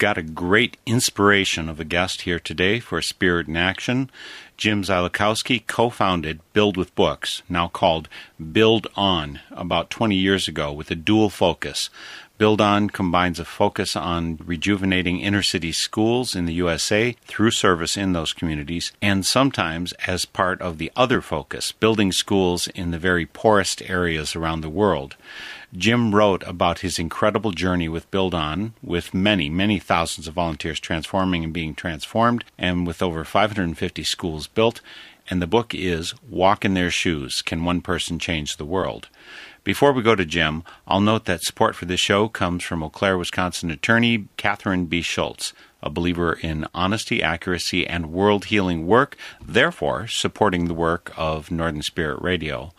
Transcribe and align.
got 0.00 0.16
a 0.16 0.22
great 0.22 0.78
inspiration 0.86 1.68
of 1.68 1.78
a 1.78 1.84
guest 1.84 2.22
here 2.22 2.40
today 2.40 2.80
for 2.80 3.02
Spirit 3.02 3.46
in 3.46 3.54
Action. 3.54 4.10
Jim 4.56 4.82
Ziolkowski 4.82 5.66
co 5.66 5.90
founded 5.90 6.40
Build 6.54 6.78
with 6.78 6.94
Books, 6.94 7.42
now 7.50 7.68
called 7.68 8.08
Build 8.50 8.86
On, 8.96 9.40
about 9.50 9.90
20 9.90 10.16
years 10.16 10.48
ago 10.48 10.72
with 10.72 10.90
a 10.90 10.94
dual 10.94 11.28
focus. 11.28 11.90
Build 12.40 12.62
On 12.62 12.88
combines 12.88 13.38
a 13.38 13.44
focus 13.44 13.94
on 13.94 14.38
rejuvenating 14.42 15.20
inner 15.20 15.42
city 15.42 15.72
schools 15.72 16.34
in 16.34 16.46
the 16.46 16.54
USA 16.54 17.14
through 17.26 17.50
service 17.50 17.98
in 17.98 18.14
those 18.14 18.32
communities, 18.32 18.92
and 19.02 19.26
sometimes 19.26 19.92
as 20.06 20.24
part 20.24 20.62
of 20.62 20.78
the 20.78 20.90
other 20.96 21.20
focus, 21.20 21.70
building 21.70 22.12
schools 22.12 22.66
in 22.68 22.92
the 22.92 22.98
very 22.98 23.26
poorest 23.26 23.82
areas 23.82 24.34
around 24.34 24.62
the 24.62 24.70
world. 24.70 25.16
Jim 25.76 26.14
wrote 26.14 26.42
about 26.46 26.78
his 26.78 26.98
incredible 26.98 27.50
journey 27.52 27.90
with 27.90 28.10
Build 28.10 28.34
On, 28.34 28.72
with 28.82 29.12
many, 29.12 29.50
many 29.50 29.78
thousands 29.78 30.26
of 30.26 30.32
volunteers 30.32 30.80
transforming 30.80 31.44
and 31.44 31.52
being 31.52 31.74
transformed, 31.74 32.42
and 32.56 32.86
with 32.86 33.02
over 33.02 33.22
550 33.22 34.02
schools 34.02 34.46
built. 34.46 34.80
And 35.30 35.40
the 35.40 35.46
book 35.46 35.72
is 35.76 36.12
Walk 36.28 36.64
in 36.64 36.74
Their 36.74 36.90
Shoes 36.90 37.40
Can 37.40 37.64
One 37.64 37.82
Person 37.82 38.18
Change 38.18 38.56
the 38.56 38.64
World? 38.64 39.08
Before 39.62 39.92
we 39.92 40.02
go 40.02 40.16
to 40.16 40.24
Jim, 40.24 40.64
I'll 40.88 41.00
note 41.00 41.26
that 41.26 41.44
support 41.44 41.76
for 41.76 41.84
this 41.84 42.00
show 42.00 42.28
comes 42.28 42.64
from 42.64 42.82
Eau 42.82 42.88
Claire, 42.88 43.16
Wisconsin 43.16 43.70
attorney 43.70 44.26
Catherine 44.36 44.86
B. 44.86 45.02
Schultz, 45.02 45.52
a 45.84 45.88
believer 45.88 46.32
in 46.32 46.66
honesty, 46.74 47.22
accuracy, 47.22 47.86
and 47.86 48.10
world 48.10 48.46
healing 48.46 48.88
work, 48.88 49.16
therefore 49.40 50.08
supporting 50.08 50.66
the 50.66 50.74
work 50.74 51.12
of 51.16 51.52
Northern 51.52 51.82
Spirit 51.82 52.20
Radio. 52.20 52.72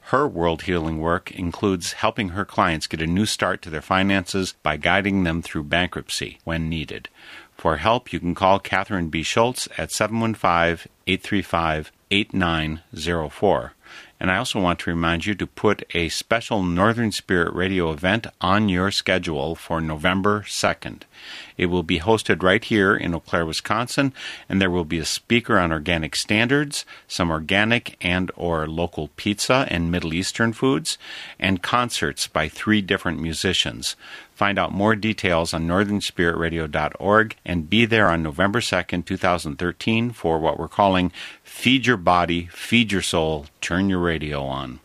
Her 0.00 0.26
world 0.26 0.62
healing 0.62 1.00
work 1.00 1.30
includes 1.32 1.92
helping 1.92 2.30
her 2.30 2.46
clients 2.46 2.86
get 2.86 3.02
a 3.02 3.06
new 3.06 3.26
start 3.26 3.60
to 3.60 3.70
their 3.70 3.82
finances 3.82 4.54
by 4.62 4.78
guiding 4.78 5.24
them 5.24 5.42
through 5.42 5.64
bankruptcy 5.64 6.38
when 6.44 6.70
needed. 6.70 7.10
For 7.58 7.76
help, 7.76 8.14
you 8.14 8.18
can 8.18 8.34
call 8.34 8.60
Catherine 8.60 9.10
B. 9.10 9.22
Schultz 9.22 9.68
at 9.76 9.92
715 9.92 10.90
835 11.06 11.92
8904. 12.10 13.72
And 14.20 14.32
I 14.32 14.36
also 14.36 14.60
want 14.60 14.80
to 14.80 14.90
remind 14.90 15.26
you 15.26 15.34
to 15.36 15.46
put 15.46 15.84
a 15.94 16.08
special 16.08 16.62
Northern 16.62 17.12
Spirit 17.12 17.54
Radio 17.54 17.92
event 17.92 18.26
on 18.40 18.68
your 18.68 18.90
schedule 18.90 19.54
for 19.54 19.80
November 19.80 20.42
2nd. 20.42 21.02
It 21.56 21.66
will 21.66 21.84
be 21.84 22.00
hosted 22.00 22.42
right 22.42 22.64
here 22.64 22.96
in 22.96 23.14
Eau 23.14 23.20
Claire, 23.20 23.46
Wisconsin, 23.46 24.12
and 24.48 24.60
there 24.60 24.70
will 24.70 24.84
be 24.84 24.98
a 24.98 25.04
speaker 25.04 25.58
on 25.58 25.70
organic 25.70 26.16
standards, 26.16 26.84
some 27.06 27.30
organic 27.30 27.96
and 28.00 28.32
or 28.34 28.66
local 28.66 29.08
pizza 29.16 29.66
and 29.70 29.90
Middle 29.90 30.14
Eastern 30.14 30.52
foods, 30.52 30.98
and 31.38 31.62
concerts 31.62 32.26
by 32.26 32.48
three 32.48 32.82
different 32.82 33.20
musicians. 33.20 33.94
Find 34.38 34.56
out 34.56 34.70
more 34.70 34.94
details 34.94 35.52
on 35.52 35.66
northernspiritradio.org 35.66 37.36
and 37.44 37.68
be 37.68 37.86
there 37.86 38.08
on 38.08 38.22
November 38.22 38.60
2nd, 38.60 39.04
2013 39.04 40.12
for 40.12 40.38
what 40.38 40.60
we're 40.60 40.68
calling 40.68 41.10
Feed 41.58 41.86
Your 41.86 41.96
Body, 41.96 42.46
Feed 42.52 42.92
Your 42.92 43.02
Soul, 43.02 43.46
Turn 43.60 43.90
Your 43.90 43.98
Radio 43.98 44.44
On. 44.44 44.78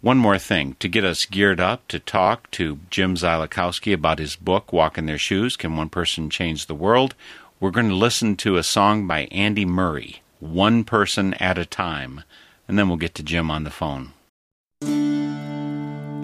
One 0.00 0.18
more 0.18 0.38
thing 0.38 0.76
to 0.78 0.86
get 0.86 1.02
us 1.02 1.24
geared 1.24 1.58
up 1.58 1.88
to 1.88 1.98
talk 1.98 2.48
to 2.52 2.78
Jim 2.90 3.16
Ziolkowski 3.16 3.92
about 3.92 4.20
his 4.20 4.36
book, 4.36 4.72
Walk 4.72 4.96
in 4.96 5.06
Their 5.06 5.18
Shoes 5.18 5.56
Can 5.56 5.74
One 5.74 5.88
Person 5.88 6.30
Change 6.30 6.66
the 6.66 6.76
World? 6.76 7.16
We're 7.58 7.72
going 7.72 7.88
to 7.88 7.96
listen 7.96 8.36
to 8.36 8.56
a 8.56 8.62
song 8.62 9.08
by 9.08 9.22
Andy 9.32 9.64
Murray, 9.64 10.22
One 10.38 10.84
Person 10.84 11.34
at 11.34 11.58
a 11.58 11.66
Time, 11.66 12.22
and 12.68 12.78
then 12.78 12.86
we'll 12.86 12.96
get 12.96 13.16
to 13.16 13.24
Jim 13.24 13.50
on 13.50 13.64
the 13.64 13.70
phone. 13.70 14.12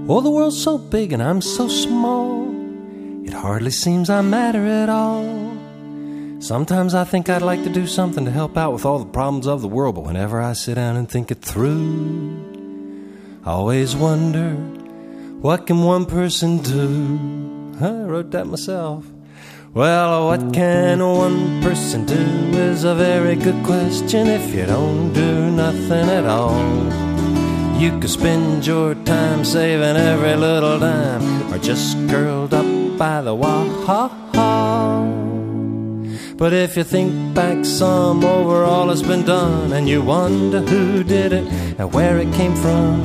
Oh, 0.09 0.21
the 0.21 0.31
world's 0.31 0.62
so 0.62 0.78
big 0.78 1.12
and 1.12 1.21
I'm 1.21 1.43
so 1.43 1.66
small. 1.66 2.55
It 3.26 3.32
hardly 3.32 3.72
seems 3.72 4.10
I 4.10 4.21
matter 4.21 4.65
at 4.65 4.88
all. 4.88 5.56
Sometimes 6.38 6.94
I 6.94 7.04
think 7.04 7.28
I'd 7.28 7.42
like 7.42 7.64
to 7.64 7.70
do 7.70 7.86
something 7.86 8.24
to 8.26 8.30
help 8.30 8.56
out 8.56 8.72
with 8.72 8.84
all 8.84 8.98
the 8.98 9.06
problems 9.06 9.47
of 9.47 9.62
the 9.62 9.69
world, 9.69 9.94
but 9.94 10.04
whenever 10.04 10.41
I 10.41 10.52
sit 10.52 10.74
down 10.74 10.97
and 10.97 11.08
think 11.08 11.30
it 11.30 11.41
through, 11.41 12.44
I 13.44 13.52
always 13.52 13.97
wonder 13.97 14.54
what 15.41 15.66
can 15.66 15.82
one 15.82 16.04
person 16.04 16.58
do? 16.58 17.75
I 17.80 18.04
wrote 18.04 18.30
that 18.32 18.46
myself. 18.46 19.06
Well, 19.72 20.26
what 20.26 20.52
can 20.52 21.00
one 21.00 21.62
person 21.62 22.04
do 22.04 22.14
is 22.14 22.84
a 22.84 22.94
very 22.94 23.36
good 23.36 23.64
question 23.64 24.26
if 24.26 24.54
you 24.54 24.66
don't 24.66 25.12
do 25.12 25.50
nothing 25.50 26.08
at 26.08 26.25
all. 26.25 26.56
You 27.80 27.98
could 27.98 28.10
spend 28.10 28.66
your 28.66 28.94
time 28.94 29.44
saving 29.44 29.96
every 29.96 30.36
little 30.36 30.78
dime 30.78 31.52
or 31.52 31.58
just 31.58 31.96
curled 32.08 32.54
up 32.54 32.98
by 32.98 33.20
the 33.22 33.34
wall. 33.34 34.95
But 36.36 36.52
if 36.52 36.76
you 36.76 36.84
think 36.84 37.34
back 37.34 37.64
some 37.64 38.22
over 38.22 38.62
all 38.62 38.88
that's 38.88 39.00
been 39.00 39.24
done 39.24 39.72
and 39.72 39.88
you 39.88 40.02
wonder 40.02 40.60
who 40.60 41.02
did 41.02 41.32
it 41.32 41.48
and 41.78 41.92
where 41.94 42.19
it 42.19 42.30
came 42.34 42.54
from, 42.54 43.02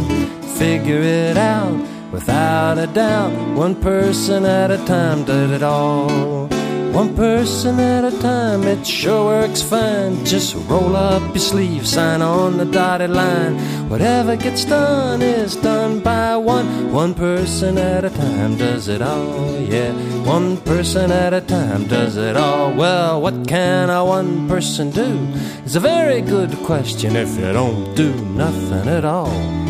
figure 0.57 0.99
it 1.01 1.37
out 1.37 1.87
without 2.11 2.77
a 2.77 2.87
doubt. 2.87 3.31
One 3.55 3.75
person 3.75 4.45
at 4.45 4.69
a 4.69 4.77
time 4.85 5.23
did 5.23 5.49
it 5.51 5.63
all. 5.63 6.60
One 6.91 7.15
person 7.15 7.79
at 7.79 8.03
a 8.03 8.11
time, 8.19 8.63
it 8.63 8.85
sure 8.85 9.25
works 9.25 9.61
fine. 9.61 10.25
Just 10.25 10.55
roll 10.67 10.95
up 10.95 11.23
your 11.33 11.39
sleeve, 11.39 11.87
sign 11.87 12.21
on 12.21 12.57
the 12.57 12.65
dotted 12.65 13.11
line. 13.11 13.55
Whatever 13.89 14.35
gets 14.35 14.65
done 14.65 15.21
is 15.21 15.55
done 15.55 16.01
by 16.01 16.35
one. 16.35 16.91
One 16.91 17.13
person 17.13 17.77
at 17.77 18.03
a 18.03 18.09
time 18.09 18.57
does 18.57 18.89
it 18.89 19.01
all, 19.01 19.57
yeah. 19.57 19.93
One 20.25 20.57
person 20.57 21.11
at 21.11 21.33
a 21.33 21.39
time 21.39 21.87
does 21.87 22.17
it 22.17 22.35
all. 22.35 22.73
Well, 22.73 23.21
what 23.21 23.47
can 23.47 23.89
a 23.89 24.03
one 24.03 24.49
person 24.49 24.91
do? 24.91 25.27
It's 25.63 25.75
a 25.75 25.79
very 25.79 26.19
good 26.19 26.51
question 26.65 27.15
if 27.15 27.37
you 27.37 27.53
don't 27.53 27.95
do 27.95 28.13
nothing 28.35 28.89
at 28.89 29.05
all. 29.05 29.60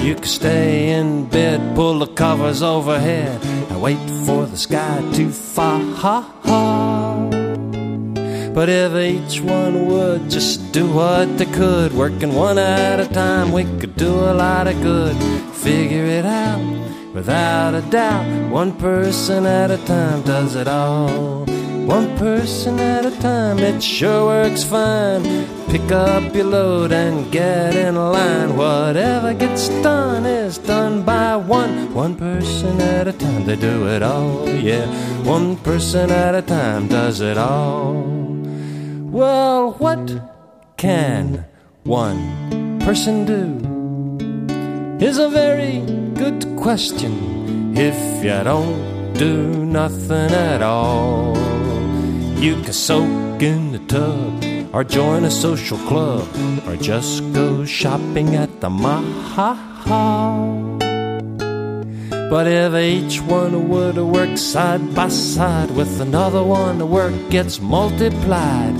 You 0.00 0.14
can 0.14 0.24
stay 0.24 0.90
in 0.90 1.26
bed, 1.28 1.74
pull 1.74 1.98
the 1.98 2.06
covers 2.06 2.62
overhead, 2.62 3.44
and 3.70 3.82
wait 3.82 3.98
for 4.24 4.46
the 4.46 4.56
sky 4.56 5.02
to 5.14 5.30
fall. 5.30 6.28
But 8.54 8.68
if 8.68 8.92
each 8.94 9.40
one 9.40 9.86
would 9.86 10.30
just 10.30 10.72
do 10.72 10.88
what 10.88 11.38
they 11.38 11.46
could, 11.46 11.92
working 11.92 12.34
one 12.34 12.58
at 12.58 12.98
a 12.98 13.06
time, 13.06 13.52
we 13.52 13.64
could 13.78 13.94
do 13.96 14.12
a 14.12 14.34
lot 14.34 14.66
of 14.66 14.80
good. 14.82 15.16
Figure 15.54 16.06
it 16.06 16.24
out 16.24 16.62
without 17.14 17.74
a 17.74 17.82
doubt. 17.82 18.50
One 18.50 18.72
person 18.72 19.46
at 19.46 19.70
a 19.70 19.78
time 19.84 20.22
does 20.22 20.54
it 20.54 20.66
all. 20.68 21.57
One 21.88 22.18
person 22.18 22.78
at 22.78 23.06
a 23.06 23.10
time, 23.18 23.58
it 23.60 23.82
sure 23.82 24.26
works 24.26 24.62
fine. 24.62 25.22
Pick 25.70 25.90
up 25.90 26.34
your 26.34 26.44
load 26.44 26.92
and 26.92 27.32
get 27.32 27.74
in 27.74 27.94
line. 27.94 28.58
Whatever 28.58 29.32
gets 29.32 29.70
done 29.82 30.26
is 30.26 30.58
done 30.58 31.02
by 31.02 31.36
one. 31.36 31.94
One 31.94 32.14
person 32.14 32.78
at 32.82 33.08
a 33.08 33.14
time, 33.14 33.46
they 33.46 33.56
do 33.56 33.88
it 33.88 34.02
all, 34.02 34.46
yeah. 34.50 34.84
One 35.24 35.56
person 35.56 36.10
at 36.10 36.34
a 36.34 36.42
time 36.42 36.88
does 36.88 37.22
it 37.22 37.38
all. 37.38 37.94
Well, 39.10 39.72
what 39.78 40.04
can 40.76 41.46
one 41.84 42.80
person 42.80 43.24
do? 43.24 43.46
Is 45.02 45.16
a 45.16 45.30
very 45.30 45.80
good 46.12 46.44
question 46.58 47.74
if 47.74 48.22
you 48.22 48.44
don't 48.44 49.14
do 49.14 49.64
nothing 49.64 50.30
at 50.32 50.60
all. 50.60 51.57
You 52.40 52.54
can 52.62 52.72
soak 52.72 53.42
in 53.42 53.72
the 53.72 53.80
tub, 53.80 54.44
or 54.72 54.84
join 54.84 55.24
a 55.24 55.30
social 55.30 55.76
club, 55.76 56.28
or 56.68 56.76
just 56.76 57.32
go 57.32 57.64
shopping 57.64 58.36
at 58.36 58.60
the 58.60 58.70
mall. 58.70 59.02
But 62.30 62.46
if 62.46 62.74
each 62.74 63.20
one 63.22 63.68
would 63.68 63.96
work 63.96 64.38
side 64.38 64.94
by 64.94 65.08
side 65.08 65.72
with 65.72 66.00
another 66.00 66.44
one, 66.44 66.78
the 66.78 66.86
work 66.86 67.14
gets 67.28 67.60
multiplied. 67.60 68.76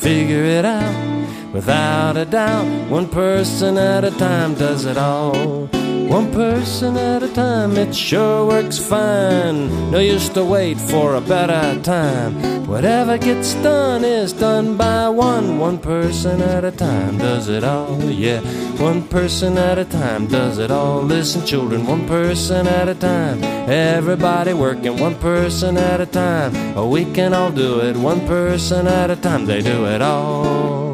Figure 0.00 0.44
it 0.44 0.64
out. 0.64 1.52
Without 1.52 2.16
a 2.16 2.24
doubt, 2.24 2.88
one 2.88 3.08
person 3.08 3.76
at 3.76 4.04
a 4.04 4.10
time 4.12 4.54
does 4.54 4.86
it 4.86 4.96
all. 4.96 5.68
One 6.12 6.30
person 6.30 6.98
at 6.98 7.22
a 7.22 7.32
time, 7.32 7.78
it 7.78 7.94
sure 7.94 8.44
works 8.44 8.76
fine. 8.76 9.90
No 9.90 9.98
use 9.98 10.28
to 10.36 10.44
wait 10.44 10.78
for 10.78 11.14
a 11.14 11.22
better 11.22 11.80
time. 11.80 12.66
Whatever 12.66 13.16
gets 13.16 13.54
done 13.54 14.04
is 14.04 14.34
done 14.34 14.76
by 14.76 15.08
one. 15.08 15.58
One 15.58 15.78
person 15.78 16.42
at 16.42 16.66
a 16.66 16.70
time 16.70 17.16
does 17.16 17.48
it 17.48 17.64
all. 17.64 17.98
Yeah, 18.10 18.40
one 18.76 19.08
person 19.08 19.56
at 19.56 19.78
a 19.78 19.86
time 19.86 20.26
does 20.26 20.58
it 20.58 20.70
all. 20.70 21.00
Listen, 21.00 21.46
children, 21.46 21.86
one 21.86 22.06
person 22.06 22.66
at 22.66 22.88
a 22.88 22.94
time. 22.94 23.42
Everybody 23.70 24.52
working 24.52 24.98
one 25.00 25.14
person 25.14 25.78
at 25.78 26.02
a 26.02 26.06
time. 26.06 26.76
Oh, 26.76 26.88
we 26.88 27.06
can 27.06 27.32
all 27.32 27.50
do 27.50 27.80
it 27.80 27.96
one 27.96 28.26
person 28.26 28.86
at 28.86 29.10
a 29.10 29.16
time. 29.16 29.46
They 29.46 29.62
do 29.62 29.86
it 29.86 30.02
all. 30.02 30.91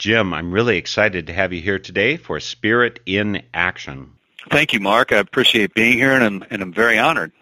Jim, 0.00 0.32
I'm 0.32 0.50
really 0.50 0.78
excited 0.78 1.26
to 1.26 1.34
have 1.34 1.52
you 1.52 1.60
here 1.60 1.78
today 1.78 2.16
for 2.16 2.40
Spirit 2.40 3.00
in 3.04 3.42
Action. 3.52 4.12
Thank 4.50 4.72
you, 4.72 4.80
Mark. 4.80 5.12
I 5.12 5.18
appreciate 5.18 5.74
being 5.74 5.98
here, 5.98 6.12
and 6.12 6.24
I'm, 6.24 6.44
and 6.48 6.62
I'm 6.62 6.72
very 6.72 6.98
honored. 6.98 7.32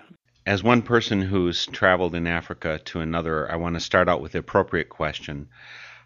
As 0.45 0.61
one 0.61 0.83
person 0.83 1.23
who's 1.23 1.67
traveled 1.67 2.17
in 2.17 2.27
Africa 2.27 2.81
to 2.87 2.99
another, 2.99 3.49
I 3.49 3.55
want 3.55 3.77
to 3.77 3.81
start 3.81 4.09
out 4.09 4.21
with 4.21 4.33
the 4.33 4.41
appropriate 4.41 4.89
question. 4.89 5.51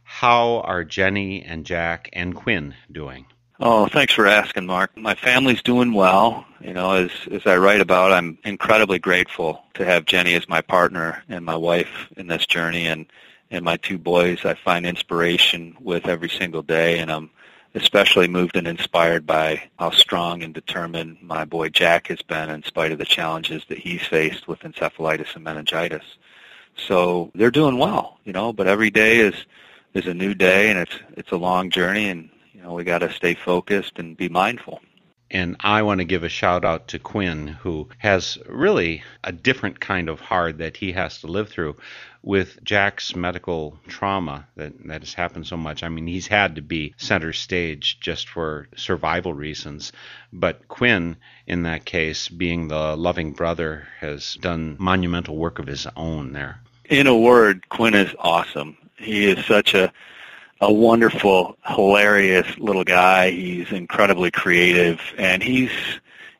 How 0.05 0.61
are 0.61 0.85
Jenny 0.85 1.43
and 1.43 1.65
Jack 1.65 2.11
and 2.13 2.35
Quinn 2.35 2.75
doing? 2.93 3.25
Oh, 3.59 3.87
thanks 3.87 4.13
for 4.13 4.27
asking, 4.27 4.67
Mark. 4.67 4.95
My 4.95 5.15
family's 5.15 5.63
doing 5.63 5.95
well. 5.95 6.45
You 6.61 6.75
know, 6.75 6.93
as 6.93 7.11
as 7.31 7.47
I 7.47 7.57
write 7.57 7.81
about, 7.81 8.13
I'm 8.13 8.37
incredibly 8.45 8.99
grateful 8.99 9.63
to 9.75 9.87
have 9.87 10.05
Jenny 10.05 10.35
as 10.35 10.47
my 10.51 10.61
partner 10.61 11.23
and 11.31 11.47
my 11.47 11.57
wife 11.57 12.09
in 12.19 12.27
this 12.27 12.45
journey, 12.45 12.89
and 12.89 13.07
and 13.53 13.65
my 13.65 13.77
two 13.77 13.99
boys 13.99 14.45
I 14.45 14.55
find 14.55 14.87
inspiration 14.87 15.77
with 15.79 16.09
every 16.09 16.31
single 16.31 16.63
day, 16.63 16.99
and 16.99 17.13
I'm 17.13 17.31
especially 17.75 18.27
moved 18.27 18.57
and 18.57 18.67
inspired 18.67 19.27
by 19.27 19.63
how 19.79 19.91
strong 19.91 20.43
and 20.43 20.53
determined 20.53 21.19
my 21.23 21.45
boy 21.45 21.69
Jack 21.69 22.09
has 22.09 22.21
been 22.23 22.51
in 22.51 22.63
spite 22.65 22.93
of 22.93 22.99
the 22.99 23.05
challenges 23.05 23.63
that 23.69 23.79
he's 23.79 24.03
faced 24.03 24.49
with 24.49 24.61
encephalitis 24.61 25.35
and 25.35 25.45
meningitis. 25.45 26.05
So 26.77 27.31
they're 27.35 27.51
doing 27.51 27.79
well, 27.79 28.19
you 28.25 28.33
know, 28.33 28.53
but 28.53 28.67
every 28.67 28.91
day 28.91 29.19
is 29.19 29.35
is 29.95 30.07
a 30.07 30.15
new 30.15 30.35
day 30.35 30.71
and 30.71 30.79
it's 30.79 30.99
it's 31.17 31.33
a 31.33 31.37
long 31.37 31.69
journey 31.69 32.09
and 32.09 32.31
you 32.55 32.63
know 32.63 32.73
we 32.73 32.85
got 32.85 32.99
to 32.99 33.13
stay 33.13 33.35
focused 33.35 33.99
and 33.99 34.17
be 34.17 34.31
mindful. 34.31 34.81
And 35.33 35.57
I 35.61 35.81
want 35.81 36.01
to 36.01 36.05
give 36.05 36.25
a 36.25 36.29
shout 36.29 36.63
out 36.63 36.89
to 36.89 36.99
Quinn, 36.99 37.49
who 37.49 37.89
has 37.97 38.37
really 38.47 39.03
a 39.25 39.33
different 39.33 39.81
kind 39.81 40.11
of 40.11 40.21
hard 40.21 40.59
that 40.59 40.77
he 40.77 40.93
has 40.93 41.23
to 41.23 41.27
live 41.27 41.49
through 41.49 41.77
with 42.23 42.63
Jack's 42.63 43.17
medical 43.17 43.79
trauma 43.89 44.47
that, 44.57 44.75
that 44.87 45.01
has 45.01 45.15
happened 45.15 45.47
so 45.47 45.57
much. 45.57 45.83
I 45.83 45.89
mean, 45.89 46.07
he's 46.07 46.27
had 46.27 46.57
to 46.57 46.63
be 46.63 46.95
center 46.99 47.33
stage 47.33 47.99
just 47.99 48.29
for 48.29 48.69
survival 48.77 49.33
reasons. 49.33 49.93
But 50.35 50.69
Quinn, 50.69 51.17
in 51.47 51.63
that 51.63 51.87
case, 51.87 52.29
being 52.29 52.69
the 52.69 52.95
loving 52.95 53.33
brother, 53.33 53.89
has 54.01 54.35
done 54.35 54.77
monumental 54.79 55.37
work 55.37 55.59
of 55.59 55.67
his 55.67 55.87
own 55.97 56.35
there. 56.35 56.61
In 56.85 57.07
a 57.07 57.17
word, 57.17 57.71
Quinn 57.71 57.95
is 57.95 58.15
awesome. 58.19 58.77
He 58.99 59.31
is 59.31 59.47
such 59.47 59.73
a 59.73 59.93
a 60.63 60.73
wonderful, 60.73 61.59
hilarious 61.67 62.47
little 62.59 62.85
guy. 62.85 63.31
He's 63.31 63.71
incredibly 63.71 64.31
creative, 64.31 65.01
and 65.19 65.43
he's 65.43 65.71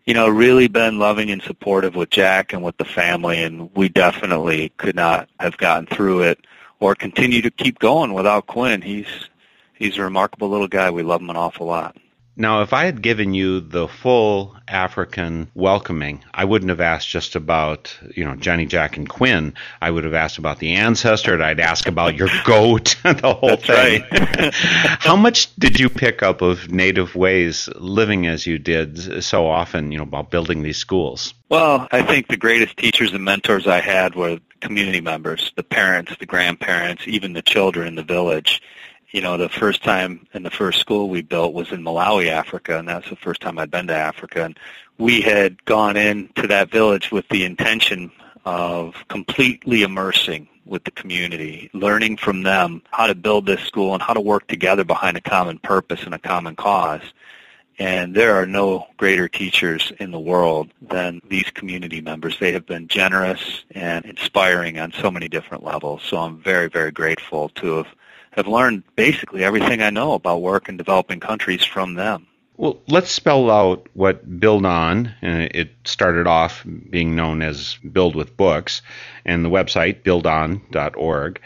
you 0.05 0.15
know, 0.15 0.29
really 0.29 0.69
been 0.69 0.99
loving 0.99 1.31
and 1.31 1.43
supportive 1.43 1.95
with 1.95 2.11
Jack 2.11 2.53
and 2.53 2.63
with 2.63 2.77
the 2.77 2.85
family, 2.85 3.43
and 3.43 3.71
we 3.77 3.89
definitely 3.89 4.71
could 4.77 4.97
not 4.97 5.29
have 5.39 5.57
gotten 5.59 5.87
through 5.87 6.23
it 6.23 6.41
or 6.81 6.95
continue 6.95 7.41
to 7.43 7.51
keep 7.51 7.79
going 7.79 8.13
without 8.13 8.47
Quinn. 8.47 8.83
He's 8.83 9.07
he's 9.75 9.99
a 9.99 10.03
remarkable 10.03 10.49
little 10.49 10.69
guy. 10.69 10.91
We 10.91 11.03
love 11.03 11.21
him 11.21 11.31
an 11.31 11.37
awful 11.37 11.67
lot. 11.67 11.97
Now, 12.35 12.63
if 12.63 12.73
I 12.73 12.87
had 12.87 13.03
given 13.03 13.35
you 13.35 13.61
the 13.61 13.87
full 13.87 14.57
African 14.67 15.51
welcoming, 15.55 16.25
I 16.33 16.47
wouldn't 16.47 16.71
have 16.71 16.81
asked 16.81 17.09
just 17.09 17.37
about, 17.37 17.95
you 18.17 18.25
know, 18.25 18.37
Johnny 18.37 18.65
Jack 18.65 18.97
and 18.97 19.07
Quinn. 19.07 19.53
I 19.83 19.91
would 19.91 20.05
have 20.05 20.15
asked 20.15 20.39
about 20.39 20.59
the 20.59 20.75
ancestor, 20.77 21.35
and 21.35 21.43
I'd 21.43 21.61
ask 21.61 21.87
about 21.87 22.17
your 22.17 22.31
goat, 22.45 22.97
the 23.03 23.35
whole 23.39 23.51
That's 23.51 23.67
thing. 23.67 24.05
Right. 24.11 24.55
How 24.55 25.15
much 25.15 25.55
did 25.57 25.79
you 25.79 25.91
pick 25.91 26.23
up 26.23 26.41
of 26.41 26.71
native 26.71 27.15
ways 27.15 27.69
living 27.77 28.27
as 28.27 28.47
you 28.47 28.59
did 28.59 29.23
so 29.23 29.47
often, 29.47 29.93
you 29.93 29.99
know, 29.99 30.05
about 30.05 30.31
building 30.31 30.63
these 30.63 30.79
schools? 30.79 31.35
Well, 31.51 31.87
I 31.93 32.03
think 32.03 32.29
the 32.29 32.39
greatest 32.39 32.79
teachers 32.79 33.13
and 33.13 33.25
mentors 33.25 33.67
I 33.67 33.81
had 33.81 34.15
were 34.15 34.39
community 34.63 35.03
members, 35.03 35.53
the 35.57 35.63
parents, 35.63 36.17
the 36.19 36.25
grandparents, 36.25 37.03
even 37.07 37.35
the 37.35 37.43
children 37.43 37.89
in 37.89 37.95
the 37.95 38.03
village 38.03 38.63
you 39.13 39.21
know, 39.21 39.37
the 39.37 39.49
first 39.49 39.85
time 39.85 40.27
in 40.33 40.43
the 40.43 40.51
first 40.51 40.81
school 40.81 41.09
we 41.09 41.21
built 41.21 41.53
was 41.53 41.71
in 41.71 41.83
Malawi, 41.83 42.29
Africa, 42.29 42.79
and 42.79 42.89
that's 42.89 43.09
the 43.11 43.17
first 43.17 43.43
time 43.43 43.59
I'd 43.59 43.71
been 43.71 43.87
to 43.89 43.95
Africa. 43.95 44.45
And 44.45 44.59
we 44.99 45.21
had 45.21 45.63
gone 45.67 45.97
into 45.97 46.47
that 46.47 46.71
village 46.71 47.13
with 47.13 47.29
the 47.29 47.45
intention 47.45 48.11
of 48.45 48.97
completely 49.09 49.83
immersing 49.83 50.49
with 50.65 50.85
the 50.85 50.91
community, 50.91 51.71
learning 51.75 52.17
from 52.17 52.43
them 52.43 52.83
how 52.91 53.07
to 53.07 53.15
build 53.15 53.45
this 53.45 53.61
school 53.61 53.93
and 53.93 54.03
how 54.03 54.15
to 54.15 54.21
work 54.21 54.47
together 54.47 54.85
behind 54.85 55.17
a 55.17 55.21
common 55.21 55.59
purpose 55.59 56.05
and 56.05 56.15
a 56.15 56.19
common 56.19 56.57
cause. 56.57 57.03
And 57.79 58.15
there 58.15 58.35
are 58.37 58.47
no 58.47 58.87
greater 58.97 59.29
teachers 59.29 59.93
in 59.99 60.11
the 60.11 60.21
world 60.21 60.71
than 60.81 61.21
these 61.29 61.51
community 61.51 62.01
members. 62.01 62.39
They 62.39 62.53
have 62.53 62.67
been 62.67 62.87
generous 62.87 63.65
and 63.73 64.05
inspiring 64.05 64.79
on 64.79 64.93
so 64.93 65.11
many 65.11 65.29
different 65.29 65.65
levels. 65.65 66.03
So 66.03 66.19
I'm 66.19 66.41
very, 66.41 66.69
very 66.69 66.93
grateful 66.93 67.49
to 67.57 67.77
have 67.77 67.87
have 68.33 68.49
learned 68.49 68.83
basically 68.97 69.45
everything 69.45 69.83
I 69.83 69.91
know 69.91 70.15
about 70.15 70.43
work 70.43 70.69
in 70.69 70.77
developing 70.77 71.21
countries 71.21 71.65
from 71.65 71.95
them. 71.95 72.27
Well, 72.57 72.81
let's 72.87 73.11
spell 73.11 73.51
out 73.51 73.89
what 73.95 74.39
Build 74.39 74.67
On. 74.67 75.07
Uh, 75.07 75.49
it 75.51 75.71
started 75.85 76.27
off 76.27 76.65
being 76.91 77.17
known 77.17 77.43
as 77.43 77.77
Build 77.91 78.15
with 78.15 78.37
Books, 78.37 78.83
and 79.25 79.45
the 79.45 79.49
website 79.49 80.03
buildon.org. 80.03 81.41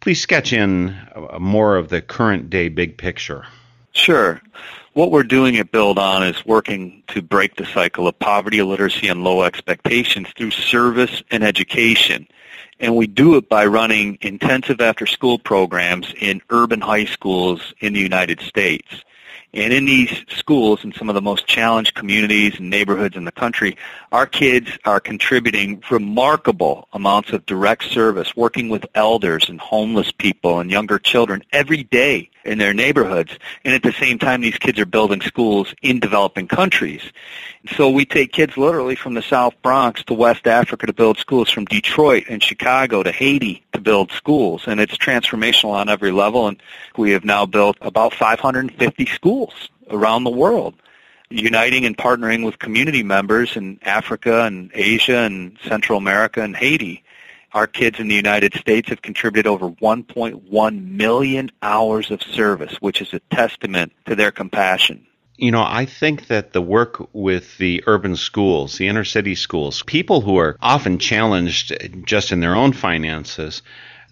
Please 0.00 0.20
sketch 0.20 0.52
in 0.52 0.90
uh, 1.14 1.38
more 1.38 1.76
of 1.76 1.88
the 1.88 2.00
current 2.00 2.50
day 2.50 2.68
big 2.68 2.98
picture. 2.98 3.46
Sure. 3.92 4.40
What 4.92 5.10
we're 5.10 5.22
doing 5.22 5.56
at 5.56 5.72
Build 5.72 5.98
On 5.98 6.22
is 6.22 6.44
working 6.44 7.02
to 7.08 7.22
break 7.22 7.56
the 7.56 7.66
cycle 7.66 8.06
of 8.06 8.18
poverty, 8.18 8.58
illiteracy, 8.58 9.08
and 9.08 9.24
low 9.24 9.42
expectations 9.42 10.28
through 10.36 10.50
service 10.50 11.22
and 11.30 11.42
education. 11.42 12.26
And 12.80 12.96
we 12.96 13.06
do 13.06 13.36
it 13.36 13.48
by 13.48 13.66
running 13.66 14.16
intensive 14.22 14.80
after-school 14.80 15.38
programs 15.38 16.14
in 16.18 16.40
urban 16.48 16.80
high 16.80 17.04
schools 17.04 17.74
in 17.80 17.92
the 17.92 18.00
United 18.00 18.40
States. 18.40 19.04
And 19.52 19.72
in 19.72 19.84
these 19.84 20.24
schools, 20.28 20.84
in 20.84 20.92
some 20.92 21.08
of 21.08 21.14
the 21.14 21.20
most 21.20 21.46
challenged 21.46 21.94
communities 21.94 22.58
and 22.58 22.70
neighborhoods 22.70 23.16
in 23.16 23.24
the 23.24 23.32
country, 23.32 23.76
our 24.12 24.26
kids 24.26 24.70
are 24.84 25.00
contributing 25.00 25.82
remarkable 25.90 26.88
amounts 26.92 27.32
of 27.32 27.44
direct 27.46 27.84
service, 27.84 28.34
working 28.36 28.68
with 28.68 28.86
elders 28.94 29.48
and 29.48 29.60
homeless 29.60 30.12
people 30.12 30.60
and 30.60 30.70
younger 30.70 30.98
children 30.98 31.42
every 31.52 31.82
day 31.82 32.30
in 32.44 32.58
their 32.58 32.74
neighborhoods. 32.74 33.38
And 33.64 33.74
at 33.74 33.82
the 33.82 33.92
same 33.92 34.18
time, 34.18 34.40
these 34.40 34.58
kids 34.58 34.78
are 34.78 34.86
building 34.86 35.20
schools 35.20 35.74
in 35.82 36.00
developing 36.00 36.48
countries. 36.48 37.02
So 37.76 37.90
we 37.90 38.04
take 38.04 38.32
kids 38.32 38.56
literally 38.56 38.96
from 38.96 39.14
the 39.14 39.22
South 39.22 39.54
Bronx 39.62 40.04
to 40.04 40.14
West 40.14 40.46
Africa 40.46 40.86
to 40.86 40.92
build 40.92 41.18
schools, 41.18 41.50
from 41.50 41.64
Detroit 41.66 42.24
and 42.28 42.42
Chicago 42.42 43.02
to 43.02 43.12
Haiti 43.12 43.64
to 43.72 43.80
build 43.80 44.12
schools. 44.12 44.64
And 44.66 44.80
it's 44.80 44.96
transformational 44.96 45.70
on 45.70 45.88
every 45.88 46.12
level. 46.12 46.48
And 46.48 46.62
we 46.96 47.12
have 47.12 47.24
now 47.24 47.46
built 47.46 47.76
about 47.80 48.14
550 48.14 49.06
schools 49.06 49.68
around 49.90 50.24
the 50.24 50.30
world 50.30 50.74
uniting 51.30 51.86
and 51.86 51.96
partnering 51.96 52.44
with 52.44 52.58
community 52.58 53.04
members 53.04 53.56
in 53.56 53.78
Africa 53.82 54.42
and 54.42 54.70
Asia 54.74 55.18
and 55.18 55.56
Central 55.62 55.96
America 55.96 56.42
and 56.42 56.56
Haiti 56.56 57.04
our 57.52 57.66
kids 57.66 57.98
in 57.98 58.08
the 58.08 58.14
United 58.14 58.54
States 58.54 58.88
have 58.88 59.02
contributed 59.02 59.46
over 59.46 59.70
1.1 59.70 60.90
million 60.90 61.50
hours 61.62 62.10
of 62.10 62.22
service, 62.22 62.76
which 62.80 63.00
is 63.00 63.12
a 63.12 63.20
testament 63.34 63.92
to 64.06 64.14
their 64.14 64.30
compassion. 64.30 65.06
You 65.36 65.50
know, 65.50 65.64
I 65.66 65.86
think 65.86 66.26
that 66.26 66.52
the 66.52 66.60
work 66.60 67.08
with 67.14 67.56
the 67.56 67.82
urban 67.86 68.16
schools, 68.16 68.76
the 68.76 68.88
inner 68.88 69.04
city 69.04 69.34
schools, 69.34 69.82
people 69.82 70.20
who 70.20 70.36
are 70.36 70.56
often 70.60 70.98
challenged 70.98 71.72
just 72.04 72.30
in 72.30 72.40
their 72.40 72.54
own 72.54 72.74
finances, 72.74 73.62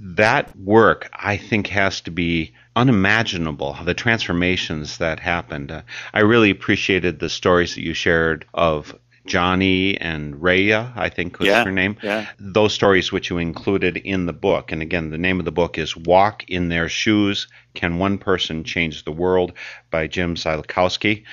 that 0.01 0.57
work 0.57 1.11
I 1.13 1.37
think 1.37 1.67
has 1.69 2.01
to 2.03 2.11
be 2.11 2.55
unimaginable 2.77 3.77
the 3.85 3.95
transformations 3.95 4.99
that 4.99 5.21
happened. 5.21 5.71
Uh, 5.71 5.83
I 6.15 6.21
really 6.21 6.51
appreciated 6.51 7.19
the 7.19 7.29
stories 7.29 7.75
that 7.75 7.83
you 7.83 7.93
shared 7.93 8.47
of 8.55 8.95
Johnny 9.29 9.97
and 9.99 10.35
Raya, 10.37 10.93
I 10.97 11.09
think 11.09 11.39
was 11.39 11.49
Yeah, 11.49 11.65
her 11.65 11.71
name. 11.73 11.97
yeah. 12.03 12.27
Those 12.39 12.73
stories 12.75 13.13
which 13.13 13.31
you 13.31 13.39
included 13.39 13.97
in 13.97 14.27
the 14.27 14.33
book. 14.33 14.73
And 14.73 14.83
again, 14.83 15.11
the 15.11 15.19
name 15.19 15.39
of 15.39 15.45
the 15.45 15.53
book 15.53 15.79
is 15.79 15.97
Walk 15.97 16.45
in 16.49 16.69
Their 16.69 16.89
Shoes 16.89 17.47
Can 17.75 17.99
One 17.99 18.19
Person 18.19 18.65
Change 18.65 19.05
the 19.05 19.13
World 19.13 19.53
by 19.91 20.07
Jim 20.07 20.35
Ziolkowski. 20.35 21.25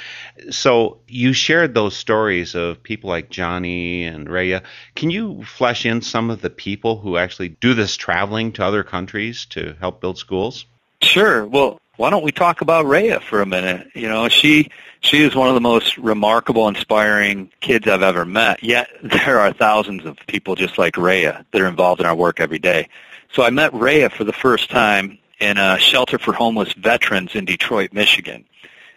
So 0.52 1.00
you 1.08 1.34
shared 1.34 1.74
those 1.74 1.96
stories 1.96 2.54
of 2.56 2.84
people 2.84 3.10
like 3.10 3.30
Johnny 3.30 4.04
and 4.04 4.28
Raya. 4.28 4.62
Can 4.96 5.10
you 5.10 5.44
flesh 5.44 5.86
in 5.86 6.02
some 6.02 6.30
of 6.30 6.42
the 6.42 6.50
people 6.50 7.00
who 7.00 7.18
actually 7.18 7.50
do 7.50 7.74
this 7.74 7.96
traveling 7.96 8.52
to 8.54 8.64
other 8.66 8.84
countries 8.84 9.46
to 9.52 9.76
help 9.80 10.02
build 10.02 10.18
schools? 10.18 10.66
Sure. 11.02 11.46
Well, 11.46 11.80
why 11.98 12.10
don't 12.10 12.24
we 12.24 12.32
talk 12.32 12.62
about 12.62 12.86
Rhea 12.86 13.20
for 13.20 13.42
a 13.42 13.46
minute? 13.46 13.88
You 13.96 14.10
know, 14.10 14.28
she 14.28 14.70
she 15.02 15.22
is 15.22 15.36
one 15.36 15.48
of 15.48 15.54
the 15.54 15.62
most 15.62 15.98
remarkable, 15.98 16.68
inspiring 16.68 17.52
kids 17.62 17.88
I've 17.88 18.02
ever 18.02 18.26
met. 18.26 18.64
Yet 18.64 18.90
there 19.04 19.40
are 19.40 19.54
thousands 19.54 20.06
of 20.06 20.18
people 20.28 20.56
just 20.56 20.78
like 20.78 20.98
Rhea 20.98 21.46
that 21.52 21.62
are 21.62 21.68
involved 21.68 22.02
in 22.02 22.08
our 22.08 22.16
work 22.16 22.40
every 22.40 22.60
day. 22.60 22.90
So 23.34 23.44
I 23.44 23.50
met 23.50 23.74
Rhea 23.74 24.10
for 24.10 24.24
the 24.24 24.34
first 24.34 24.70
time 24.70 25.18
in 25.40 25.58
a 25.58 25.78
shelter 25.78 26.18
for 26.18 26.34
homeless 26.34 26.74
veterans 26.74 27.36
in 27.36 27.46
Detroit, 27.46 27.92
Michigan. 27.94 28.46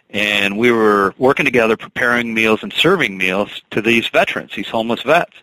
And 0.09 0.57
we 0.57 0.71
were 0.71 1.13
working 1.17 1.45
together 1.45 1.77
preparing 1.77 2.33
meals 2.33 2.63
and 2.63 2.73
serving 2.73 3.17
meals 3.17 3.61
to 3.71 3.81
these 3.81 4.07
veterans, 4.07 4.51
these 4.55 4.69
homeless 4.69 5.03
vets. 5.03 5.33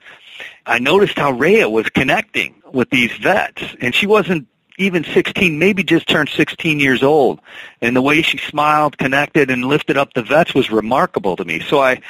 I 0.67 0.79
noticed 0.79 1.19
how 1.19 1.31
Rhea 1.31 1.69
was 1.69 1.89
connecting 1.91 2.55
with 2.73 2.91
these 2.91 3.13
vets, 3.13 3.63
and 3.81 3.95
she 3.95 4.07
wasn't 4.07 4.49
even 4.79 5.05
16, 5.05 5.59
maybe 5.59 5.83
just 5.83 6.09
turned 6.09 6.29
16 6.29 6.81
years 6.81 7.03
old. 7.03 7.41
And 7.81 7.97
the 7.97 8.03
way 8.03 8.23
she 8.23 8.39
smiled, 8.39 8.99
connected, 8.99 9.51
and 9.51 9.65
lifted 9.65 9.97
up 9.97 10.13
the 10.15 10.23
vets 10.23 10.55
was 10.55 10.71
remarkable 10.71 11.37
to 11.37 11.45
me. 11.45 11.61
So 11.61 11.81
I, 11.81 12.01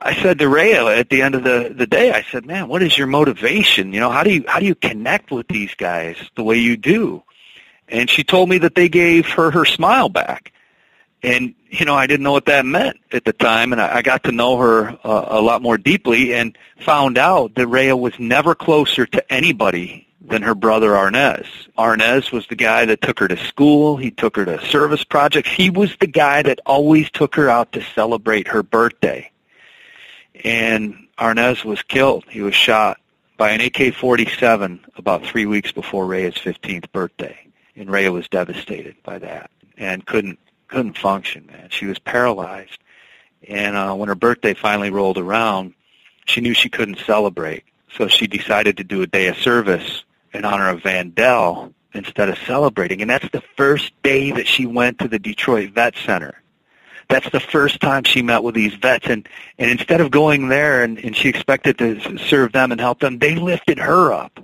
I 0.00 0.14
said 0.22 0.38
to 0.38 0.48
Rhea 0.48 0.86
at 0.86 1.10
the 1.10 1.22
end 1.22 1.34
of 1.34 1.42
the, 1.42 1.74
the 1.76 1.86
day, 1.86 2.12
I 2.12 2.22
said, 2.22 2.46
man, 2.46 2.68
what 2.68 2.82
is 2.82 2.96
your 2.96 3.06
motivation? 3.06 3.92
You 3.92 4.00
know, 4.00 4.10
how 4.10 4.22
do 4.22 4.32
you, 4.32 4.44
how 4.46 4.60
do 4.60 4.66
you 4.66 4.74
connect 4.74 5.30
with 5.30 5.48
these 5.48 5.74
guys 5.74 6.16
the 6.36 6.44
way 6.44 6.58
you 6.58 6.76
do? 6.76 7.22
And 7.88 8.10
she 8.10 8.24
told 8.24 8.48
me 8.48 8.58
that 8.58 8.74
they 8.74 8.88
gave 8.88 9.26
her 9.30 9.50
her 9.50 9.64
smile 9.64 10.08
back. 10.08 10.52
And, 11.22 11.54
you 11.70 11.86
know, 11.86 11.94
I 11.94 12.06
didn't 12.06 12.24
know 12.24 12.32
what 12.32 12.46
that 12.46 12.66
meant 12.66 12.98
at 13.10 13.24
the 13.24 13.32
time, 13.32 13.72
and 13.72 13.80
I, 13.80 13.96
I 13.96 14.02
got 14.02 14.24
to 14.24 14.32
know 14.32 14.58
her 14.58 14.90
uh, 15.02 15.24
a 15.28 15.40
lot 15.40 15.62
more 15.62 15.78
deeply 15.78 16.34
and 16.34 16.56
found 16.78 17.16
out 17.18 17.54
that 17.54 17.66
Rhea 17.66 17.96
was 17.96 18.12
never 18.18 18.54
closer 18.54 19.06
to 19.06 19.32
anybody 19.32 20.05
than 20.28 20.42
her 20.42 20.54
brother 20.54 20.90
Arnez. 20.90 21.46
Arnez 21.78 22.32
was 22.32 22.46
the 22.48 22.56
guy 22.56 22.84
that 22.84 23.00
took 23.00 23.18
her 23.20 23.28
to 23.28 23.36
school. 23.36 23.96
He 23.96 24.10
took 24.10 24.36
her 24.36 24.44
to 24.44 24.64
service 24.66 25.04
projects. 25.04 25.50
He 25.50 25.70
was 25.70 25.94
the 26.00 26.06
guy 26.06 26.42
that 26.42 26.60
always 26.66 27.10
took 27.10 27.34
her 27.36 27.48
out 27.48 27.72
to 27.72 27.82
celebrate 27.94 28.48
her 28.48 28.62
birthday. 28.62 29.30
And 30.44 31.06
Arnez 31.18 31.64
was 31.64 31.82
killed. 31.82 32.24
He 32.28 32.42
was 32.42 32.54
shot 32.54 32.98
by 33.36 33.50
an 33.50 33.60
AK-47 33.60 34.80
about 34.96 35.24
three 35.24 35.46
weeks 35.46 35.72
before 35.72 36.06
Rhea's 36.06 36.34
15th 36.34 36.90
birthday. 36.92 37.38
And 37.74 37.90
Rhea 37.90 38.10
was 38.10 38.28
devastated 38.28 38.96
by 39.02 39.18
that 39.18 39.50
and 39.76 40.04
couldn't 40.06 40.38
couldn't 40.68 40.98
function, 40.98 41.46
man. 41.46 41.68
She 41.70 41.86
was 41.86 41.98
paralyzed. 41.98 42.78
And 43.46 43.76
uh, 43.76 43.94
when 43.94 44.08
her 44.08 44.16
birthday 44.16 44.52
finally 44.54 44.90
rolled 44.90 45.18
around, 45.18 45.74
she 46.24 46.40
knew 46.40 46.54
she 46.54 46.68
couldn't 46.68 46.98
celebrate. 47.06 47.62
So 47.96 48.08
she 48.08 48.26
decided 48.26 48.78
to 48.78 48.84
do 48.84 49.02
a 49.02 49.06
day 49.06 49.28
of 49.28 49.38
service 49.38 50.02
in 50.36 50.44
honor 50.44 50.68
of 50.68 50.80
Vandell 50.80 51.72
instead 51.94 52.28
of 52.28 52.38
celebrating. 52.46 53.00
And 53.00 53.10
that's 53.10 53.28
the 53.30 53.42
first 53.56 53.92
day 54.02 54.30
that 54.32 54.46
she 54.46 54.66
went 54.66 54.98
to 55.00 55.08
the 55.08 55.18
Detroit 55.18 55.70
Vet 55.70 55.94
Center. 55.96 56.40
That's 57.08 57.28
the 57.30 57.40
first 57.40 57.80
time 57.80 58.04
she 58.04 58.22
met 58.22 58.42
with 58.42 58.54
these 58.54 58.74
vets. 58.74 59.06
And, 59.06 59.28
and 59.58 59.70
instead 59.70 60.00
of 60.00 60.10
going 60.10 60.48
there 60.48 60.82
and, 60.82 60.98
and 60.98 61.16
she 61.16 61.28
expected 61.28 61.78
to 61.78 62.18
serve 62.18 62.52
them 62.52 62.72
and 62.72 62.80
help 62.80 63.00
them, 63.00 63.18
they 63.18 63.36
lifted 63.36 63.78
her 63.78 64.12
up. 64.12 64.40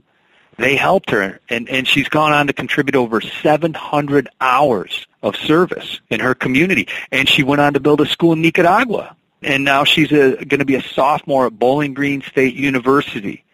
They 0.59 0.77
helped 0.77 1.11
her. 1.11 1.41
And, 1.49 1.69
and 1.69 1.89
she's 1.89 2.09
gone 2.09 2.33
on 2.33 2.47
to 2.47 2.53
contribute 2.53 2.95
over 2.95 3.21
700 3.21 4.29
hours 4.41 5.07
of 5.23 5.37
service 5.37 6.01
in 6.11 6.21
her 6.21 6.35
community. 6.35 6.89
And 7.11 7.29
she 7.29 7.43
went 7.43 7.61
on 7.61 7.75
to 7.75 7.81
build 7.81 8.01
a 8.01 8.07
school 8.07 8.33
in 8.33 8.43
Nicaragua. 8.43 9.17
And 9.43 9.65
now 9.65 9.83
she's 9.83 10.11
going 10.11 10.47
to 10.47 10.65
be 10.65 10.77
a 10.77 10.83
sophomore 10.83 11.47
at 11.47 11.59
Bowling 11.59 11.95
Green 11.95 12.23
State 12.23 12.55
University 12.55 13.45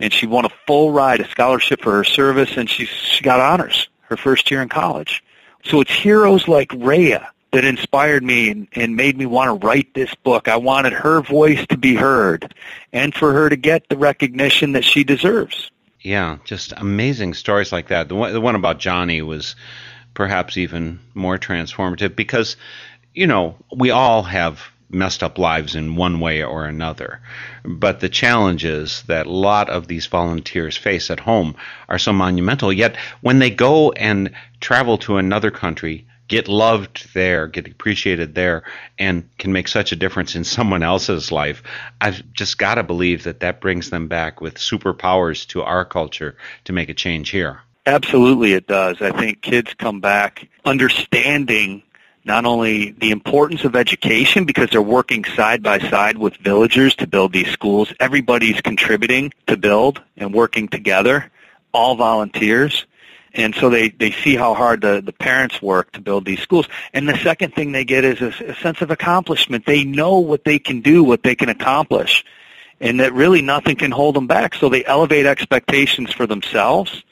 and 0.00 0.12
she 0.12 0.26
won 0.26 0.44
a 0.44 0.50
full 0.66 0.92
ride, 0.92 1.20
a 1.20 1.28
scholarship 1.28 1.82
for 1.82 1.92
her 1.92 2.04
service, 2.04 2.56
and 2.56 2.68
she 2.68 2.86
she 2.86 3.22
got 3.22 3.40
honors 3.40 3.88
her 4.02 4.16
first 4.16 4.50
year 4.50 4.62
in 4.62 4.68
college. 4.68 5.22
So 5.64 5.80
it's 5.80 5.90
heroes 5.90 6.46
like 6.46 6.72
Rhea 6.76 7.28
that 7.52 7.64
inspired 7.64 8.22
me 8.22 8.50
and, 8.50 8.68
and 8.72 8.96
made 8.96 9.16
me 9.16 9.26
want 9.26 9.48
to 9.60 9.66
write 9.66 9.94
this 9.94 10.14
book. 10.14 10.48
I 10.48 10.56
wanted 10.56 10.92
her 10.92 11.22
voice 11.22 11.66
to 11.68 11.76
be 11.76 11.94
heard 11.94 12.54
and 12.92 13.14
for 13.14 13.32
her 13.32 13.48
to 13.48 13.56
get 13.56 13.88
the 13.88 13.96
recognition 13.96 14.72
that 14.72 14.84
she 14.84 15.04
deserves. 15.04 15.70
Yeah, 16.02 16.38
just 16.44 16.72
amazing 16.76 17.34
stories 17.34 17.72
like 17.72 17.88
that. 17.88 18.08
The 18.08 18.14
one, 18.14 18.32
the 18.32 18.40
one 18.40 18.54
about 18.54 18.78
Johnny 18.78 19.22
was 19.22 19.56
perhaps 20.14 20.56
even 20.56 21.00
more 21.14 21.38
transformative 21.38 22.14
because, 22.14 22.56
you 23.14 23.26
know, 23.26 23.56
we 23.74 23.90
all 23.90 24.22
have 24.22 24.60
messed 24.88 25.22
up 25.22 25.38
lives 25.38 25.74
in 25.74 25.96
one 25.96 26.20
way 26.20 26.42
or 26.42 26.64
another. 26.64 27.20
But 27.64 28.00
the 28.00 28.08
challenges 28.08 29.02
that 29.08 29.26
a 29.26 29.30
lot 29.30 29.68
of 29.68 29.88
these 29.88 30.06
volunteers 30.06 30.76
face 30.76 31.10
at 31.10 31.20
home 31.20 31.56
are 31.88 31.98
so 31.98 32.12
monumental. 32.12 32.72
Yet 32.72 32.96
when 33.20 33.38
they 33.38 33.50
go 33.50 33.92
and 33.92 34.30
travel 34.60 34.98
to 34.98 35.16
another 35.16 35.50
country, 35.50 36.06
get 36.28 36.48
loved 36.48 37.12
there, 37.14 37.46
get 37.46 37.68
appreciated 37.68 38.34
there, 38.34 38.64
and 38.98 39.28
can 39.38 39.52
make 39.52 39.68
such 39.68 39.92
a 39.92 39.96
difference 39.96 40.34
in 40.34 40.44
someone 40.44 40.82
else's 40.82 41.30
life, 41.30 41.62
I've 42.00 42.22
just 42.32 42.58
got 42.58 42.76
to 42.76 42.82
believe 42.82 43.24
that 43.24 43.40
that 43.40 43.60
brings 43.60 43.90
them 43.90 44.08
back 44.08 44.40
with 44.40 44.56
superpowers 44.56 45.46
to 45.48 45.62
our 45.62 45.84
culture 45.84 46.36
to 46.64 46.72
make 46.72 46.88
a 46.88 46.94
change 46.94 47.30
here. 47.30 47.60
Absolutely, 47.86 48.52
it 48.52 48.66
does. 48.66 49.00
I 49.00 49.12
think 49.12 49.42
kids 49.42 49.72
come 49.74 50.00
back 50.00 50.48
understanding 50.64 51.84
not 52.26 52.44
only 52.44 52.90
the 52.90 53.12
importance 53.12 53.64
of 53.64 53.76
education 53.76 54.44
because 54.44 54.68
they're 54.70 54.82
working 54.82 55.24
side 55.24 55.62
by 55.62 55.78
side 55.78 56.18
with 56.18 56.36
villagers 56.38 56.96
to 56.96 57.06
build 57.06 57.32
these 57.32 57.48
schools. 57.50 57.92
Everybody's 58.00 58.60
contributing 58.60 59.32
to 59.46 59.56
build 59.56 60.02
and 60.16 60.34
working 60.34 60.66
together, 60.66 61.30
all 61.72 61.94
volunteers. 61.94 62.84
And 63.32 63.54
so 63.54 63.70
they, 63.70 63.90
they 63.90 64.10
see 64.10 64.34
how 64.34 64.54
hard 64.54 64.80
the, 64.80 65.00
the 65.00 65.12
parents 65.12 65.62
work 65.62 65.92
to 65.92 66.00
build 66.00 66.24
these 66.24 66.40
schools. 66.40 66.66
And 66.92 67.08
the 67.08 67.16
second 67.18 67.54
thing 67.54 67.70
they 67.70 67.84
get 67.84 68.04
is 68.04 68.20
a, 68.20 68.44
a 68.50 68.56
sense 68.56 68.80
of 68.80 68.90
accomplishment. 68.90 69.64
They 69.64 69.84
know 69.84 70.18
what 70.18 70.42
they 70.42 70.58
can 70.58 70.80
do, 70.80 71.04
what 71.04 71.22
they 71.22 71.36
can 71.36 71.48
accomplish, 71.48 72.24
and 72.80 72.98
that 72.98 73.12
really 73.12 73.40
nothing 73.40 73.76
can 73.76 73.92
hold 73.92 74.16
them 74.16 74.26
back. 74.26 74.54
So 74.54 74.68
they 74.68 74.84
elevate 74.84 75.26
expectations 75.26 76.12
for 76.12 76.26
themselves, 76.26 77.04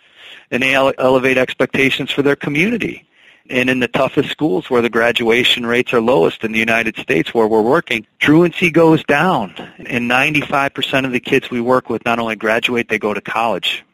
and 0.50 0.60
they 0.60 0.74
ele- 0.74 0.94
elevate 0.98 1.38
expectations 1.38 2.10
for 2.10 2.22
their 2.22 2.36
community 2.36 3.06
and 3.50 3.68
in 3.68 3.80
the 3.80 3.88
toughest 3.88 4.30
schools 4.30 4.70
where 4.70 4.82
the 4.82 4.88
graduation 4.88 5.66
rates 5.66 5.92
are 5.92 6.00
lowest 6.00 6.44
in 6.44 6.52
the 6.52 6.58
United 6.58 6.96
States 6.96 7.34
where 7.34 7.46
we're 7.46 7.62
working, 7.62 8.06
truancy 8.18 8.70
goes 8.70 9.04
down. 9.04 9.54
And 9.78 10.10
95% 10.10 11.04
of 11.04 11.12
the 11.12 11.20
kids 11.20 11.50
we 11.50 11.60
work 11.60 11.90
with 11.90 12.04
not 12.04 12.18
only 12.18 12.36
graduate, 12.36 12.88
they 12.88 12.98
go 12.98 13.12
to 13.12 13.20
college. 13.20 13.84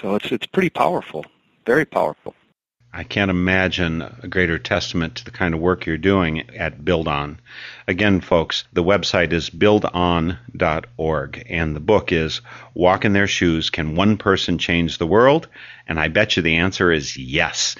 So 0.00 0.14
it's 0.14 0.30
it's 0.30 0.46
pretty 0.46 0.70
powerful, 0.70 1.24
very 1.66 1.84
powerful. 1.84 2.34
I 2.92 3.04
can't 3.04 3.30
imagine 3.30 4.02
a 4.02 4.26
greater 4.26 4.58
testament 4.58 5.16
to 5.16 5.24
the 5.24 5.30
kind 5.30 5.54
of 5.54 5.60
work 5.60 5.86
you're 5.86 5.96
doing 5.96 6.50
at 6.56 6.84
Build 6.84 7.06
On. 7.06 7.38
Again, 7.86 8.20
folks, 8.20 8.64
the 8.72 8.82
website 8.82 9.32
is 9.32 9.48
buildon.org, 9.48 11.46
and 11.48 11.76
the 11.76 11.80
book 11.80 12.10
is 12.10 12.40
Walk 12.74 13.04
in 13.04 13.12
Their 13.12 13.28
Shoes 13.28 13.70
Can 13.70 13.94
One 13.94 14.16
Person 14.16 14.58
Change 14.58 14.98
the 14.98 15.06
World? 15.06 15.46
And 15.86 16.00
I 16.00 16.08
bet 16.08 16.36
you 16.36 16.42
the 16.42 16.56
answer 16.56 16.90
is 16.90 17.16
yes. 17.16 17.76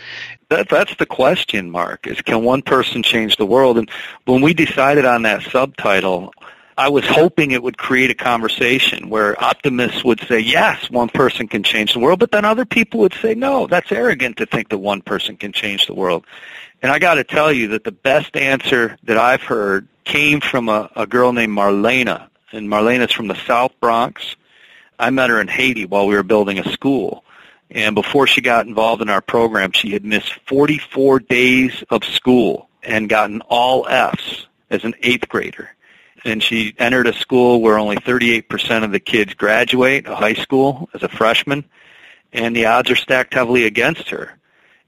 That, 0.50 0.68
that's 0.68 0.96
the 0.96 1.06
question, 1.06 1.70
Mark, 1.70 2.08
is 2.08 2.20
can 2.22 2.42
one 2.42 2.62
person 2.62 3.04
change 3.04 3.36
the 3.36 3.46
world? 3.46 3.78
And 3.78 3.88
when 4.24 4.40
we 4.42 4.52
decided 4.52 5.04
on 5.04 5.22
that 5.22 5.44
subtitle, 5.44 6.34
I 6.76 6.88
was 6.88 7.06
hoping 7.06 7.52
it 7.52 7.62
would 7.62 7.78
create 7.78 8.10
a 8.10 8.14
conversation 8.14 9.10
where 9.10 9.40
optimists 9.42 10.02
would 10.02 10.20
say, 10.26 10.40
yes, 10.40 10.90
one 10.90 11.08
person 11.08 11.46
can 11.46 11.62
change 11.62 11.92
the 11.92 12.00
world, 12.00 12.18
but 12.18 12.32
then 12.32 12.44
other 12.44 12.64
people 12.64 12.98
would 13.00 13.14
say, 13.14 13.34
no, 13.34 13.68
that's 13.68 13.92
arrogant 13.92 14.38
to 14.38 14.46
think 14.46 14.70
that 14.70 14.78
one 14.78 15.02
person 15.02 15.36
can 15.36 15.52
change 15.52 15.86
the 15.86 15.94
world. 15.94 16.26
And 16.82 16.90
I 16.90 16.98
got 16.98 17.14
to 17.14 17.24
tell 17.24 17.52
you 17.52 17.68
that 17.68 17.84
the 17.84 17.92
best 17.92 18.36
answer 18.36 18.96
that 19.04 19.18
I've 19.18 19.42
heard 19.42 19.86
came 20.04 20.40
from 20.40 20.68
a, 20.68 20.90
a 20.96 21.06
girl 21.06 21.32
named 21.32 21.56
Marlena. 21.56 22.26
And 22.50 22.68
Marlena's 22.68 23.12
from 23.12 23.28
the 23.28 23.36
South 23.46 23.72
Bronx. 23.78 24.34
I 24.98 25.10
met 25.10 25.30
her 25.30 25.40
in 25.40 25.46
Haiti 25.46 25.86
while 25.86 26.08
we 26.08 26.16
were 26.16 26.24
building 26.24 26.58
a 26.58 26.72
school. 26.72 27.22
And 27.70 27.94
before 27.94 28.26
she 28.26 28.40
got 28.40 28.66
involved 28.66 29.02
in 29.02 29.08
our 29.08 29.20
program, 29.20 29.72
she 29.72 29.90
had 29.90 30.04
missed 30.04 30.32
44 30.46 31.20
days 31.20 31.84
of 31.90 32.04
school 32.04 32.68
and 32.82 33.08
gotten 33.08 33.42
all 33.42 33.86
Fs 33.86 34.46
as 34.70 34.84
an 34.84 34.94
eighth 35.02 35.28
grader. 35.28 35.70
And 36.24 36.42
she 36.42 36.74
entered 36.78 37.06
a 37.06 37.12
school 37.12 37.62
where 37.62 37.78
only 37.78 37.96
38% 37.96 38.84
of 38.84 38.92
the 38.92 39.00
kids 39.00 39.34
graduate, 39.34 40.06
a 40.06 40.16
high 40.16 40.34
school, 40.34 40.90
as 40.92 41.02
a 41.02 41.08
freshman, 41.08 41.64
and 42.32 42.54
the 42.54 42.66
odds 42.66 42.90
are 42.90 42.96
stacked 42.96 43.34
heavily 43.34 43.64
against 43.64 44.10
her. 44.10 44.38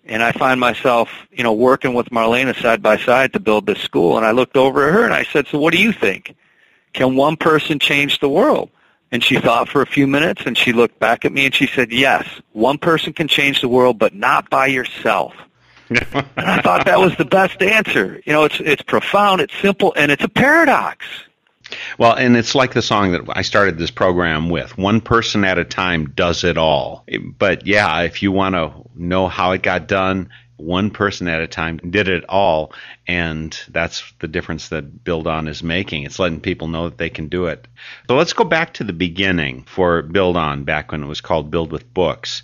And 0.05 0.23
I 0.23 0.33
find 0.33 0.59
myself, 0.59 1.11
you 1.31 1.45
know, 1.45 1.53
working 1.53 1.95
with 1.95 2.11
Marlena 2.11 2.61
side 2.61 2.83
by 2.83 2.99
side 2.99 3.33
to 3.33 3.41
build 3.41 3.67
this 3.67 3.81
school. 3.81 4.17
And 4.17 4.27
I 4.27 4.33
looked 4.33 4.57
over 4.57 4.87
at 4.87 4.93
her 4.93 5.05
and 5.05 5.15
I 5.15 5.23
said, 5.23 5.47
so 5.47 5.59
what 5.59 5.73
do 5.73 5.81
you 5.81 5.93
think? 5.93 6.35
can 6.93 7.17
one 7.17 7.37
person 7.37 7.79
change 7.79 8.21
the 8.21 8.29
world? 8.29 8.71
And 9.13 9.23
she 9.23 9.39
thought 9.39 9.69
for 9.69 9.83
a 9.83 9.87
few 9.87 10.07
minutes 10.07 10.43
and 10.47 10.57
she 10.57 10.73
looked 10.73 10.99
back 10.99 11.27
at 11.27 11.33
me 11.33 11.45
and 11.45 11.55
she 11.55 11.67
said, 11.67 11.93
yes, 11.93 12.27
one 12.53 12.79
person 12.79 13.13
can 13.13 13.29
change 13.29 13.61
the 13.61 13.69
world, 13.69 13.99
but 13.99 14.15
not 14.15 14.49
by 14.49 14.67
yourself. 14.67 15.35
and 15.91 16.01
I 16.37 16.63
thought 16.63 16.87
that 16.87 16.99
was 16.99 17.15
the 17.19 17.27
best 17.27 17.61
answer. 17.61 18.23
You 18.25 18.33
know, 18.33 18.45
it's, 18.45 18.59
it's 18.61 18.81
profound, 18.81 19.43
it's 19.43 19.55
simple, 19.61 19.93
and 19.97 20.11
it's 20.11 20.25
a 20.25 20.29
paradox. 20.29 21.05
Well, 21.99 22.15
and 22.15 22.37
it's 22.37 22.55
like 22.55 22.73
the 22.73 22.83
song 22.83 23.13
that 23.13 23.23
I 23.29 23.43
started 23.43 23.79
this 23.79 23.91
program 23.91 24.49
with 24.49 24.77
one 24.79 25.01
person 25.01 25.45
at 25.45 25.59
a 25.59 25.65
time 25.65 26.11
does 26.11 26.45
it 26.45 26.57
all. 26.57 27.05
But 27.39 27.67
yeah, 27.67 28.03
if 28.03 28.23
you 28.23 28.33
want 28.33 28.55
to 28.55 28.73
know 28.95 29.29
how 29.29 29.53
it 29.53 29.63
got 29.63 29.89
done, 29.89 30.31
one 30.63 30.91
person 30.91 31.29
at 31.29 31.41
a 31.41 31.47
time 31.47 31.79
did 31.79 32.09
it 32.09 32.25
all 32.29 32.73
and 33.07 33.59
that's 33.69 34.13
the 34.21 34.29
difference 34.29 34.69
that 34.69 35.05
build 35.05 35.27
on 35.27 35.49
is 35.49 35.63
making. 35.63 36.05
It's 36.05 36.19
letting 36.19 36.41
people 36.41 36.69
know 36.69 36.89
that 36.89 36.99
they 36.99 37.11
can 37.11 37.29
do 37.29 37.47
it. 37.47 37.67
So 38.09 38.17
let's 38.17 38.33
go 38.33 38.45
back 38.45 38.75
to 38.75 38.85
the 38.85 38.93
beginning 38.93 39.65
for 39.65 40.03
build 40.03 40.37
on 40.37 40.65
back 40.65 40.93
when 40.93 41.03
it 41.03 41.09
was 41.09 41.21
called 41.21 41.51
build 41.51 41.73
with 41.73 41.93
books. 41.93 42.43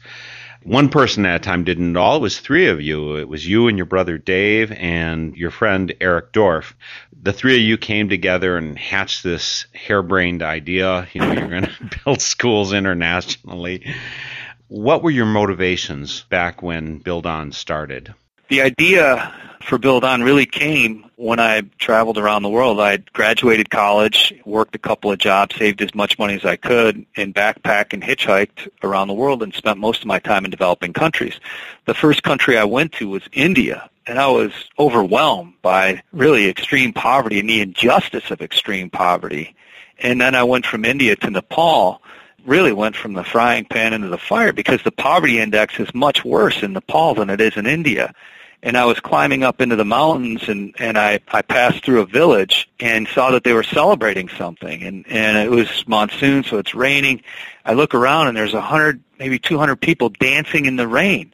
One 0.64 0.88
person 0.88 1.24
at 1.24 1.36
a 1.36 1.38
time 1.38 1.64
didn't 1.64 1.90
it 1.90 1.96
all. 1.96 2.16
It 2.16 2.22
was 2.22 2.40
three 2.40 2.66
of 2.66 2.80
you. 2.80 3.16
It 3.16 3.28
was 3.28 3.46
you 3.46 3.68
and 3.68 3.78
your 3.78 3.86
brother 3.86 4.18
dave 4.18 4.72
and 4.72 5.36
your 5.36 5.52
friend 5.52 5.94
eric 6.00 6.32
dorf 6.32 6.74
the 7.22 7.32
three 7.32 7.56
of 7.56 7.62
you 7.62 7.76
came 7.76 8.08
together 8.08 8.56
and 8.56 8.78
hatched 8.78 9.22
this 9.22 9.66
harebrained 9.74 10.42
idea. 10.42 11.08
You 11.12 11.20
know 11.20 11.32
you're 11.32 11.48
going 11.48 11.62
to 11.90 11.90
build 12.04 12.22
schools 12.22 12.72
internationally 12.72 13.94
what 14.68 15.02
were 15.02 15.10
your 15.10 15.26
motivations 15.26 16.22
back 16.28 16.62
when 16.62 16.98
Build 16.98 17.26
On 17.26 17.52
started? 17.52 18.14
The 18.48 18.62
idea 18.62 19.34
for 19.60 19.76
Build 19.76 20.04
On 20.04 20.22
really 20.22 20.46
came 20.46 21.10
when 21.16 21.40
I 21.40 21.62
traveled 21.78 22.16
around 22.16 22.42
the 22.42 22.48
world. 22.48 22.80
I 22.80 22.98
graduated 23.12 23.70
college, 23.70 24.32
worked 24.44 24.74
a 24.74 24.78
couple 24.78 25.10
of 25.10 25.18
jobs, 25.18 25.56
saved 25.56 25.82
as 25.82 25.94
much 25.94 26.18
money 26.18 26.34
as 26.34 26.44
I 26.44 26.56
could, 26.56 27.04
and 27.16 27.34
backpacked 27.34 27.92
and 27.92 28.02
hitchhiked 28.02 28.68
around 28.82 29.08
the 29.08 29.14
world 29.14 29.42
and 29.42 29.52
spent 29.54 29.78
most 29.78 30.00
of 30.00 30.06
my 30.06 30.18
time 30.18 30.44
in 30.44 30.50
developing 30.50 30.92
countries. 30.92 31.38
The 31.86 31.94
first 31.94 32.22
country 32.22 32.56
I 32.56 32.64
went 32.64 32.92
to 32.92 33.08
was 33.08 33.22
India, 33.32 33.90
and 34.06 34.18
I 34.18 34.28
was 34.28 34.52
overwhelmed 34.78 35.54
by 35.60 36.02
really 36.12 36.48
extreme 36.48 36.92
poverty 36.92 37.40
and 37.40 37.48
the 37.48 37.60
injustice 37.60 38.30
of 38.30 38.40
extreme 38.40 38.88
poverty. 38.88 39.54
And 39.98 40.20
then 40.20 40.34
I 40.34 40.44
went 40.44 40.64
from 40.64 40.84
India 40.84 41.16
to 41.16 41.30
Nepal, 41.30 42.00
really 42.44 42.72
went 42.72 42.96
from 42.96 43.14
the 43.14 43.24
frying 43.24 43.64
pan 43.64 43.92
into 43.92 44.08
the 44.08 44.18
fire 44.18 44.52
because 44.52 44.82
the 44.82 44.92
poverty 44.92 45.40
index 45.40 45.78
is 45.78 45.92
much 45.94 46.24
worse 46.24 46.62
in 46.62 46.72
Nepal 46.72 47.14
than 47.14 47.30
it 47.30 47.40
is 47.40 47.56
in 47.56 47.66
India. 47.66 48.14
And 48.62 48.76
I 48.76 48.86
was 48.86 48.98
climbing 48.98 49.44
up 49.44 49.60
into 49.60 49.76
the 49.76 49.84
mountains 49.84 50.48
and, 50.48 50.74
and 50.78 50.98
I, 50.98 51.20
I 51.28 51.42
passed 51.42 51.84
through 51.84 52.00
a 52.00 52.06
village 52.06 52.68
and 52.80 53.06
saw 53.06 53.30
that 53.30 53.44
they 53.44 53.52
were 53.52 53.62
celebrating 53.62 54.28
something 54.28 54.82
and, 54.82 55.06
and 55.08 55.36
it 55.36 55.50
was 55.50 55.86
monsoon 55.86 56.42
so 56.42 56.58
it's 56.58 56.74
raining. 56.74 57.22
I 57.64 57.74
look 57.74 57.94
around 57.94 58.28
and 58.28 58.36
there's 58.36 58.54
a 58.54 58.60
hundred, 58.60 59.00
maybe 59.18 59.38
200 59.38 59.76
people 59.76 60.08
dancing 60.08 60.66
in 60.66 60.76
the 60.76 60.88
rain. 60.88 61.32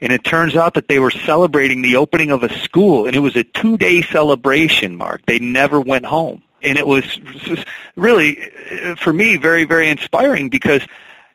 And 0.00 0.12
it 0.12 0.24
turns 0.24 0.56
out 0.56 0.74
that 0.74 0.88
they 0.88 0.98
were 0.98 1.12
celebrating 1.12 1.82
the 1.82 1.96
opening 1.96 2.30
of 2.30 2.42
a 2.42 2.58
school 2.60 3.06
and 3.06 3.16
it 3.16 3.20
was 3.20 3.36
a 3.36 3.44
two 3.44 3.76
day 3.76 4.02
celebration, 4.02 4.96
Mark. 4.96 5.22
They 5.26 5.40
never 5.40 5.80
went 5.80 6.04
home 6.04 6.42
and 6.62 6.78
it 6.78 6.86
was 6.86 7.18
really 7.96 8.36
for 8.96 9.12
me 9.12 9.36
very 9.36 9.64
very 9.64 9.88
inspiring 9.88 10.48
because 10.48 10.82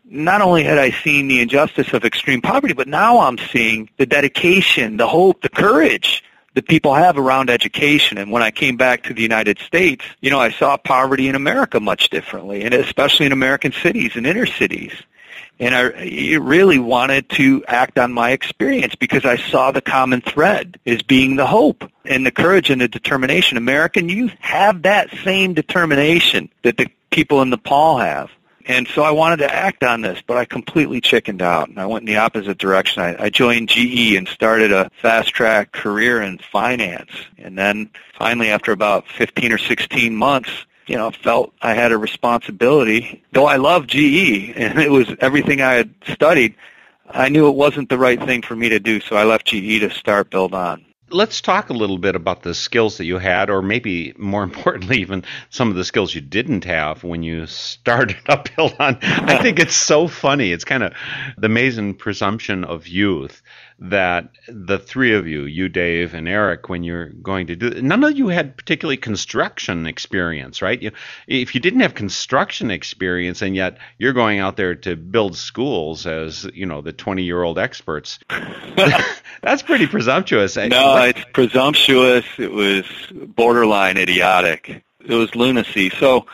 not 0.10 0.42
only 0.42 0.64
had 0.64 0.78
I 0.78 0.92
seen 0.92 1.28
the 1.28 1.42
injustice 1.42 1.94
of 1.94 2.06
extreme 2.06 2.42
poverty, 2.42 2.74
but 2.74 2.88
now 2.88 3.20
I'm 3.20 3.38
seeing 3.38 3.90
the 3.98 4.06
dedication, 4.06 4.98
the 4.98 5.08
hope, 5.08 5.42
the 5.42 5.50
courage 5.50 6.24
that 6.54 6.68
people 6.68 6.94
have 6.94 7.18
around 7.18 7.50
education. 7.50 8.18
And 8.18 8.32
when 8.32 8.42
I 8.42 8.50
came 8.50 8.78
back 8.78 9.04
to 9.04 9.14
the 9.14 9.22
United 9.22 9.60
States, 9.60 10.04
you 10.22 10.30
know, 10.32 10.40
I 10.40 10.50
saw 10.50 10.78
poverty 10.78 11.28
in 11.28 11.36
America 11.36 11.80
much 11.80 12.10
differently, 12.10 12.64
and 12.64 12.74
especially 12.74 13.26
in 13.26 13.32
American 13.32 13.74
cities 13.74 14.14
and 14.16 14.26
inner 14.26 14.46
cities. 14.46 14.94
And 15.60 15.74
I 15.74 16.36
really 16.36 16.78
wanted 16.78 17.30
to 17.32 17.64
act 17.68 17.98
on 17.98 18.14
my 18.14 18.32
experience 18.32 18.96
because 18.96 19.26
I 19.26 19.38
saw 19.38 19.72
the 19.72 19.82
common 19.82 20.22
thread 20.22 20.80
as 20.86 21.02
being 21.02 21.36
the 21.36 21.48
hope 21.48 21.90
and 22.06 22.26
the 22.26 22.32
courage 22.32 22.70
and 22.70 22.80
the 22.80 22.88
determination. 22.88 23.58
American 23.58 24.08
youth 24.08 24.34
have 24.40 24.84
that 24.84 25.10
same 25.24 25.56
determination 25.56 26.50
that 26.64 26.78
the 26.78 26.88
people 27.10 27.42
in 27.42 27.50
Nepal 27.50 27.98
have. 27.98 28.30
And 28.68 28.88
so 28.90 29.02
I 29.02 29.12
wanted 29.12 29.38
to 29.38 29.54
act 29.54 29.84
on 29.84 30.02
this, 30.02 30.22
but 30.28 30.36
I 30.36 30.44
completely 30.44 31.00
chickened 31.00 31.42
out. 31.42 31.70
And 31.70 31.80
I 31.80 31.86
went 31.86 32.02
in 32.04 32.14
the 32.14 32.18
opposite 32.18 32.58
direction. 32.58 33.02
I, 33.02 33.24
I 33.24 33.30
joined 33.30 33.70
GE 33.70 34.16
and 34.16 34.28
started 34.28 34.74
a 34.74 34.92
fast 35.02 35.30
track 35.30 35.72
career 35.72 36.22
in 36.22 36.38
finance. 36.38 37.12
And 37.38 37.58
then 37.58 37.90
finally, 38.18 38.50
after 38.50 38.74
about 38.74 39.08
15 39.08 39.54
or 39.54 39.58
16 39.58 40.14
months, 40.14 40.50
you 40.88 40.96
know, 40.96 41.12
felt 41.12 41.54
I 41.62 41.74
had 41.74 41.92
a 41.92 41.98
responsibility. 41.98 43.24
Though 43.34 43.46
I 43.46 43.58
love 43.58 43.88
GE 43.88 44.54
and 44.56 44.80
it 44.80 44.90
was 44.90 45.08
everything 45.20 45.62
I 45.62 45.74
had 45.74 45.94
studied, 46.08 46.56
I 47.10 47.30
knew 47.30 47.48
it 47.48 47.56
wasn't 47.56 47.90
the 47.90 47.98
right 47.98 48.22
thing 48.22 48.42
for 48.42 48.56
me 48.56 48.70
to 48.70 48.80
do, 48.80 49.00
so 49.00 49.16
I 49.16 49.24
left 49.24 49.46
GE 49.46 49.80
to 49.82 49.90
start 49.90 50.30
Build 50.30 50.54
On. 50.54 50.84
Let's 51.10 51.40
talk 51.40 51.70
a 51.70 51.74
little 51.74 51.98
bit 51.98 52.18
about 52.18 52.44
the 52.44 52.54
skills 52.54 52.98
that 52.98 53.06
you 53.06 53.18
had, 53.18 53.50
or 53.50 53.62
maybe 53.62 54.14
more 54.18 54.44
importantly, 54.52 55.00
even 55.00 55.24
some 55.50 55.70
of 55.70 55.76
the 55.76 55.86
skills 55.86 56.14
you 56.14 56.22
didn't 56.22 56.66
have 56.66 57.04
when 57.04 57.24
you 57.24 57.46
started 57.46 58.18
up 58.28 58.50
Build 58.56 58.76
On. 58.80 58.98
I 59.02 59.38
think 59.42 59.60
it's 59.60 59.76
so 59.76 60.08
funny. 60.08 60.52
It's 60.52 60.66
kind 60.66 60.84
of 60.84 60.94
the 61.38 61.46
amazing 61.46 61.96
presumption 61.96 62.64
of 62.64 62.88
youth 62.88 63.42
that 63.80 64.30
the 64.48 64.80
three 64.80 65.14
of 65.14 65.28
you, 65.28 65.44
you, 65.44 65.70
Dave, 65.70 66.16
and 66.16 66.28
Eric, 66.28 66.68
when 66.68 66.84
you're 66.84 67.10
going 67.10 67.48
to 67.48 67.56
do, 67.56 67.70
none 67.82 68.04
of 68.04 68.18
you 68.18 68.28
had 68.30 68.58
particularly 68.58 68.98
construction 68.98 69.86
experience, 69.86 70.62
right? 70.62 70.82
You, 70.82 70.92
if 71.28 71.54
you 71.54 71.62
didn't 71.62 71.82
have 71.82 71.94
construction 71.94 72.72
experience, 72.72 73.42
and 73.44 73.56
yet 73.56 73.78
you're 74.00 74.14
going 74.14 74.40
out 74.40 74.58
there 74.58 74.74
to 74.74 74.96
build 74.96 75.38
schools 75.38 76.08
as 76.08 76.46
you 76.54 76.66
know 76.66 76.82
the 76.82 76.94
20 76.94 77.24
year 77.24 77.44
old 77.44 77.60
experts, 77.60 78.20
that's 79.42 79.62
pretty 79.64 79.88
presumptuous. 79.88 80.58
No, 80.68 80.96
it's 81.04 81.24
presumptuous. 81.34 82.26
It 82.38 82.52
was 82.52 82.86
borderline 83.12 83.98
idiotic. 83.98 84.84
It 85.00 85.14
was 85.14 85.34
lunacy. 85.36 85.90
So 85.92 86.26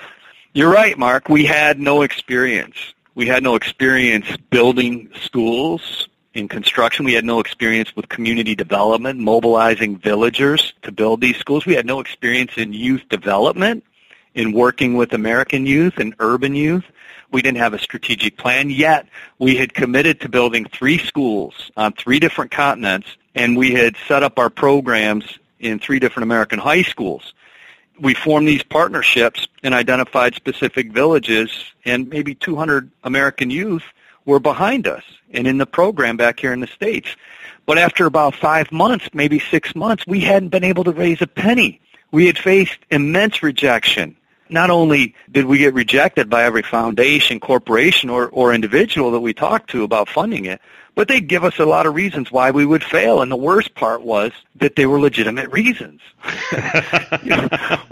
you're 0.54 0.72
right, 0.72 0.98
Mark. 0.98 1.30
We 1.30 1.46
had 1.46 1.80
no 1.80 2.02
experience. 2.02 2.94
We 3.16 3.28
had 3.28 3.44
no 3.44 3.56
experience 3.56 4.26
building 4.50 5.10
schools 5.22 6.08
in 6.34 6.48
construction. 6.48 7.06
We 7.06 7.14
had 7.14 7.26
no 7.26 7.40
experience 7.40 7.96
with 7.96 8.10
community 8.10 8.56
development, 8.56 9.20
mobilizing 9.20 9.98
villagers 9.98 10.74
to 10.82 10.92
build 10.92 11.22
these 11.22 11.38
schools. 11.38 11.66
We 11.66 11.76
had 11.76 11.86
no 11.86 12.00
experience 12.00 12.54
in 12.58 12.74
youth 12.74 13.08
development, 13.10 13.84
in 14.34 14.52
working 14.52 14.96
with 14.96 15.14
American 15.14 15.66
youth 15.66 15.98
and 15.98 16.16
urban 16.20 16.56
youth. 16.56 16.86
We 17.32 17.42
didn't 17.42 17.60
have 17.60 17.74
a 17.74 17.80
strategic 17.80 18.38
plan 18.38 18.70
yet. 18.70 19.08
We 19.40 19.56
had 19.56 19.74
committed 19.74 20.22
to 20.22 20.30
building 20.30 20.66
three 20.66 20.98
schools 20.98 21.72
on 21.78 21.94
three 21.94 22.20
different 22.20 22.52
continents, 22.52 23.08
and 23.36 23.58
we 23.58 23.74
had 23.74 23.96
set 24.08 24.24
up 24.24 24.40
our 24.40 24.50
programs 24.50 25.40
in 25.60 25.80
three 25.80 26.00
different 26.00 26.24
American 26.24 26.60
high 26.60 26.84
schools. 26.84 27.34
We 28.00 28.16
formed 28.16 28.48
these 28.48 28.64
partnerships 28.64 29.48
and 29.62 29.74
identified 29.74 30.36
specific 30.36 30.92
villages 30.92 31.52
and 31.86 32.10
maybe 32.10 32.34
200 32.36 32.90
American 33.04 33.50
youth 33.50 33.84
were 34.26 34.40
behind 34.40 34.88
us 34.88 35.04
and 35.32 35.48
in 35.48 35.58
the 35.58 35.66
program 35.66 36.18
back 36.18 36.40
here 36.40 36.54
in 36.54 36.60
the 36.60 36.68
States. 36.68 37.16
But 37.66 37.78
after 37.78 38.06
about 38.06 38.36
five 38.36 38.72
months, 38.72 39.10
maybe 39.14 39.40
six 39.40 39.76
months, 39.76 40.06
we 40.06 40.20
hadn't 40.20 40.50
been 40.50 40.64
able 40.64 40.84
to 40.84 40.92
raise 40.92 41.22
a 41.22 41.28
penny. 41.28 41.80
We 42.12 42.28
had 42.28 42.38
faced 42.38 42.78
immense 42.92 43.42
rejection. 43.42 44.16
Not 44.50 44.70
only 44.70 45.16
did 45.32 45.46
we 45.46 45.58
get 45.58 45.74
rejected 45.74 46.30
by 46.30 46.44
every 46.44 46.64
foundation, 46.64 47.40
corporation, 47.40 48.10
or, 48.10 48.30
or 48.30 48.54
individual 48.54 49.12
that 49.12 49.20
we 49.20 49.34
talked 49.34 49.70
to 49.72 49.84
about 49.84 50.10
funding 50.10 50.46
it, 50.46 50.62
but 50.96 51.08
they'd 51.08 51.28
give 51.28 51.44
us 51.44 51.58
a 51.60 51.66
lot 51.66 51.86
of 51.86 51.96
reasons 51.96 52.32
why 52.32 52.52
we 52.52 52.66
would 52.66 52.84
fail. 52.84 53.22
And 53.22 53.32
the 53.32 53.36
worst 53.36 53.74
part 53.74 54.04
was 54.04 54.32
that 54.58 54.76
they 54.76 54.86
were 54.86 55.00
legitimate 55.00 55.52
reasons. 55.52 56.02
you 57.24 57.30
know, 57.30 57.50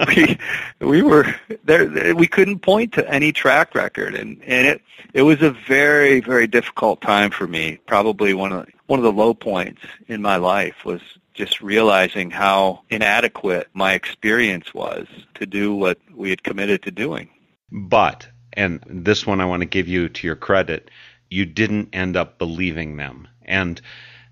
we 0.08 0.38
we 0.80 1.02
were 1.02 1.34
there. 1.64 2.16
We 2.16 2.28
couldn't 2.28 2.60
point 2.60 2.94
to 2.94 3.10
any 3.10 3.32
track 3.32 3.74
record, 3.74 4.14
and 4.14 4.42
and 4.44 4.68
it 4.68 4.82
it 5.14 5.24
was 5.24 5.42
a 5.42 5.52
very 5.52 6.20
very 6.20 6.48
difficult 6.48 7.02
time 7.02 7.32
for 7.32 7.48
me. 7.48 7.80
Probably 7.88 8.34
one 8.34 8.52
of 8.52 8.68
one 8.86 9.00
of 9.00 9.04
the 9.04 9.12
low 9.12 9.34
points 9.34 9.82
in 10.08 10.22
my 10.22 10.36
life 10.36 10.86
was 10.86 11.02
just 11.34 11.62
realizing 11.62 12.32
how 12.32 12.82
inadequate 12.89 13.67
my 13.74 13.94
experience 13.94 14.74
was 14.74 15.08
to 15.36 15.46
do 15.46 15.74
what 15.74 15.98
we 16.13 16.30
had 16.30 16.44
committed 16.44 16.84
to 16.84 16.91
doing. 16.91 17.30
But 17.72 18.28
and 18.54 18.84
this 18.86 19.26
one 19.26 19.39
I 19.39 19.46
want 19.46 19.62
to 19.62 19.67
give 19.67 19.88
you 19.88 20.10
to 20.10 20.28
your 20.28 20.36
credit 20.36 20.89
you 21.32 21.46
didn't 21.46 21.89
end 21.94 22.15
up 22.15 22.38
believing 22.38 22.98
them. 22.98 23.28
And 23.44 23.82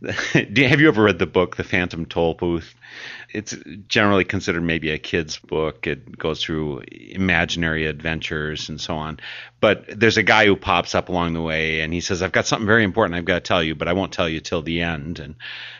have 0.33 0.79
you 0.79 0.87
ever 0.87 1.03
read 1.03 1.17
the 1.17 1.25
book 1.25 1.55
The 1.55 1.63
Phantom 1.63 2.05
Toll 2.05 2.35
Booth? 2.35 2.75
It's 3.31 3.55
generally 3.87 4.25
considered 4.25 4.61
maybe 4.61 4.91
a 4.91 4.97
kid's 4.97 5.37
book. 5.37 5.85
It 5.85 6.17
goes 6.17 6.43
through 6.43 6.83
imaginary 6.91 7.85
adventures 7.85 8.69
and 8.69 8.81
so 8.81 8.95
on. 8.95 9.19
But 9.59 9.85
there's 9.99 10.17
a 10.17 10.23
guy 10.23 10.45
who 10.45 10.55
pops 10.55 10.95
up 10.95 11.09
along 11.09 11.33
the 11.33 11.41
way 11.41 11.81
and 11.81 11.93
he 11.93 12.01
says, 12.01 12.21
I've 12.21 12.31
got 12.31 12.47
something 12.47 12.67
very 12.67 12.83
important 12.83 13.17
I've 13.17 13.25
got 13.25 13.35
to 13.35 13.41
tell 13.41 13.63
you, 13.63 13.75
but 13.75 13.87
I 13.87 13.93
won't 13.93 14.13
tell 14.13 14.29
you 14.29 14.39
till 14.39 14.61
the 14.61 14.81
end. 14.81 15.19
And 15.19 15.35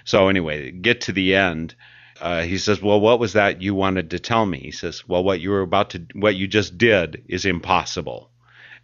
so 0.06 0.28
anyway, 0.28 0.72
get 0.72 1.02
to 1.02 1.12
the 1.12 1.36
end 1.36 1.76
uh, 2.22 2.42
he 2.42 2.58
says, 2.58 2.82
"Well, 2.82 3.00
what 3.00 3.20
was 3.20 3.34
that 3.34 3.62
you 3.62 3.74
wanted 3.74 4.12
to 4.12 4.20
tell 4.20 4.46
me?" 4.46 4.60
He 4.60 4.72
says, 4.72 5.08
"Well, 5.08 5.24
what 5.24 5.40
you 5.40 5.52
were 5.52 5.62
about 5.62 5.92
to, 5.92 6.06
what 6.14 6.36
you 6.36 6.48
just 6.48 6.78
did, 6.78 7.24
is 7.28 7.46
impossible." 7.46 8.30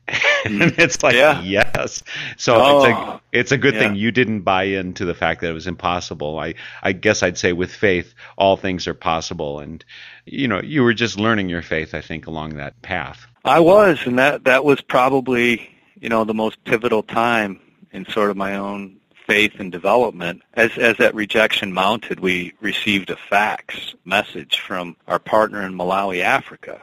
and 0.46 0.62
it's 0.78 1.02
like, 1.02 1.16
Yeah. 1.16 1.42
yes. 1.42 2.04
So 2.38 2.56
it's 2.78 2.86
a 2.86 2.96
Oh, 2.96 3.20
it's 3.32 3.52
a 3.52 3.58
good 3.58 3.74
yeah. 3.74 3.80
thing 3.82 3.96
you 3.96 4.12
didn't 4.12 4.42
buy 4.42 4.64
into 4.64 5.04
the 5.06 5.16
fact 5.16 5.42
that 5.42 5.50
it 5.50 5.54
was 5.54 5.68
impossible. 5.68 6.38
I 6.40 6.54
I 6.84 6.92
guess 6.92 7.24
I'd 7.24 7.38
say 7.38 7.54
with 7.54 7.72
faith, 7.72 8.14
all 8.38 8.56
things 8.58 8.88
are 8.88 8.94
possible, 8.94 9.60
and 9.60 9.84
you 10.26 10.48
know, 10.48 10.62
you 10.62 10.84
were 10.84 10.94
just 10.94 11.18
learning 11.20 11.50
your 11.50 11.62
faith. 11.62 11.94
I 11.94 12.02
think 12.02 12.28
along 12.28 12.56
that 12.56 12.80
path. 12.82 13.26
I 13.44 13.60
was, 13.60 14.00
and 14.06 14.18
that 14.20 14.44
that 14.46 14.64
was 14.64 14.82
probably 14.82 15.70
you 16.00 16.10
know 16.10 16.24
the 16.24 16.34
most 16.34 16.64
pivotal 16.66 17.02
time 17.04 17.60
in 17.92 18.06
sort 18.06 18.30
of 18.30 18.38
my 18.38 18.56
own 18.56 18.98
faith 19.28 19.54
and 19.60 19.72
development. 19.72 20.44
As 20.54 20.78
as 20.78 20.98
that 20.98 21.16
rejection 21.16 21.74
mounted, 21.74 22.20
we 22.20 22.54
received 22.62 23.10
a 23.10 23.16
fax 23.18 23.96
message 24.06 24.60
from 24.60 24.96
our 25.08 25.18
partner 25.20 25.64
in 25.64 25.74
Malawi, 25.74 26.22
Africa. 26.22 26.80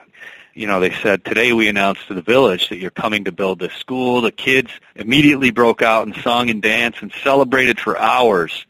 You 0.54 0.66
know, 0.66 0.80
they 0.80 0.90
said 0.90 1.24
today 1.24 1.52
we 1.52 1.68
announced 1.68 2.08
to 2.08 2.14
the 2.14 2.22
village 2.22 2.68
that 2.68 2.76
you're 2.76 2.90
coming 2.90 3.24
to 3.24 3.32
build 3.32 3.58
this 3.58 3.72
school. 3.74 4.20
The 4.20 4.30
kids 4.30 4.70
immediately 4.94 5.50
broke 5.50 5.80
out 5.80 6.06
and 6.06 6.14
sung 6.16 6.50
and 6.50 6.60
danced 6.60 7.00
and 7.00 7.10
celebrated 7.22 7.80
for 7.80 7.98
hours. 7.98 8.66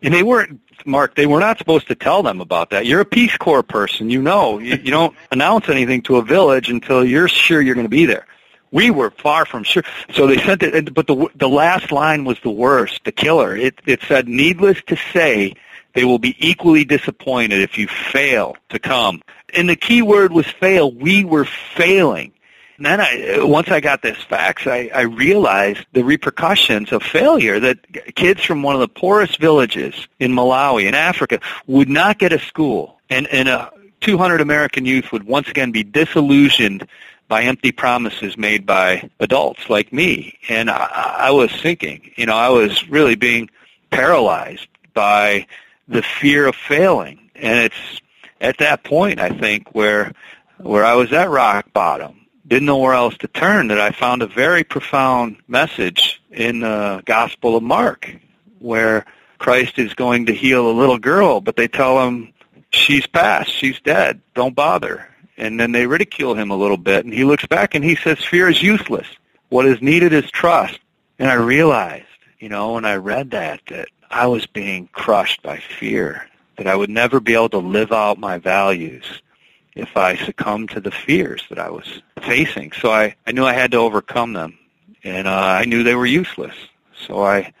And 0.00 0.14
they 0.14 0.22
weren't, 0.22 0.60
Mark, 0.86 1.16
they 1.16 1.26
were 1.26 1.40
not 1.40 1.58
supposed 1.58 1.88
to 1.88 1.96
tell 1.96 2.22
them 2.22 2.40
about 2.40 2.70
that. 2.70 2.86
You're 2.86 3.00
a 3.00 3.04
Peace 3.06 3.36
Corps 3.36 3.64
person, 3.64 4.10
you 4.10 4.22
know. 4.22 4.58
You, 4.58 4.76
you 4.76 4.90
don't 4.92 5.16
announce 5.32 5.68
anything 5.68 6.02
to 6.02 6.16
a 6.16 6.22
village 6.22 6.70
until 6.70 7.04
you're 7.04 7.26
sure 7.26 7.60
you're 7.60 7.74
going 7.74 7.86
to 7.86 7.90
be 7.90 8.06
there. 8.06 8.26
We 8.70 8.90
were 8.90 9.10
far 9.10 9.46
from 9.46 9.64
sure. 9.64 9.84
So 10.12 10.26
they 10.26 10.38
sent 10.38 10.62
it, 10.62 10.94
but 10.94 11.06
the, 11.06 11.28
the 11.34 11.48
last 11.48 11.90
line 11.90 12.24
was 12.24 12.38
the 12.40 12.50
worst, 12.50 13.00
the 13.04 13.12
killer. 13.12 13.56
It, 13.56 13.80
it 13.86 14.02
said, 14.02 14.28
needless 14.28 14.82
to 14.88 14.96
say, 15.12 15.54
they 15.94 16.04
will 16.04 16.18
be 16.18 16.36
equally 16.38 16.84
disappointed 16.84 17.60
if 17.60 17.78
you 17.78 17.86
fail 17.86 18.56
to 18.70 18.78
come. 18.78 19.22
And 19.54 19.68
the 19.68 19.76
key 19.76 20.02
word 20.02 20.32
was 20.32 20.46
fail. 20.46 20.90
We 20.92 21.24
were 21.24 21.44
failing. 21.44 22.32
And 22.76 22.86
then 22.86 23.00
I, 23.00 23.44
once 23.44 23.68
I 23.68 23.80
got 23.80 24.02
this 24.02 24.18
fax, 24.18 24.66
I, 24.66 24.90
I 24.92 25.02
realized 25.02 25.86
the 25.92 26.02
repercussions 26.02 26.90
of 26.90 27.02
failure 27.02 27.60
that 27.60 28.14
kids 28.16 28.42
from 28.42 28.62
one 28.62 28.74
of 28.74 28.80
the 28.80 28.88
poorest 28.88 29.38
villages 29.38 30.08
in 30.18 30.32
Malawi 30.32 30.86
in 30.86 30.94
Africa 30.94 31.40
would 31.68 31.88
not 31.88 32.18
get 32.18 32.32
a 32.32 32.38
school. 32.40 32.98
And, 33.08 33.28
and 33.28 33.48
uh, 33.48 33.70
200 34.00 34.40
American 34.40 34.86
youth 34.86 35.12
would 35.12 35.22
once 35.24 35.48
again 35.48 35.70
be 35.70 35.84
disillusioned 35.84 36.88
by 37.28 37.44
empty 37.44 37.72
promises 37.72 38.36
made 38.36 38.66
by 38.66 39.08
adults 39.20 39.70
like 39.70 39.92
me. 39.92 40.38
And 40.48 40.68
I, 40.68 41.16
I 41.18 41.30
was 41.30 41.52
thinking, 41.52 42.10
you 42.16 42.26
know, 42.26 42.36
I 42.36 42.48
was 42.48 42.88
really 42.88 43.14
being 43.14 43.50
paralyzed 43.90 44.66
by 44.94 45.46
the 45.86 46.02
fear 46.02 46.46
of 46.46 46.56
failing. 46.56 47.30
And 47.34 47.58
it's 47.58 48.00
at 48.44 48.58
that 48.58 48.84
point, 48.84 49.18
I 49.20 49.30
think, 49.30 49.74
where 49.74 50.12
where 50.58 50.84
I 50.84 50.94
was 50.94 51.12
at 51.12 51.30
rock 51.30 51.72
bottom, 51.72 52.26
didn't 52.46 52.66
know 52.66 52.78
where 52.78 52.92
else 52.92 53.16
to 53.18 53.28
turn, 53.28 53.68
that 53.68 53.80
I 53.80 53.90
found 53.90 54.22
a 54.22 54.26
very 54.26 54.62
profound 54.62 55.36
message 55.48 56.22
in 56.30 56.60
the 56.60 57.02
Gospel 57.04 57.56
of 57.56 57.62
Mark, 57.62 58.14
where 58.60 59.04
Christ 59.38 59.78
is 59.78 59.94
going 59.94 60.26
to 60.26 60.34
heal 60.34 60.70
a 60.70 60.78
little 60.78 60.98
girl, 60.98 61.40
but 61.40 61.56
they 61.56 61.68
tell 61.68 62.06
him 62.06 62.32
she's 62.70 63.06
past, 63.06 63.50
she's 63.50 63.80
dead, 63.80 64.20
don't 64.34 64.54
bother. 64.54 65.08
And 65.36 65.58
then 65.58 65.72
they 65.72 65.86
ridicule 65.86 66.34
him 66.34 66.50
a 66.50 66.56
little 66.56 66.76
bit, 66.76 67.04
and 67.04 67.12
he 67.12 67.24
looks 67.24 67.46
back 67.46 67.74
and 67.74 67.84
he 67.84 67.96
says, 67.96 68.24
fear 68.24 68.48
is 68.48 68.62
useless. 68.62 69.08
What 69.48 69.66
is 69.66 69.82
needed 69.82 70.12
is 70.12 70.30
trust. 70.30 70.78
And 71.18 71.28
I 71.28 71.34
realized, 71.34 72.06
you 72.38 72.48
know, 72.48 72.74
when 72.74 72.84
I 72.84 72.96
read 72.96 73.32
that, 73.32 73.60
that 73.68 73.88
I 74.10 74.28
was 74.28 74.46
being 74.46 74.88
crushed 74.92 75.42
by 75.42 75.58
fear, 75.58 76.28
that 76.56 76.66
I 76.66 76.74
would 76.74 76.90
never 76.90 77.20
be 77.20 77.34
able 77.34 77.48
to 77.50 77.58
live 77.58 77.92
out 77.92 78.18
my 78.18 78.38
values 78.38 79.04
if 79.74 79.96
I 79.96 80.16
succumbed 80.16 80.70
to 80.70 80.80
the 80.80 80.90
fears 80.90 81.42
that 81.48 81.58
I 81.58 81.70
was 81.70 82.02
facing. 82.22 82.72
So 82.72 82.90
I, 82.90 83.16
I 83.26 83.32
knew 83.32 83.44
I 83.44 83.52
had 83.52 83.72
to 83.72 83.78
overcome 83.78 84.32
them, 84.32 84.58
and 85.02 85.26
uh, 85.26 85.32
I 85.32 85.64
knew 85.64 85.82
they 85.82 85.96
were 85.96 86.06
useless. 86.06 86.54
So 87.06 87.24
I 87.24 87.52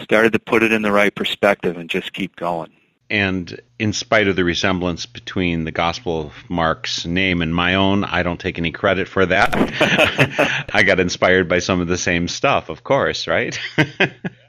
started 0.00 0.32
to 0.32 0.38
put 0.38 0.62
it 0.62 0.72
in 0.72 0.82
the 0.82 0.92
right 0.92 1.14
perspective 1.14 1.76
and 1.76 1.90
just 1.90 2.12
keep 2.12 2.36
going. 2.36 2.72
And 3.10 3.58
in 3.78 3.94
spite 3.94 4.28
of 4.28 4.36
the 4.36 4.44
resemblance 4.44 5.06
between 5.06 5.64
the 5.64 5.70
Gospel 5.70 6.26
of 6.26 6.50
Mark's 6.50 7.06
name 7.06 7.40
and 7.40 7.54
my 7.54 7.76
own, 7.76 8.04
I 8.04 8.22
don't 8.22 8.38
take 8.38 8.58
any 8.58 8.70
credit 8.70 9.08
for 9.08 9.24
that. 9.24 9.54
I 10.74 10.82
got 10.82 11.00
inspired 11.00 11.48
by 11.48 11.60
some 11.60 11.80
of 11.80 11.88
the 11.88 11.96
same 11.96 12.28
stuff, 12.28 12.68
of 12.68 12.84
course, 12.84 13.26
right? 13.26 13.58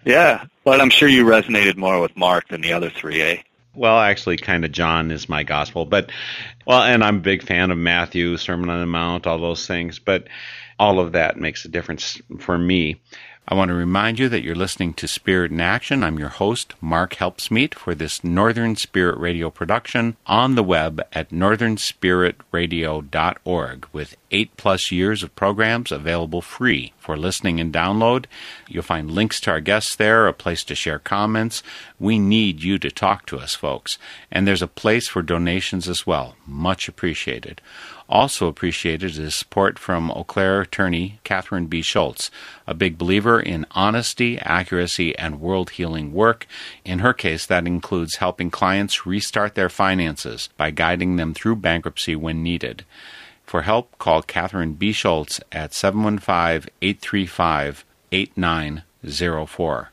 Yeah, 0.05 0.45
but 0.63 0.81
I'm 0.81 0.89
sure 0.89 1.07
you 1.07 1.25
resonated 1.25 1.77
more 1.77 2.01
with 2.01 2.15
Mark 2.15 2.47
than 2.47 2.61
the 2.61 2.73
other 2.73 2.89
three, 2.89 3.21
eh? 3.21 3.41
Well, 3.75 3.99
actually, 3.99 4.37
kind 4.37 4.65
of 4.65 4.71
John 4.71 5.11
is 5.11 5.29
my 5.29 5.43
gospel, 5.43 5.85
but 5.85 6.11
well, 6.65 6.81
and 6.81 7.03
I'm 7.03 7.17
a 7.17 7.21
big 7.21 7.43
fan 7.43 7.71
of 7.71 7.77
Matthew, 7.77 8.37
Sermon 8.37 8.69
on 8.69 8.79
the 8.79 8.85
Mount, 8.85 9.27
all 9.27 9.37
those 9.37 9.67
things, 9.67 9.99
but 9.99 10.27
all 10.77 10.99
of 10.99 11.11
that 11.11 11.37
makes 11.37 11.65
a 11.65 11.69
difference 11.69 12.21
for 12.39 12.57
me. 12.57 13.01
I 13.51 13.55
want 13.55 13.69
to 13.69 13.75
remind 13.75 14.19
you 14.19 14.29
that 14.29 14.43
you're 14.43 14.53
listening 14.53 14.93
to 14.93 15.07
Spirit 15.07 15.49
in 15.49 15.59
Action. 15.59 16.03
I'm 16.03 16.19
your 16.19 16.29
host, 16.29 16.75
Mark 16.81 17.15
Helpsmeet, 17.15 17.73
for 17.73 17.95
this 17.95 18.23
Northern 18.23 18.75
Spirit 18.75 19.17
Radio 19.17 19.49
production 19.49 20.17
on 20.27 20.53
the 20.53 20.61
web 20.61 21.01
at 21.13 21.31
northernspiritradio.org 21.31 23.87
with 23.91 24.15
eight 24.29 24.55
plus 24.55 24.91
years 24.91 25.23
of 25.23 25.35
programs 25.35 25.91
available 25.91 26.43
free 26.43 26.93
for 26.99 27.17
listening 27.17 27.59
and 27.59 27.73
download. 27.73 28.25
You'll 28.67 28.83
find 28.83 29.09
links 29.09 29.41
to 29.41 29.49
our 29.49 29.61
guests 29.61 29.95
there, 29.95 30.27
a 30.27 30.33
place 30.33 30.63
to 30.65 30.75
share 30.75 30.99
comments. 30.99 31.63
We 31.99 32.19
need 32.19 32.61
you 32.61 32.77
to 32.77 32.91
talk 32.91 33.25
to 33.25 33.39
us, 33.39 33.55
folks. 33.55 33.97
And 34.31 34.47
there's 34.47 34.61
a 34.61 34.67
place 34.67 35.07
for 35.07 35.23
donations 35.23 35.89
as 35.89 36.05
well. 36.05 36.35
Much 36.45 36.87
appreciated. 36.87 37.61
Also 38.09 38.47
appreciated 38.47 39.19
is 39.19 39.35
support 39.35 39.77
from 39.77 40.09
Eau 40.09 40.23
Claire 40.23 40.61
attorney 40.61 41.19
Catherine 41.23 41.67
B. 41.67 41.83
Schultz, 41.83 42.31
a 42.65 42.73
big 42.73 42.97
believer 42.97 43.39
in 43.39 43.67
honesty, 43.71 44.39
accuracy, 44.39 45.15
and 45.15 45.39
world 45.39 45.69
healing 45.71 46.11
work. 46.11 46.47
In 46.83 46.99
her 46.99 47.13
case, 47.13 47.45
that 47.45 47.67
includes 47.67 48.15
helping 48.15 48.49
clients 48.49 49.05
restart 49.05 49.53
their 49.53 49.69
finances 49.69 50.49
by 50.57 50.71
guiding 50.71 51.17
them 51.17 51.35
through 51.35 51.57
bankruptcy 51.57 52.15
when 52.15 52.41
needed. 52.41 52.83
For 53.45 53.61
help, 53.61 53.95
call 53.99 54.23
Catherine 54.23 54.73
B. 54.73 54.91
Schultz 54.91 55.39
at 55.51 55.75
715 55.75 56.71
835 56.81 57.85
8904. 58.11 59.91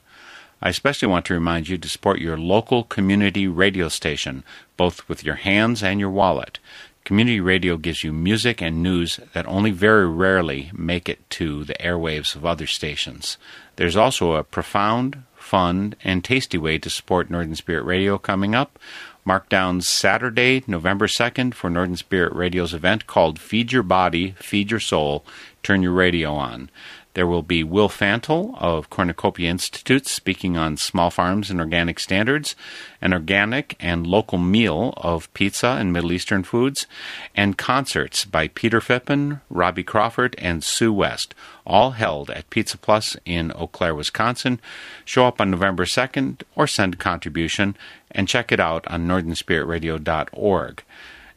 I 0.63 0.71
especially 0.71 1.09
want 1.09 1.27
to 1.27 1.35
remind 1.35 1.69
you 1.69 1.77
to 1.77 1.89
support 1.89 2.19
your 2.19 2.39
local 2.39 2.83
community 2.85 3.47
radio 3.47 3.89
station, 3.89 4.43
both 4.79 5.07
with 5.07 5.23
your 5.23 5.35
hands 5.35 5.83
and 5.83 6.01
your 6.01 6.11
wallet. 6.11 6.59
Community 7.07 7.39
radio 7.39 7.77
gives 7.77 8.03
you 8.03 8.13
music 8.13 8.61
and 8.61 8.83
news 8.83 9.21
that 9.33 9.47
only 9.47 9.71
very 9.71 10.09
rarely 10.09 10.73
make 10.75 11.09
it 11.09 11.21
to 11.31 11.63
the 11.63 11.75
airwaves 11.75 12.35
of 12.35 12.45
other 12.45 12.67
stations. 12.67 13.39
There's 13.77 13.95
also 13.95 14.33
a 14.33 14.43
profound, 14.43 15.23
fun, 15.37 15.95
and 16.03 16.25
tasty 16.25 16.59
way 16.59 16.79
to 16.79 16.91
support 16.91 17.31
Northern 17.31 17.55
Spirit 17.55 17.85
Radio 17.85 18.19
coming 18.19 18.57
up. 18.57 18.77
Mark 19.25 19.49
down 19.49 19.83
Saturday, 19.83 20.65
November 20.67 21.07
2nd 21.07 21.55
for 21.55 21.71
Northern 21.71 21.95
Spirit 21.95 22.33
Radio's 22.35 22.75
event 22.75 23.07
called 23.07 23.39
Feed 23.39 23.71
Your 23.71 23.85
Body, 23.85 24.33
Feed 24.41 24.73
Your 24.73 24.81
Soul, 24.81 25.25
Turn 25.63 25.85
Your 25.85 25.93
Radio 25.93 26.35
On. 26.35 26.69
There 27.17 27.27
will 27.27 27.41
be 27.41 27.65
Will 27.65 27.89
Fantle 27.89 28.55
of 28.59 28.91
Cornucopia 28.91 29.49
Institute 29.49 30.07
speaking 30.07 30.59
on 30.59 30.77
small 30.77 31.09
farms 31.09 31.51
and 31.51 31.59
organic 31.59 31.99
standards, 31.99 32.55
an 33.01 33.15
organic 33.15 33.75
and 33.81 34.07
local 34.07 34.37
meal 34.37 34.93
of 34.99 35.33
pizza 35.33 35.79
and 35.81 35.95
Middle 35.95 36.13
Eastern 36.13 36.43
foods, 36.43 36.87
and 37.35 37.57
concerts 37.57 38.27
by 38.27 38.49
Peter 38.49 38.81
Phippen, 38.81 39.41
Robbie 39.49 39.83
Crawford, 39.83 40.35
and 40.37 40.63
Sue 40.63 40.93
West, 40.93 41.35
all 41.65 41.93
held 41.93 42.29
at 42.29 42.51
Pizza 42.51 42.77
Plus 42.77 43.17
in 43.25 43.51
Eau 43.53 43.67
Claire, 43.67 43.95
Wisconsin. 43.95 44.61
Show 45.07 45.27
up 45.27 45.41
on 45.41 45.51
November 45.51 45.87
2nd 45.87 46.43
or 46.55 46.67
send 46.67 46.93
a 46.93 46.99
contribution 46.99 47.79
and 48.11 48.29
check 48.29 48.53
it 48.53 48.61
out 48.61 48.87
on 48.89 49.09
northernspiritradio.org. 49.09 50.83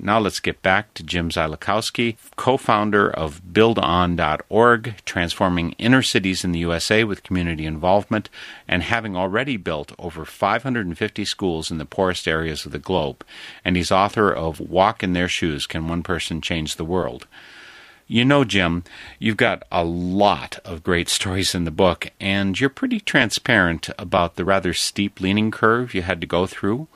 Now 0.02 0.18
let's 0.18 0.40
get 0.40 0.62
back 0.62 0.94
to 0.94 1.04
Jim 1.04 1.30
Ziolkowski, 1.30 2.16
co-founder 2.38 3.12
of 3.12 3.42
BuildOn.org, 3.44 4.96
transforming 5.04 5.74
inner 5.74 6.02
cities 6.02 6.46
in 6.46 6.54
the 6.54 6.60
USA 6.60 7.04
with 7.04 7.24
community 7.24 7.66
involvement, 7.66 8.30
and 8.66 8.82
having 8.82 9.18
already 9.18 9.58
built 9.58 9.92
over 10.00 10.24
550 10.24 11.26
schools 11.26 11.70
in 11.70 11.80
the 11.80 11.86
poorest 11.86 12.30
areas 12.30 12.66
of 12.66 12.72
the 12.72 12.80
globe. 12.80 13.26
And 13.66 13.76
he's 13.76 13.92
author 13.92 14.32
of 14.32 14.62
Walk 14.62 15.04
in 15.04 15.12
Their 15.12 15.28
Shoes, 15.28 15.68
Can 15.68 15.90
One 15.90 16.02
Person 16.02 16.40
Change 16.40 16.78
the 16.78 16.86
World? 16.86 17.28
You 18.08 18.24
know, 18.24 18.46
Jim, 18.46 18.86
you've 19.20 19.38
got 19.38 19.64
a 19.70 19.84
lot 19.84 20.60
of 20.64 20.82
great 20.82 21.10
stories 21.20 21.54
in 21.54 21.66
the 21.66 21.72
book, 21.72 22.10
and 22.22 22.58
you're 22.58 22.70
pretty 22.70 23.02
transparent 23.02 23.90
about 24.00 24.38
the 24.38 24.46
rather 24.46 24.74
steep 24.74 25.20
leaning 25.20 25.52
curve 25.52 25.94
you 25.94 26.04
had 26.04 26.22
to 26.22 26.28
go 26.28 26.48
through. 26.48 26.88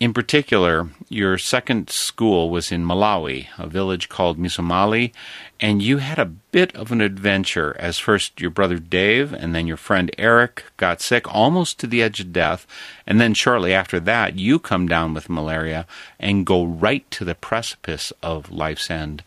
In 0.00 0.12
particular, 0.12 0.88
your 1.08 1.38
second 1.38 1.88
school 1.88 2.50
was 2.50 2.72
in 2.72 2.84
Malawi, 2.84 3.46
a 3.56 3.68
village 3.68 4.08
called 4.08 4.38
Misomali, 4.38 5.12
and 5.60 5.80
you 5.80 5.98
had 5.98 6.18
a 6.18 6.24
bit 6.24 6.74
of 6.74 6.90
an 6.90 7.00
adventure 7.00 7.76
as 7.78 7.98
first 7.98 8.40
your 8.40 8.50
brother 8.50 8.78
Dave 8.78 9.32
and 9.32 9.54
then 9.54 9.68
your 9.68 9.76
friend 9.76 10.10
Eric 10.18 10.64
got 10.76 11.00
sick 11.00 11.32
almost 11.32 11.78
to 11.78 11.86
the 11.86 12.02
edge 12.02 12.18
of 12.18 12.32
death, 12.32 12.66
and 13.06 13.20
then 13.20 13.34
shortly 13.34 13.72
after 13.72 14.00
that, 14.00 14.36
you 14.36 14.58
come 14.58 14.88
down 14.88 15.14
with 15.14 15.30
malaria 15.30 15.86
and 16.18 16.44
go 16.44 16.64
right 16.64 17.08
to 17.12 17.24
the 17.24 17.36
precipice 17.36 18.12
of 18.20 18.50
life's 18.50 18.90
end. 18.90 19.22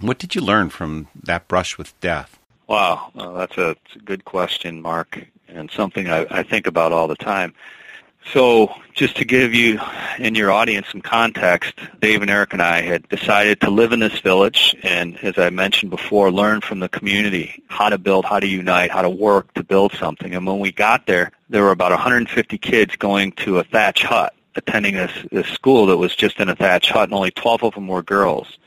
What 0.00 0.18
did 0.18 0.34
you 0.34 0.42
learn 0.42 0.68
from 0.68 1.08
that 1.22 1.48
brush 1.48 1.78
with 1.78 1.98
death? 2.00 2.38
Wow, 2.66 3.10
well, 3.14 3.34
that's, 3.34 3.56
a, 3.56 3.74
that's 3.74 3.96
a 3.96 4.00
good 4.00 4.26
question, 4.26 4.82
Mark, 4.82 5.26
and 5.48 5.70
something 5.70 6.08
I, 6.08 6.26
I 6.30 6.42
think 6.42 6.66
about 6.66 6.92
all 6.92 7.08
the 7.08 7.16
time. 7.16 7.54
So 8.32 8.74
just 8.94 9.16
to 9.16 9.24
give 9.24 9.54
you 9.54 9.78
and 10.18 10.36
your 10.36 10.50
audience 10.50 10.88
some 10.90 11.02
context, 11.02 11.74
Dave 12.00 12.22
and 12.22 12.30
Eric 12.30 12.52
and 12.52 12.62
I 12.62 12.80
had 12.80 13.08
decided 13.08 13.60
to 13.60 13.70
live 13.70 13.92
in 13.92 14.00
this 14.00 14.18
village 14.20 14.74
and, 14.82 15.16
as 15.18 15.38
I 15.38 15.50
mentioned 15.50 15.90
before, 15.90 16.30
learn 16.30 16.60
from 16.60 16.80
the 16.80 16.88
community 16.88 17.62
how 17.68 17.90
to 17.90 17.98
build, 17.98 18.24
how 18.24 18.40
to 18.40 18.46
unite, 18.46 18.90
how 18.90 19.02
to 19.02 19.10
work 19.10 19.52
to 19.54 19.62
build 19.62 19.92
something. 19.92 20.34
And 20.34 20.46
when 20.46 20.58
we 20.58 20.72
got 20.72 21.06
there, 21.06 21.32
there 21.50 21.62
were 21.62 21.70
about 21.70 21.90
150 21.90 22.58
kids 22.58 22.96
going 22.96 23.32
to 23.32 23.58
a 23.58 23.64
thatch 23.64 24.02
hut, 24.02 24.34
attending 24.56 24.94
this, 24.94 25.12
this 25.30 25.48
school 25.48 25.86
that 25.86 25.98
was 25.98 26.16
just 26.16 26.40
in 26.40 26.48
a 26.48 26.56
thatch 26.56 26.90
hut, 26.90 27.04
and 27.04 27.14
only 27.14 27.30
12 27.30 27.62
of 27.64 27.74
them 27.74 27.88
were 27.88 28.02
girls. 28.02 28.58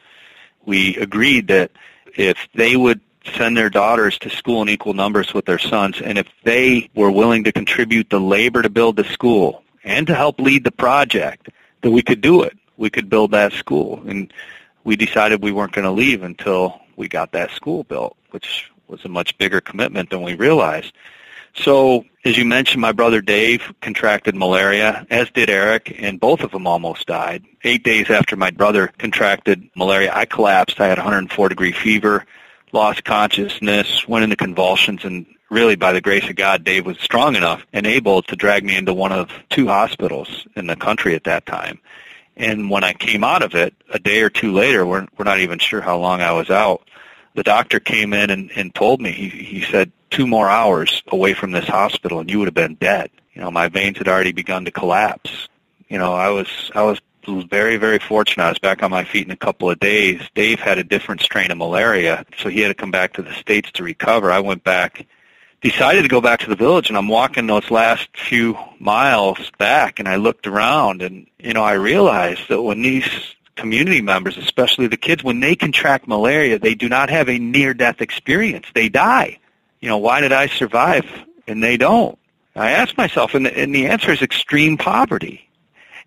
We 0.65 0.97
agreed 0.97 1.47
that 1.47 1.71
if 2.15 2.37
they 2.53 2.75
would 2.75 3.01
send 3.37 3.55
their 3.55 3.69
daughters 3.69 4.17
to 4.19 4.29
school 4.29 4.61
in 4.61 4.69
equal 4.69 4.93
numbers 4.93 5.33
with 5.33 5.45
their 5.45 5.59
sons, 5.59 6.01
and 6.01 6.17
if 6.17 6.27
they 6.43 6.89
were 6.95 7.11
willing 7.11 7.43
to 7.43 7.51
contribute 7.51 8.09
the 8.09 8.19
labor 8.19 8.61
to 8.61 8.69
build 8.69 8.95
the 8.95 9.03
school 9.03 9.63
and 9.83 10.07
to 10.07 10.15
help 10.15 10.39
lead 10.39 10.63
the 10.63 10.71
project, 10.71 11.49
that 11.81 11.91
we 11.91 12.01
could 12.01 12.21
do 12.21 12.43
it. 12.43 12.57
We 12.77 12.89
could 12.89 13.09
build 13.09 13.31
that 13.31 13.53
school. 13.53 14.03
And 14.07 14.31
we 14.83 14.95
decided 14.95 15.41
we 15.41 15.51
weren't 15.51 15.73
going 15.73 15.85
to 15.85 15.91
leave 15.91 16.23
until 16.23 16.81
we 16.95 17.07
got 17.07 17.31
that 17.31 17.51
school 17.51 17.83
built, 17.83 18.17
which 18.31 18.69
was 18.87 19.03
a 19.05 19.09
much 19.09 19.37
bigger 19.37 19.61
commitment 19.61 20.09
than 20.09 20.21
we 20.21 20.35
realized. 20.35 20.93
So, 21.55 22.05
as 22.23 22.37
you 22.37 22.45
mentioned, 22.45 22.81
my 22.81 22.91
brother 22.91 23.19
Dave 23.21 23.73
contracted 23.81 24.35
malaria, 24.35 25.07
as 25.09 25.29
did 25.31 25.49
Eric, 25.49 25.95
and 25.99 26.19
both 26.19 26.41
of 26.41 26.51
them 26.51 26.67
almost 26.67 27.07
died. 27.07 27.45
Eight 27.63 27.83
days 27.83 28.09
after 28.09 28.35
my 28.35 28.51
brother 28.51 28.91
contracted 28.99 29.69
malaria, 29.75 30.11
I 30.13 30.25
collapsed. 30.25 30.79
I 30.79 30.87
had 30.87 30.99
104 30.99 31.49
degree 31.49 31.71
fever 31.71 32.25
lost 32.71 33.03
consciousness, 33.03 34.07
went 34.07 34.23
into 34.23 34.35
convulsions, 34.35 35.05
and 35.05 35.25
really 35.49 35.75
by 35.75 35.93
the 35.93 36.01
grace 36.01 36.29
of 36.29 36.35
God, 36.35 36.63
Dave 36.63 36.85
was 36.85 36.99
strong 36.99 37.35
enough 37.35 37.65
and 37.73 37.87
able 37.87 38.21
to 38.23 38.35
drag 38.35 38.63
me 38.63 38.75
into 38.75 38.93
one 38.93 39.11
of 39.11 39.31
two 39.49 39.67
hospitals 39.67 40.47
in 40.55 40.67
the 40.67 40.75
country 40.75 41.15
at 41.15 41.23
that 41.25 41.45
time. 41.45 41.79
And 42.35 42.69
when 42.69 42.83
I 42.83 42.93
came 42.93 43.23
out 43.23 43.41
of 43.41 43.55
it, 43.55 43.73
a 43.89 43.99
day 43.99 44.21
or 44.21 44.29
two 44.29 44.53
later, 44.53 44.85
we're, 44.85 45.07
we're 45.17 45.25
not 45.25 45.39
even 45.39 45.59
sure 45.59 45.81
how 45.81 45.97
long 45.97 46.21
I 46.21 46.33
was 46.33 46.49
out, 46.49 46.87
the 47.33 47.43
doctor 47.43 47.79
came 47.79 48.13
in 48.13 48.29
and, 48.29 48.51
and 48.55 48.73
told 48.73 49.01
me, 49.01 49.11
he, 49.11 49.29
he 49.29 49.61
said, 49.61 49.91
two 50.09 50.27
more 50.27 50.49
hours 50.49 51.03
away 51.07 51.33
from 51.33 51.51
this 51.51 51.67
hospital 51.67 52.19
and 52.19 52.29
you 52.29 52.39
would 52.39 52.47
have 52.47 52.53
been 52.53 52.75
dead. 52.75 53.09
You 53.33 53.41
know, 53.41 53.51
my 53.51 53.67
veins 53.67 53.97
had 53.97 54.07
already 54.07 54.31
begun 54.31 54.65
to 54.65 54.71
collapse. 54.71 55.47
You 55.89 55.97
know, 55.97 56.13
I 56.13 56.29
was, 56.29 56.47
I 56.73 56.83
was 56.83 56.99
was 57.35 57.45
very, 57.45 57.77
very 57.77 57.99
fortunate. 57.99 58.43
I 58.43 58.49
was 58.49 58.59
back 58.59 58.83
on 58.83 58.91
my 58.91 59.03
feet 59.03 59.25
in 59.25 59.31
a 59.31 59.37
couple 59.37 59.69
of 59.69 59.79
days. 59.79 60.21
Dave 60.35 60.59
had 60.59 60.77
a 60.77 60.83
different 60.83 61.21
strain 61.21 61.51
of 61.51 61.57
malaria, 61.57 62.25
so 62.37 62.49
he 62.49 62.61
had 62.61 62.69
to 62.69 62.73
come 62.73 62.91
back 62.91 63.13
to 63.13 63.21
the 63.21 63.33
States 63.33 63.71
to 63.73 63.83
recover. 63.83 64.31
I 64.31 64.39
went 64.39 64.63
back, 64.63 65.05
decided 65.61 66.03
to 66.03 66.07
go 66.07 66.21
back 66.21 66.39
to 66.41 66.49
the 66.49 66.55
village, 66.55 66.89
and 66.89 66.97
I'm 66.97 67.07
walking 67.07 67.47
those 67.47 67.69
last 67.71 68.07
few 68.15 68.57
miles 68.79 69.51
back, 69.57 69.99
and 69.99 70.07
I 70.07 70.15
looked 70.15 70.47
around, 70.47 71.01
and, 71.01 71.27
you 71.39 71.53
know, 71.53 71.63
I 71.63 71.73
realized 71.73 72.47
that 72.49 72.61
when 72.61 72.81
these 72.81 73.09
community 73.55 74.01
members, 74.01 74.37
especially 74.37 74.87
the 74.87 74.97
kids, 74.97 75.23
when 75.23 75.39
they 75.39 75.55
contract 75.55 76.07
malaria, 76.07 76.59
they 76.59 76.75
do 76.75 76.87
not 76.87 77.09
have 77.09 77.27
a 77.27 77.39
near-death 77.39 78.01
experience. 78.01 78.67
They 78.73 78.87
die. 78.87 79.39
You 79.79 79.89
know, 79.89 79.97
why 79.97 80.21
did 80.21 80.31
I 80.31 80.47
survive 80.47 81.05
and 81.47 81.63
they 81.63 81.77
don't? 81.77 82.17
I 82.55 82.71
asked 82.71 82.97
myself, 82.97 83.35
and 83.35 83.45
the, 83.45 83.57
and 83.57 83.73
the 83.73 83.87
answer 83.87 84.11
is 84.11 84.21
extreme 84.21 84.77
poverty 84.77 85.46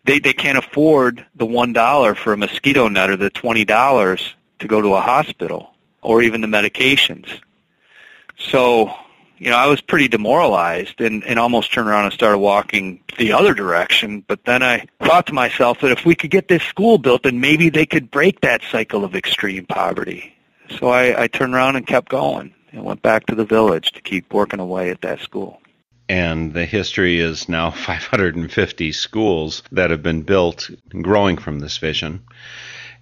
they 0.05 0.19
they 0.19 0.33
can't 0.33 0.59
afford 0.59 1.27
the 1.35 1.47
one 1.47 1.73
dollar 1.73 2.15
for 2.15 2.33
a 2.33 2.37
mosquito 2.37 2.89
net 2.89 3.11
or 3.11 3.17
the 3.17 3.31
twenty 3.31 3.65
dollars 3.65 4.35
to 4.61 4.69
go 4.69 4.81
to 4.81 4.95
a 4.95 5.01
hospital 5.01 5.75
or 6.03 6.23
even 6.23 6.41
the 6.41 6.47
medications. 6.47 7.41
So, 8.39 8.93
you 9.39 9.51
know, 9.51 9.57
I 9.57 9.67
was 9.67 9.81
pretty 9.81 10.09
demoralized 10.09 11.01
and, 11.01 11.25
and 11.25 11.39
almost 11.39 11.73
turned 11.73 11.89
around 11.89 12.05
and 12.05 12.15
started 12.15 12.39
walking 12.39 13.03
the 13.19 13.33
other 13.33 13.53
direction. 13.53 14.25
But 14.27 14.45
then 14.45 14.63
I 14.63 14.87
thought 15.03 15.27
to 15.27 15.35
myself 15.35 15.81
that 15.81 15.91
if 15.91 16.07
we 16.07 16.15
could 16.15 16.31
get 16.31 16.49
this 16.49 16.63
school 16.63 16.99
built, 16.99 17.25
then 17.25 17.41
maybe 17.41 17.69
they 17.69 17.87
could 17.87 18.11
break 18.11 18.41
that 18.41 18.63
cycle 18.71 19.05
of 19.05 19.15
extreme 19.15 19.67
poverty. 19.67 20.35
So 20.79 20.89
I, 20.89 21.25
I 21.25 21.27
turned 21.27 21.55
around 21.55 21.77
and 21.77 21.87
kept 21.87 22.09
going 22.09 22.55
and 22.73 22.85
went 22.85 23.03
back 23.03 23.27
to 23.27 23.35
the 23.35 23.45
village 23.45 23.93
to 23.93 24.01
keep 24.01 24.33
working 24.33 24.61
away 24.61 24.91
at 24.91 25.03
that 25.03 25.21
school 25.21 25.61
and 26.11 26.55
the 26.55 26.67
history 26.67 27.21
is 27.21 27.49
now 27.49 27.71
550 27.71 28.91
schools 28.91 29.63
that 29.71 29.91
have 29.91 30.03
been 30.03 30.23
built 30.23 30.69
growing 31.03 31.39
from 31.39 31.61
this 31.61 31.79
vision. 31.79 32.25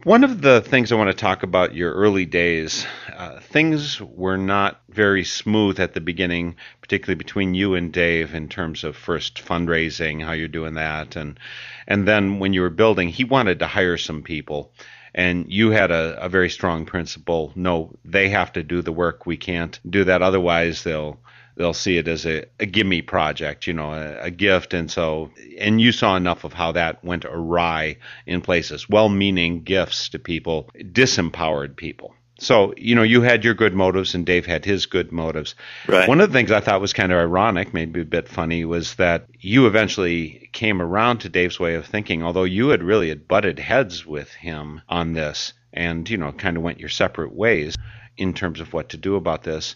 One 0.05 0.25
of 0.25 0.43
the 0.43 0.61
things 0.61 0.93
I 0.93 0.97
want 0.97 1.09
to 1.09 1.17
talk 1.17 1.43
about 1.43 1.75
your 1.75 1.95
early 1.95 2.27
days, 2.27 2.87
uh, 3.17 3.41
things 3.41 3.99
were 3.99 4.37
not 4.37 4.83
very 4.91 5.25
smooth 5.25 5.81
at 5.81 5.95
the 5.95 6.03
beginning, 6.03 6.57
particularly 6.83 7.17
between 7.17 7.55
you 7.55 7.75
and 7.75 7.91
Dave 7.91 8.35
in 8.35 8.49
terms 8.49 8.85
of 8.85 8.95
first 8.95 9.43
fundraising, 9.43 10.23
how 10.23 10.33
you're 10.33 10.47
doing 10.47 10.75
that, 10.75 11.17
and 11.17 11.41
and 11.89 12.07
then 12.07 12.39
when 12.39 12.53
you 12.53 12.61
were 12.61 12.71
building, 12.71 13.09
he 13.09 13.25
wanted 13.25 13.59
to 13.59 13.67
hire 13.67 13.97
some 13.97 14.23
people, 14.23 14.71
and 15.15 15.51
you 15.51 15.71
had 15.71 15.91
a, 15.91 16.17
a 16.23 16.29
very 16.29 16.51
strong 16.51 16.85
principle: 16.85 17.53
no, 17.57 17.91
they 18.05 18.29
have 18.29 18.53
to 18.53 18.63
do 18.63 18.83
the 18.83 18.93
work. 18.93 19.27
We 19.27 19.39
can't 19.39 19.81
do 19.89 20.05
that, 20.05 20.23
otherwise 20.23 20.85
they'll 20.85 21.19
they'll 21.59 21.75
see 21.75 21.99
it 21.99 22.09
as 22.09 22.25
a, 22.25 22.45
a 22.61 22.67
gimme 22.67 23.03
project, 23.03 23.67
you 23.67 23.75
know, 23.75 23.93
a, 23.93 24.27
a, 24.27 24.31
gift. 24.31 24.73
And 24.73 24.91
so, 24.91 25.31
and 25.59 25.81
you 25.81 25.91
saw 25.91 26.17
enough 26.17 26.45
of 26.45 26.53
how 26.53 26.73
that 26.73 27.05
went 27.05 27.25
awry 27.25 27.97
in 28.27 28.41
places. 28.41 28.89
Well 28.89 29.09
meaning 29.09 29.65
gifts 29.65 30.09
to 30.11 30.19
people 30.21 30.71
disempowered 30.79 31.77
people. 31.77 32.15
So, 32.41 32.73
you 32.77 32.95
know, 32.95 33.03
you 33.03 33.23
had 33.23 33.43
your 33.43 33.55
good 33.55 33.75
motives 33.75 34.15
and 34.15 34.25
Dave 34.25 34.47
had 34.47 34.65
his 34.65 34.87
good 34.87 35.11
motives. 35.11 35.57
Right. 35.89 36.09
One 36.09 36.21
of 36.21 36.31
the 36.31 36.39
things 36.39 36.53
I 36.53 36.61
thought 36.61 36.81
was 36.81 36.93
kind 36.93 37.11
of 37.11 37.19
ironic, 37.19 37.75
maybe 37.75 38.03
a 38.03 38.05
bit 38.05 38.29
funny, 38.29 38.65
was 38.65 38.95
that 38.95 39.27
you 39.41 39.67
eventually 39.67 40.49
came 40.53 40.81
around 40.81 41.19
to 41.19 41.29
Dave's 41.29 41.59
way 41.59 41.75
of 41.75 41.85
thinking, 41.85 42.23
although 42.23 42.45
you 42.45 42.69
had 42.69 42.85
really 42.85 43.09
had 43.09 43.27
butted 43.27 43.59
heads 43.59 44.07
with 44.07 44.33
him 44.33 44.83
on 44.89 45.15
this 45.15 45.53
and, 45.73 46.09
you 46.09 46.17
know, 46.17 46.31
kind 46.31 46.57
of 46.57 46.63
went 46.63 46.79
your 46.79 46.89
separate 46.89 47.35
ways 47.35 47.77
in 48.17 48.33
terms 48.33 48.61
of 48.61 48.73
what 48.73 48.91
to 48.91 48.97
do 48.97 49.17
about 49.17 49.43
this. 49.43 49.75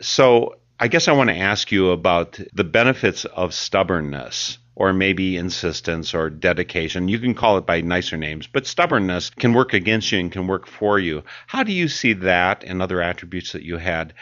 So 0.00 0.54
I 0.82 0.88
guess 0.88 1.08
I 1.08 1.12
want 1.12 1.28
to 1.28 1.36
ask 1.36 1.70
you 1.70 1.90
about 1.90 2.40
the 2.54 2.64
benefits 2.64 3.26
of 3.26 3.52
stubbornness 3.52 4.56
or 4.74 4.94
maybe 4.94 5.36
insistence 5.36 6.14
or 6.14 6.30
dedication. 6.30 7.06
You 7.06 7.18
can 7.18 7.34
call 7.34 7.58
it 7.58 7.66
by 7.66 7.82
nicer 7.82 8.16
names, 8.16 8.46
but 8.46 8.66
stubbornness 8.66 9.28
can 9.28 9.52
work 9.52 9.74
against 9.74 10.10
you 10.10 10.18
and 10.18 10.32
can 10.32 10.46
work 10.46 10.66
for 10.66 10.98
you. 10.98 11.22
How 11.46 11.64
do 11.64 11.72
you 11.72 11.86
see 11.86 12.14
that 12.14 12.64
and 12.64 12.80
other 12.80 13.02
attributes 13.02 13.52
that 13.52 13.62
you 13.62 13.76
had 13.76 14.14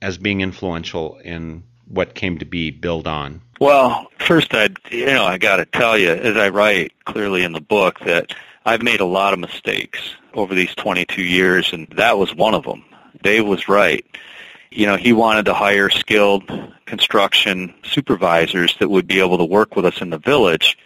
as 0.00 0.16
being 0.16 0.40
influential 0.40 1.18
in 1.24 1.64
what 1.88 2.14
came 2.14 2.38
to 2.38 2.44
be 2.44 2.70
Build 2.70 3.08
On? 3.08 3.40
Well, 3.58 4.06
first 4.20 4.54
I 4.54 4.68
you 4.92 5.06
know, 5.06 5.24
I 5.24 5.38
got 5.38 5.56
to 5.56 5.66
tell 5.66 5.98
you 5.98 6.10
as 6.10 6.36
I 6.36 6.50
write 6.50 6.92
clearly 7.06 7.42
in 7.42 7.50
the 7.50 7.60
book 7.60 7.98
that 8.04 8.32
I've 8.64 8.82
made 8.82 9.00
a 9.00 9.04
lot 9.04 9.32
of 9.32 9.40
mistakes 9.40 10.14
over 10.32 10.54
these 10.54 10.76
22 10.76 11.22
years 11.22 11.72
and 11.72 11.88
that 11.96 12.18
was 12.18 12.32
one 12.32 12.54
of 12.54 12.62
them. 12.62 12.84
Dave 13.20 13.44
was 13.44 13.68
right 13.68 14.06
you 14.74 14.86
know, 14.86 14.96
he 14.96 15.12
wanted 15.12 15.44
to 15.44 15.54
hire 15.54 15.88
skilled 15.88 16.50
construction 16.84 17.72
supervisors 17.84 18.76
that 18.78 18.88
would 18.88 19.06
be 19.06 19.20
able 19.20 19.38
to 19.38 19.44
work 19.44 19.76
with 19.76 19.86
us 19.86 20.02
in 20.02 20.10
the 20.10 20.18
village. 20.18 20.76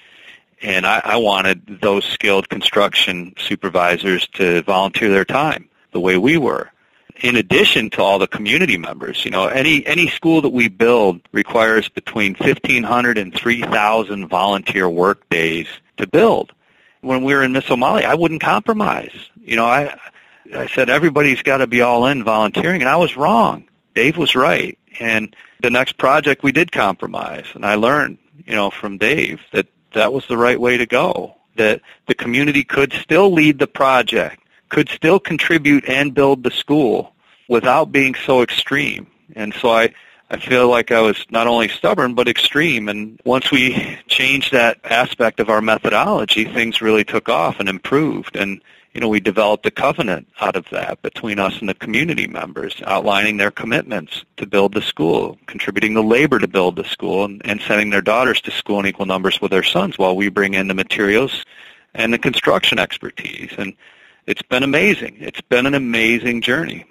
And 0.61 0.87
I, 0.87 1.01
I 1.03 1.16
wanted 1.16 1.81
those 1.81 2.05
skilled 2.05 2.51
construction 2.51 3.35
supervisors 3.38 4.27
to 4.35 4.62
volunteer 4.62 5.11
their 5.11 5.24
time 5.24 5.70
the 5.92 6.01
way 6.01 6.18
we 6.18 6.37
were. 6.37 6.70
In 7.22 7.35
addition 7.37 7.88
to 7.90 8.03
all 8.03 8.18
the 8.18 8.29
community 8.29 8.77
members, 8.77 9.24
you 9.24 9.31
know, 9.31 9.46
any 9.46 9.85
any 9.87 10.09
school 10.09 10.42
that 10.42 10.51
we 10.51 10.68
build 10.68 11.20
requires 11.33 11.88
between 11.88 12.35
1,500 12.35 13.18
and 13.18 13.35
3,000 13.35 14.29
volunteer 14.29 14.88
work 14.88 15.29
days 15.29 15.66
to 15.96 16.07
build. 16.07 16.53
When 17.01 17.24
we 17.24 17.35
were 17.35 17.42
in 17.42 17.55
Misomali, 17.55 18.05
I 18.05 18.14
wouldn't 18.14 18.42
compromise. 18.42 19.31
You 19.40 19.57
know, 19.57 19.64
I 19.64 19.98
I 20.55 20.66
said 20.68 20.90
everybody's 20.90 21.42
got 21.42 21.57
to 21.57 21.66
be 21.66 21.81
all 21.81 22.07
in 22.07 22.22
volunteering, 22.22 22.83
and 22.83 22.88
I 22.88 22.96
was 22.96 23.16
wrong. 23.16 23.64
Dave 23.94 24.16
was 24.16 24.35
right. 24.35 24.79
And 25.01 25.35
the 25.62 25.70
next 25.70 25.98
project 25.98 26.42
we 26.42 26.53
did 26.53 26.72
compromise, 26.72 27.46
and 27.55 27.64
I 27.64 27.74
learned, 27.74 28.18
you 28.46 28.55
know, 28.55 28.70
from 28.70 28.98
Dave 28.98 29.40
that 29.53 29.66
that 29.94 30.12
was 30.12 30.27
the 30.27 30.37
right 30.37 30.61
way 30.61 30.77
to 30.77 30.87
go. 30.87 31.35
That 31.57 31.81
the 32.07 32.14
community 32.14 32.62
could 32.62 32.92
still 32.92 33.33
lead 33.33 33.59
the 33.59 33.66
project, 33.66 34.42
could 34.68 34.88
still 34.88 35.18
contribute 35.18 35.88
and 35.88 36.14
build 36.14 36.44
the 36.44 36.51
school 36.51 37.14
without 37.48 37.90
being 37.90 38.14
so 38.14 38.42
extreme. 38.42 39.09
And 39.35 39.53
so 39.55 39.70
I, 39.70 39.92
I 40.31 40.38
feel 40.38 40.68
like 40.68 40.92
I 40.92 41.01
was 41.01 41.24
not 41.31 41.46
only 41.46 41.68
stubborn 41.68 42.14
but 42.14 42.29
extreme. 42.29 42.88
And 42.88 43.20
once 43.24 43.51
we 43.51 43.98
changed 44.07 44.53
that 44.53 44.79
aspect 44.85 45.40
of 45.40 45.48
our 45.48 45.61
methodology, 45.61 46.44
things 46.44 46.81
really 46.81 47.05
took 47.05 47.29
off 47.29 47.59
and 47.59 47.68
improved. 47.68 48.37
And 48.37 48.62
you 48.94 49.01
know, 49.01 49.09
we 49.09 49.20
developed 49.20 49.66
a 49.66 49.70
covenant 49.70 50.29
out 50.40 50.57
of 50.57 50.68
that 50.70 51.03
between 51.03 51.38
us 51.38 51.61
and 51.61 51.68
the 51.68 51.74
community 51.74 52.27
members, 52.27 52.81
outlining 52.85 53.37
their 53.37 53.51
commitments 53.51 54.24
to 54.38 54.46
build 54.46 54.74
the 54.74 54.83
school, 54.83 55.38
contributing 55.46 55.94
the 55.94 56.03
labor 56.03 56.38
to 56.38 56.48
build 56.48 56.77
the 56.77 56.85
school, 56.85 57.24
and, 57.24 57.42
and 57.44 57.61
sending 57.61 57.90
their 57.90 58.03
daughters 58.03 58.40
to 58.40 58.51
school 58.51 58.81
in 58.81 58.87
equal 58.87 59.07
numbers 59.07 59.40
with 59.40 59.51
their 59.51 59.62
sons 59.62 59.98
while 59.98 60.16
we 60.16 60.29
bring 60.29 60.55
in 60.55 60.68
the 60.68 60.74
materials 60.74 61.44
and 61.94 62.12
the 62.12 62.18
construction 62.18 62.79
expertise. 62.79 63.53
And 63.59 63.74
it's 64.27 64.42
been 64.42 64.62
amazing. 64.62 65.16
It's 65.20 65.40
been 65.40 65.66
an 65.66 65.74
amazing 65.74 66.42
journey. 66.42 66.85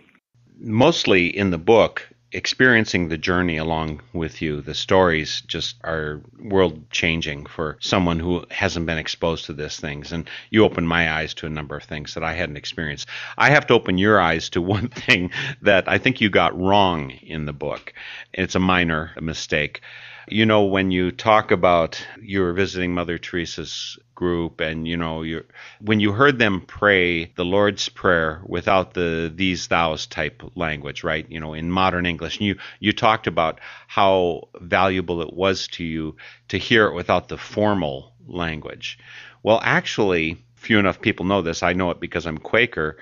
Mostly 0.60 1.28
in 1.28 1.52
the 1.52 1.58
book, 1.58 2.08
experiencing 2.32 3.08
the 3.08 3.18
journey 3.18 3.58
along 3.58 4.02
with 4.14 4.42
you, 4.42 4.62
the 4.62 4.74
stories 4.74 5.42
just 5.48 5.78
are 5.84 6.22
world 6.40 6.90
changing 6.92 7.46
for 7.46 7.78
someone 7.80 8.20
who 8.20 8.46
hasn't 8.52 8.86
been 8.86 8.98
exposed 8.98 9.46
to 9.46 9.54
these 9.54 9.80
things. 9.80 10.12
And 10.12 10.30
you 10.50 10.64
opened 10.64 10.88
my 10.88 11.12
eyes 11.12 11.34
to 11.36 11.46
a 11.46 11.50
number 11.50 11.76
of 11.78 11.84
things 11.84 12.14
that 12.14 12.24
I 12.24 12.34
hadn't 12.34 12.58
experienced. 12.58 13.08
I 13.38 13.50
have 13.50 13.68
to 13.68 13.74
open 13.74 13.98
your 13.98 14.20
eyes 14.20 14.50
to 14.50 14.62
one 14.78 14.90
thing 14.90 15.32
that 15.62 15.88
I 15.88 15.98
think 15.98 16.20
you 16.20 16.30
got 16.30 16.60
wrong 16.60 17.12
in 17.12 17.46
the 17.46 17.54
book. 17.54 17.94
It's 18.34 18.56
a 18.56 18.60
minor 18.60 19.12
mistake. 19.20 19.82
You 20.30 20.46
know, 20.46 20.66
when 20.66 20.92
you 20.92 21.12
talk 21.12 21.52
about 21.52 22.06
you 22.22 22.42
were 22.42 22.52
visiting 22.52 22.94
Mother 22.94 23.18
Teresa's 23.18 23.98
group 24.14 24.60
and 24.60 24.86
you 24.86 24.98
know 24.98 25.22
you 25.22 25.46
when 25.80 26.02
you 26.02 26.12
heard 26.12 26.40
them 26.40 26.60
pray 26.60 27.26
the 27.36 27.46
lord's 27.46 27.88
prayer 27.88 28.42
without 28.48 28.96
the 28.96 29.32
these 29.34 29.68
thous 29.68 30.08
type 30.08 30.42
language 30.56 31.04
right? 31.04 31.26
You 31.30 31.40
know 31.40 31.54
in 31.54 31.72
modern 31.72 32.06
english. 32.06 32.40
And 32.40 32.48
you 32.48 32.56
you 32.80 32.92
talked 32.92 33.28
about 33.28 33.60
how 33.88 34.50
valuable 34.60 35.22
it 35.22 35.34
was 35.34 35.68
to 35.70 35.84
you 35.84 36.18
to 36.50 36.58
hear 36.58 36.88
it 36.88 36.96
without 36.96 37.30
the 37.30 37.38
formal 37.38 38.12
language. 38.28 39.00
Well 39.44 39.62
actually 39.64 40.44
few 40.56 40.80
enough 40.80 41.00
people 41.00 41.26
know 41.26 41.42
this. 41.42 41.64
I 41.64 41.72
know 41.72 41.92
it 41.92 42.02
because 42.02 42.26
i'm 42.26 42.40
quaker. 42.40 42.98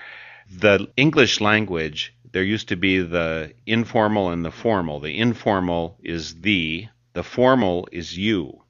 The 0.48 0.86
english 0.96 1.40
language 1.40 2.14
there 2.30 2.44
used 2.44 2.68
to 2.68 2.76
be 2.76 3.00
the 3.00 3.54
informal 3.64 4.28
and 4.28 4.44
the 4.44 4.50
formal. 4.50 5.00
The 5.00 5.18
informal 5.18 5.96
is 6.02 6.42
the 6.42 6.86
the 7.16 7.22
formal 7.22 7.88
is 7.90 8.14
you 8.14 8.60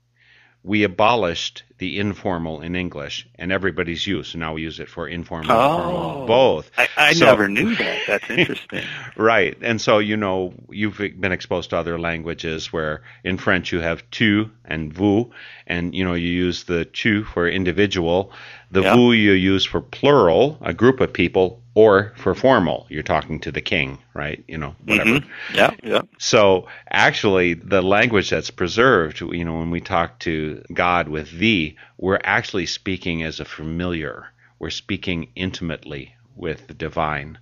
we 0.66 0.82
abolished 0.82 1.62
the 1.78 2.00
informal 2.00 2.60
in 2.60 2.74
English, 2.74 3.28
and 3.36 3.52
everybody's 3.52 4.04
use. 4.04 4.28
So 4.30 4.38
now 4.40 4.54
we 4.54 4.62
use 4.62 4.80
it 4.80 4.88
for 4.88 5.06
informal 5.06 5.52
oh, 5.52 5.76
formal, 5.76 6.26
both. 6.26 6.70
I, 6.76 6.88
I 6.96 7.12
so, 7.12 7.26
never 7.26 7.48
knew 7.48 7.76
that. 7.76 8.00
That's 8.08 8.30
interesting. 8.30 8.82
right. 9.16 9.56
And 9.62 9.80
so, 9.80 10.00
you 10.00 10.16
know, 10.16 10.54
you've 10.68 10.98
been 10.98 11.30
exposed 11.30 11.70
to 11.70 11.76
other 11.76 12.00
languages 12.00 12.72
where 12.72 13.02
in 13.22 13.38
French 13.38 13.70
you 13.70 13.78
have 13.78 14.10
tu 14.10 14.50
and 14.64 14.92
vous, 14.92 15.30
and, 15.68 15.94
you 15.94 16.04
know, 16.04 16.14
you 16.14 16.30
use 16.30 16.64
the 16.64 16.84
tu 16.84 17.22
for 17.22 17.48
individual, 17.48 18.32
the 18.72 18.82
yep. 18.82 18.96
vous 18.96 19.12
you 19.12 19.32
use 19.32 19.64
for 19.64 19.80
plural, 19.80 20.58
a 20.60 20.74
group 20.74 21.00
of 21.00 21.12
people, 21.12 21.62
or 21.76 22.14
for 22.16 22.34
formal, 22.34 22.86
you're 22.88 23.02
talking 23.02 23.38
to 23.38 23.52
the 23.52 23.60
king, 23.60 23.98
right? 24.14 24.42
You 24.48 24.56
know, 24.56 24.74
whatever. 24.86 25.10
Mm-hmm. 25.10 25.54
Yeah, 25.54 25.74
yeah. 25.82 26.02
So 26.18 26.68
actually, 26.90 27.52
the 27.52 27.82
language 27.82 28.30
that's 28.30 28.50
preserved, 28.50 29.20
you 29.20 29.44
know, 29.44 29.58
when 29.58 29.70
we 29.70 29.82
talk 29.82 30.18
to 30.20 30.64
God 30.72 31.06
with 31.08 31.30
thee, 31.30 31.76
we're 31.98 32.18
actually 32.24 32.64
speaking 32.64 33.22
as 33.22 33.40
a 33.40 33.44
familiar. 33.44 34.28
We're 34.58 34.70
speaking 34.70 35.28
intimately 35.36 36.14
with 36.34 36.66
the 36.66 36.72
divine. 36.72 37.38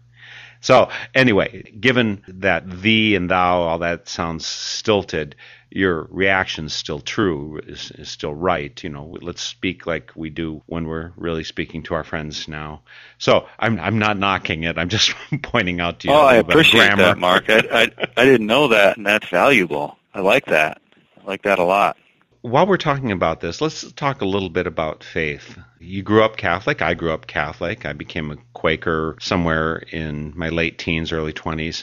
So 0.60 0.88
anyway, 1.14 1.70
given 1.78 2.24
that 2.26 2.68
thee 2.68 3.14
and 3.14 3.30
thou, 3.30 3.60
all 3.60 3.78
that 3.78 4.08
sounds 4.08 4.46
stilted, 4.46 5.36
your 5.74 6.06
reaction's 6.10 6.72
still 6.72 7.00
true, 7.00 7.60
is, 7.66 7.90
is 7.90 8.08
still 8.08 8.32
right. 8.32 8.82
You 8.84 8.90
know, 8.90 9.16
let's 9.20 9.42
speak 9.42 9.86
like 9.86 10.12
we 10.14 10.30
do 10.30 10.62
when 10.66 10.86
we're 10.86 11.10
really 11.16 11.42
speaking 11.42 11.82
to 11.84 11.94
our 11.94 12.04
friends 12.04 12.46
now. 12.46 12.82
So 13.18 13.48
I'm 13.58 13.80
I'm 13.80 13.98
not 13.98 14.16
knocking 14.16 14.62
it. 14.62 14.78
I'm 14.78 14.88
just 14.88 15.14
pointing 15.42 15.80
out 15.80 16.00
to 16.00 16.08
you. 16.08 16.14
Oh, 16.14 16.24
I 16.24 16.36
appreciate 16.36 16.96
that, 16.96 17.18
Mark. 17.18 17.46
I, 17.48 17.62
I 17.72 17.88
I 18.16 18.24
didn't 18.24 18.46
know 18.46 18.68
that, 18.68 18.96
and 18.96 19.04
that's 19.04 19.28
valuable. 19.28 19.98
I 20.14 20.20
like 20.20 20.46
that. 20.46 20.80
I 21.20 21.26
like 21.26 21.42
that 21.42 21.58
a 21.58 21.64
lot. 21.64 21.96
While 22.42 22.68
we're 22.68 22.76
talking 22.76 23.10
about 23.10 23.40
this, 23.40 23.60
let's 23.60 23.90
talk 23.94 24.20
a 24.20 24.26
little 24.26 24.50
bit 24.50 24.68
about 24.68 25.02
faith. 25.02 25.58
You 25.80 26.02
grew 26.02 26.22
up 26.22 26.36
Catholic. 26.36 26.82
I 26.82 26.94
grew 26.94 27.10
up 27.10 27.26
Catholic. 27.26 27.84
I 27.84 27.94
became 27.94 28.30
a 28.30 28.36
Quaker 28.52 29.16
somewhere 29.18 29.78
in 29.90 30.34
my 30.36 30.50
late 30.50 30.78
teens, 30.78 31.10
early 31.10 31.32
20s 31.32 31.82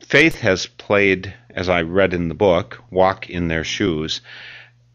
faith 0.00 0.36
has 0.36 0.66
played, 0.66 1.34
as 1.50 1.68
I 1.68 1.82
read 1.82 2.14
in 2.14 2.28
the 2.28 2.34
book, 2.34 2.82
Walk 2.90 3.28
in 3.28 3.48
Their 3.48 3.64
Shoes, 3.64 4.20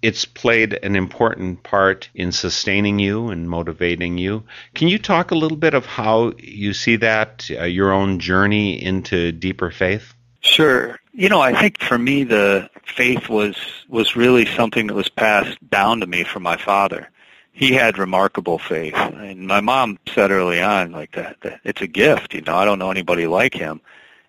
it's 0.01 0.25
played 0.25 0.73
an 0.83 0.97
important 0.97 1.63
part 1.63 2.09
in 2.13 2.33
sustaining 2.33 2.99
you 2.99 3.29
and 3.29 3.49
motivating 3.49 4.17
you. 4.17 4.43
Can 4.75 4.89
you 4.89 4.99
talk 4.99 5.31
a 5.31 5.35
little 5.35 5.57
bit 5.57 5.73
of 5.73 5.85
how 5.85 6.33
you 6.37 6.73
see 6.73 6.97
that, 6.97 7.49
uh, 7.57 7.63
your 7.63 7.93
own 7.93 8.19
journey 8.19 8.83
into 8.83 9.31
deeper 9.31 9.71
faith? 9.71 10.13
Sure. 10.41 10.99
You 11.13 11.29
know, 11.29 11.39
I 11.39 11.53
think 11.53 11.79
for 11.81 11.97
me 11.97 12.25
the 12.25 12.69
faith 12.85 13.29
was 13.29 13.55
was 13.87 14.15
really 14.15 14.45
something 14.45 14.87
that 14.87 14.93
was 14.93 15.07
passed 15.07 15.57
down 15.69 16.01
to 16.01 16.07
me 16.07 16.25
from 16.25 16.43
my 16.43 16.57
father. 16.57 17.09
He 17.53 17.71
had 17.71 17.97
remarkable 17.97 18.57
faith, 18.57 18.95
and 18.95 19.47
my 19.47 19.61
mom 19.61 19.99
said 20.13 20.31
early 20.31 20.59
on, 20.59 20.91
like 20.91 21.11
that, 21.13 21.37
that 21.41 21.61
it's 21.63 21.81
a 21.81 21.87
gift. 21.87 22.33
You 22.33 22.41
know, 22.41 22.55
I 22.55 22.65
don't 22.65 22.79
know 22.79 22.89
anybody 22.89 23.27
like 23.27 23.53
him 23.53 23.79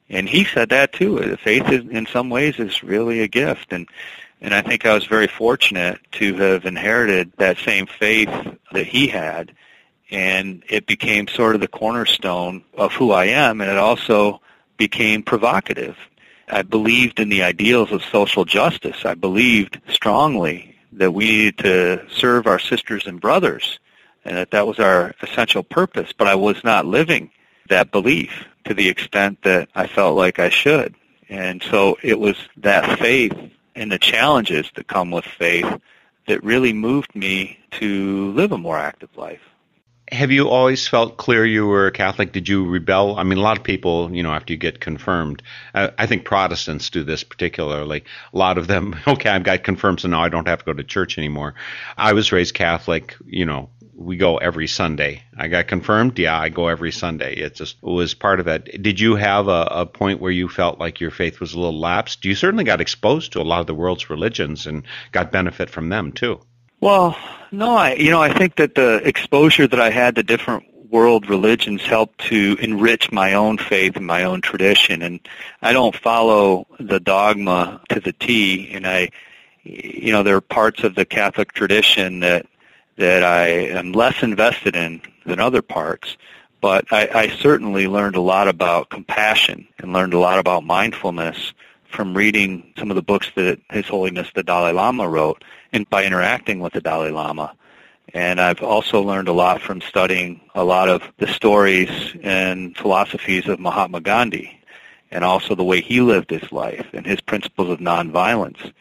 and 0.08 0.28
he 0.28 0.44
said 0.44 0.68
that 0.70 0.92
too. 0.92 1.36
Faith, 1.36 1.68
is, 1.70 1.84
in 1.90 2.06
some 2.06 2.30
ways, 2.30 2.58
is 2.58 2.82
really 2.82 3.20
a 3.20 3.28
gift, 3.28 3.72
and 3.72 3.88
and 4.40 4.54
I 4.54 4.60
think 4.60 4.84
I 4.84 4.94
was 4.94 5.06
very 5.06 5.26
fortunate 5.26 6.00
to 6.12 6.34
have 6.34 6.66
inherited 6.66 7.32
that 7.38 7.56
same 7.58 7.86
faith 7.86 8.28
that 8.72 8.86
he 8.86 9.06
had, 9.06 9.52
and 10.10 10.62
it 10.68 10.86
became 10.86 11.28
sort 11.28 11.54
of 11.54 11.62
the 11.62 11.68
cornerstone 11.68 12.62
of 12.74 12.92
who 12.92 13.10
I 13.10 13.26
am, 13.26 13.62
and 13.62 13.70
it 13.70 13.78
also 13.78 14.42
became 14.76 15.22
provocative. 15.22 15.96
I 16.48 16.60
believed 16.60 17.20
in 17.20 17.30
the 17.30 17.42
ideals 17.42 17.90
of 17.90 18.04
social 18.04 18.44
justice. 18.44 19.06
I 19.06 19.14
believed 19.14 19.80
strongly 19.88 20.76
that 20.92 21.12
we 21.12 21.24
needed 21.24 21.58
to 21.58 22.06
serve 22.10 22.46
our 22.46 22.58
sisters 22.58 23.06
and 23.06 23.20
brothers, 23.20 23.78
and 24.26 24.36
that 24.36 24.50
that 24.50 24.66
was 24.66 24.78
our 24.78 25.14
essential 25.22 25.62
purpose. 25.62 26.12
But 26.12 26.28
I 26.28 26.34
was 26.34 26.62
not 26.62 26.84
living 26.84 27.30
that 27.70 27.90
belief 27.90 28.44
to 28.64 28.74
the 28.74 28.88
extent 28.88 29.42
that 29.42 29.68
I 29.74 29.87
felt 29.87 30.16
like 30.16 30.38
I 30.38 30.48
should. 30.48 30.94
And 31.29 31.62
so 31.62 31.96
it 32.03 32.18
was 32.18 32.37
that 32.59 32.98
faith 32.98 33.33
and 33.74 33.90
the 33.90 33.98
challenges 33.98 34.70
that 34.74 34.87
come 34.87 35.11
with 35.11 35.24
faith 35.24 35.66
that 36.27 36.44
really 36.44 36.72
moved 36.72 37.14
me 37.14 37.59
to 37.72 38.33
live 38.33 38.53
a 38.53 38.59
more 38.59 38.79
active 38.79 39.16
life. 39.16 39.40
Have 40.12 40.31
you 40.31 40.48
always 40.48 40.87
felt 40.87 41.16
clear 41.16 41.46
you 41.46 41.66
were 41.66 41.87
a 41.87 41.92
Catholic? 41.92 42.31
Did 42.31 42.46
you 42.46 42.68
rebel? 42.68 43.16
I 43.18 43.22
mean, 43.22 43.38
a 43.38 43.42
lot 43.42 43.57
of 43.57 43.64
people, 43.64 44.14
you 44.14 44.22
know, 44.22 44.33
after 44.33 44.53
you 44.53 44.59
get 44.59 44.79
confirmed, 44.79 45.42
uh, 45.74 45.90
I 45.96 46.07
think 46.07 46.27
Protestants 46.27 46.90
do 46.90 47.05
this 47.05 47.24
particularly. 47.24 48.05
A 48.33 48.38
lot 48.38 48.59
of 48.59 48.66
them, 48.66 48.96
okay, 49.09 49.31
I've 49.31 49.44
got 49.44 49.64
confirmed, 49.64 50.00
so 50.00 50.09
now 50.09 50.22
I 50.22 50.29
don't 50.29 50.46
have 50.46 50.59
to 50.59 50.64
go 50.66 50.74
to 50.74 50.85
church 50.85 51.16
anymore. 51.16 51.55
I 51.96 52.12
was 52.12 52.33
raised 52.33 52.55
Catholic, 52.55 53.16
you 53.27 53.46
know, 53.46 53.70
we 53.96 54.16
go 54.16 54.38
every 54.38 54.66
Sunday. 54.66 55.22
I 55.37 55.48
got 55.48 55.68
confirmed. 55.68 56.18
Yeah, 56.18 56.38
I 56.38 56.48
go 56.48 56.68
every 56.68 56.92
Sunday. 56.92 57.37
It 57.37 57.54
just 57.54 57.83
was 57.83 58.14
part 58.14 58.40
of 58.40 58.48
it. 58.48 58.83
Did 58.83 59.00
you 59.00 59.16
have 59.16 59.48
a, 59.48 59.68
a 59.70 59.87
point 59.87 60.20
where 60.20 60.33
you 60.33 60.48
felt 60.48 60.78
like 60.78 61.00
your 61.00 61.11
faith 61.11 61.40
was 61.40 61.54
a 61.54 61.59
little 61.59 61.78
lapsed? 61.78 62.24
You 62.24 62.35
certainly 62.35 62.64
got 62.64 62.80
exposed 62.80 63.33
to 63.33 63.40
a 63.40 63.42
lot 63.42 63.61
of 63.61 63.66
the 63.66 63.74
world's 63.74 64.11
religions 64.11 64.66
and 64.66 64.85
got 65.12 65.33
benefit 65.33 65.70
from 65.70 65.88
them 65.88 66.12
too. 66.12 66.40
Well, 66.80 67.16
no, 67.50 67.74
I 67.76 67.94
you 67.94 68.11
know 68.11 68.22
I 68.22 68.33
think 68.33 68.57
that 68.57 68.74
the 68.74 68.96
exposure 69.07 69.66
that 69.66 69.80
I 69.80 69.90
had 69.90 70.16
to 70.16 70.22
different 70.22 70.64
world 70.94 71.28
religions 71.28 71.83
helped 71.83 72.20
to 72.20 72.57
enrich 72.61 73.11
my 73.11 73.35
own 73.35 73.59
faith 73.59 73.96
and 73.96 74.07
my 74.07 74.22
own 74.22 74.40
tradition. 74.40 75.02
And 75.02 75.18
I 75.61 75.72
don't 75.72 75.94
follow 75.94 76.68
the 76.78 77.00
dogma 77.00 77.80
to 77.88 77.98
the 77.98 78.12
T. 78.12 78.70
And 78.72 78.87
I, 78.87 79.11
you 79.64 80.12
know, 80.12 80.22
there 80.22 80.37
are 80.37 80.40
parts 80.40 80.85
of 80.85 80.94
the 80.94 81.04
Catholic 81.04 81.52
tradition 81.52 82.21
that 82.21 82.46
that 82.96 83.24
I 83.24 83.48
am 83.48 83.92
less 83.92 84.22
invested 84.22 84.76
in 84.76 85.02
than 85.26 85.40
other 85.40 85.62
parts. 85.62 86.16
But 86.60 86.90
I, 86.90 87.08
I 87.12 87.28
certainly 87.28 87.86
learned 87.86 88.16
a 88.16 88.20
lot 88.20 88.48
about 88.48 88.88
compassion 88.88 89.68
and 89.78 89.92
learned 89.92 90.14
a 90.14 90.18
lot 90.18 90.38
about 90.38 90.64
mindfulness 90.64 91.52
from 91.84 92.16
reading 92.16 92.72
some 92.78 92.90
of 92.90 92.96
the 92.96 93.02
books 93.02 93.30
that 93.36 93.60
His 93.70 93.86
Holiness 93.86 94.30
the 94.34 94.42
Dalai 94.42 94.72
Lama 94.72 95.08
wrote 95.08 95.44
and 95.72 95.88
by 95.90 96.04
interacting 96.04 96.60
with 96.60 96.72
the 96.72 96.80
Dalai 96.80 97.10
Lama. 97.10 97.54
And 98.12 98.40
I've 98.40 98.62
also 98.62 99.02
learned 99.02 99.28
a 99.28 99.32
lot 99.32 99.60
from 99.60 99.80
studying 99.80 100.40
a 100.54 100.64
lot 100.64 100.88
of 100.88 101.02
the 101.18 101.26
stories 101.26 101.90
and 102.22 102.76
philosophies 102.76 103.46
of 103.48 103.60
Mahatma 103.60 104.00
Gandhi 104.00 104.60
and 105.10 105.24
also 105.24 105.54
the 105.54 105.64
way 105.64 105.80
he 105.80 106.00
lived 106.00 106.30
his 106.30 106.50
life 106.50 106.86
and 106.92 107.06
his 107.06 107.20
principles 107.20 107.70
of 107.70 107.78
nonviolence. 107.78 108.72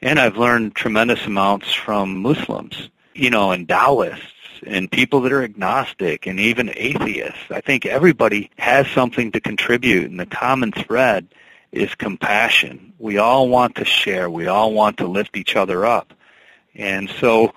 And 0.00 0.18
I've 0.18 0.36
learned 0.36 0.74
tremendous 0.74 1.26
amounts 1.26 1.72
from 1.72 2.18
Muslims 2.18 2.88
you 3.16 3.30
know, 3.30 3.52
and 3.52 3.68
Taoists 3.68 4.22
and 4.66 4.90
people 4.90 5.20
that 5.22 5.32
are 5.32 5.42
agnostic 5.42 6.26
and 6.26 6.40
even 6.40 6.72
atheists. 6.74 7.38
I 7.50 7.60
think 7.60 7.86
everybody 7.86 8.50
has 8.58 8.86
something 8.88 9.32
to 9.32 9.40
contribute, 9.40 10.10
and 10.10 10.18
the 10.18 10.26
common 10.26 10.72
thread 10.72 11.28
is 11.72 11.94
compassion. 11.94 12.94
We 12.98 13.18
all 13.18 13.48
want 13.48 13.76
to 13.76 13.84
share. 13.84 14.30
We 14.30 14.46
all 14.46 14.72
want 14.72 14.98
to 14.98 15.06
lift 15.06 15.36
each 15.36 15.56
other 15.56 15.84
up. 15.84 16.14
And 16.74 17.08
so 17.08 17.52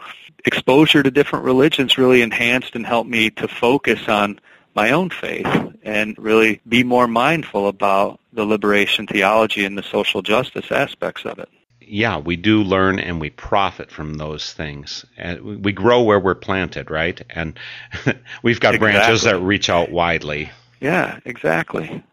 exposure 0.45 1.03
to 1.03 1.11
different 1.11 1.45
religions 1.45 1.97
really 1.97 2.21
enhanced 2.21 2.75
and 2.75 2.85
helped 2.85 3.09
me 3.09 3.29
to 3.31 3.47
focus 3.47 4.07
on 4.07 4.39
my 4.75 4.91
own 4.91 5.09
faith 5.09 5.47
and 5.83 6.17
really 6.17 6.61
be 6.67 6.83
more 6.83 7.07
mindful 7.07 7.67
about 7.67 8.19
the 8.31 8.45
liberation 8.45 9.07
theology 9.07 9.65
and 9.65 9.77
the 9.77 9.83
social 9.83 10.21
justice 10.21 10.71
aspects 10.71 11.25
of 11.25 11.39
it. 11.39 11.49
Yeah, 11.89 12.19
we 12.19 12.35
do 12.37 12.63
learn 12.63 12.99
and 12.99 13.19
we 13.19 13.31
profit 13.31 13.91
from 13.91 14.13
those 14.15 14.53
things. 14.53 15.05
And 15.17 15.63
we 15.65 15.71
grow 15.73 16.03
where 16.03 16.19
we're 16.19 16.35
planted, 16.35 16.89
right? 16.91 17.21
And 17.29 17.59
we've 18.43 18.59
got 18.59 18.75
Exactly. 18.75 18.79
branches 18.79 19.23
that 19.23 19.39
reach 19.39 19.69
out 19.69 19.91
widely. 19.91 20.51
Yeah, 20.81 21.19
exactly. 21.25 22.03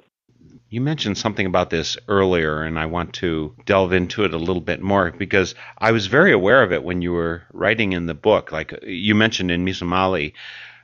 You 0.69 0.81
mentioned 0.81 1.19
something 1.19 1.47
about 1.47 1.71
this 1.71 1.97
earlier, 2.09 2.63
and 2.63 2.79
I 2.79 2.87
want 2.87 3.15
to 3.15 3.57
delve 3.67 3.93
into 3.93 4.25
it 4.25 4.33
a 4.35 4.39
little 4.39 4.61
bit 4.63 4.81
more 4.81 5.11
because 5.11 5.55
I 5.79 5.91
was 5.93 6.07
very 6.07 6.33
aware 6.33 6.63
of 6.63 6.73
it 6.73 6.85
when 6.85 7.03
you 7.03 7.13
were 7.13 7.43
writing 7.53 7.93
in 7.93 8.07
the 8.07 8.15
book. 8.15 8.53
Like 8.53 8.73
you 8.85 9.15
mentioned 9.17 9.51
in 9.51 9.65
Misumali, 9.65 10.35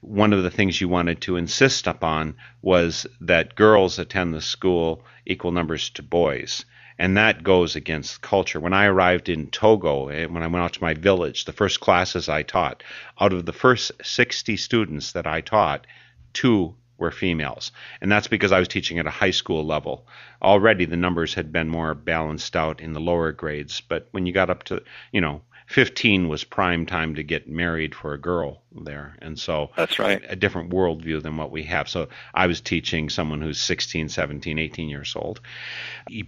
one 0.00 0.32
of 0.32 0.42
the 0.42 0.50
things 0.50 0.80
you 0.80 0.88
wanted 0.88 1.20
to 1.22 1.36
insist 1.36 1.86
upon 1.86 2.34
was 2.60 3.06
that 3.20 3.54
girls 3.54 3.98
attend 4.00 4.34
the 4.34 4.40
school 4.40 5.04
equal 5.26 5.52
numbers 5.52 5.90
to 5.90 6.02
boys. 6.02 6.64
And 6.98 7.16
that 7.16 7.42
goes 7.42 7.76
against 7.76 8.20
culture. 8.20 8.60
When 8.60 8.72
I 8.72 8.86
arrived 8.86 9.28
in 9.28 9.48
Togo, 9.48 10.08
eh, 10.08 10.26
when 10.26 10.42
I 10.42 10.46
went 10.46 10.64
out 10.64 10.72
to 10.74 10.82
my 10.82 10.94
village, 10.94 11.44
the 11.44 11.52
first 11.52 11.80
classes 11.80 12.28
I 12.28 12.42
taught, 12.42 12.82
out 13.20 13.32
of 13.32 13.46
the 13.46 13.52
first 13.52 13.92
60 14.02 14.56
students 14.56 15.12
that 15.12 15.26
I 15.26 15.40
taught, 15.40 15.86
two 16.32 16.74
were 16.98 17.10
females. 17.10 17.72
And 18.00 18.10
that's 18.10 18.28
because 18.28 18.52
I 18.52 18.58
was 18.58 18.68
teaching 18.68 18.98
at 18.98 19.06
a 19.06 19.10
high 19.10 19.32
school 19.32 19.66
level. 19.66 20.06
Already 20.40 20.84
the 20.84 20.96
numbers 20.96 21.34
had 21.34 21.52
been 21.52 21.68
more 21.68 21.94
balanced 21.94 22.56
out 22.56 22.80
in 22.80 22.92
the 22.92 23.00
lower 23.00 23.32
grades, 23.32 23.80
but 23.80 24.08
when 24.12 24.24
you 24.24 24.32
got 24.32 24.50
up 24.50 24.62
to, 24.64 24.82
you 25.10 25.20
know, 25.20 25.42
15 25.72 26.28
was 26.28 26.44
prime 26.44 26.84
time 26.84 27.14
to 27.14 27.22
get 27.22 27.48
married 27.48 27.94
for 27.94 28.12
a 28.12 28.18
girl 28.18 28.60
there. 28.84 29.16
And 29.22 29.38
so 29.38 29.70
That's 29.74 29.98
right. 29.98 30.22
a 30.28 30.36
different 30.36 30.70
worldview 30.70 31.22
than 31.22 31.38
what 31.38 31.50
we 31.50 31.62
have. 31.64 31.88
So 31.88 32.08
I 32.34 32.46
was 32.46 32.60
teaching 32.60 33.08
someone 33.08 33.40
who's 33.40 33.60
16, 33.60 34.10
17, 34.10 34.58
18 34.58 34.88
years 34.90 35.14
old. 35.16 35.40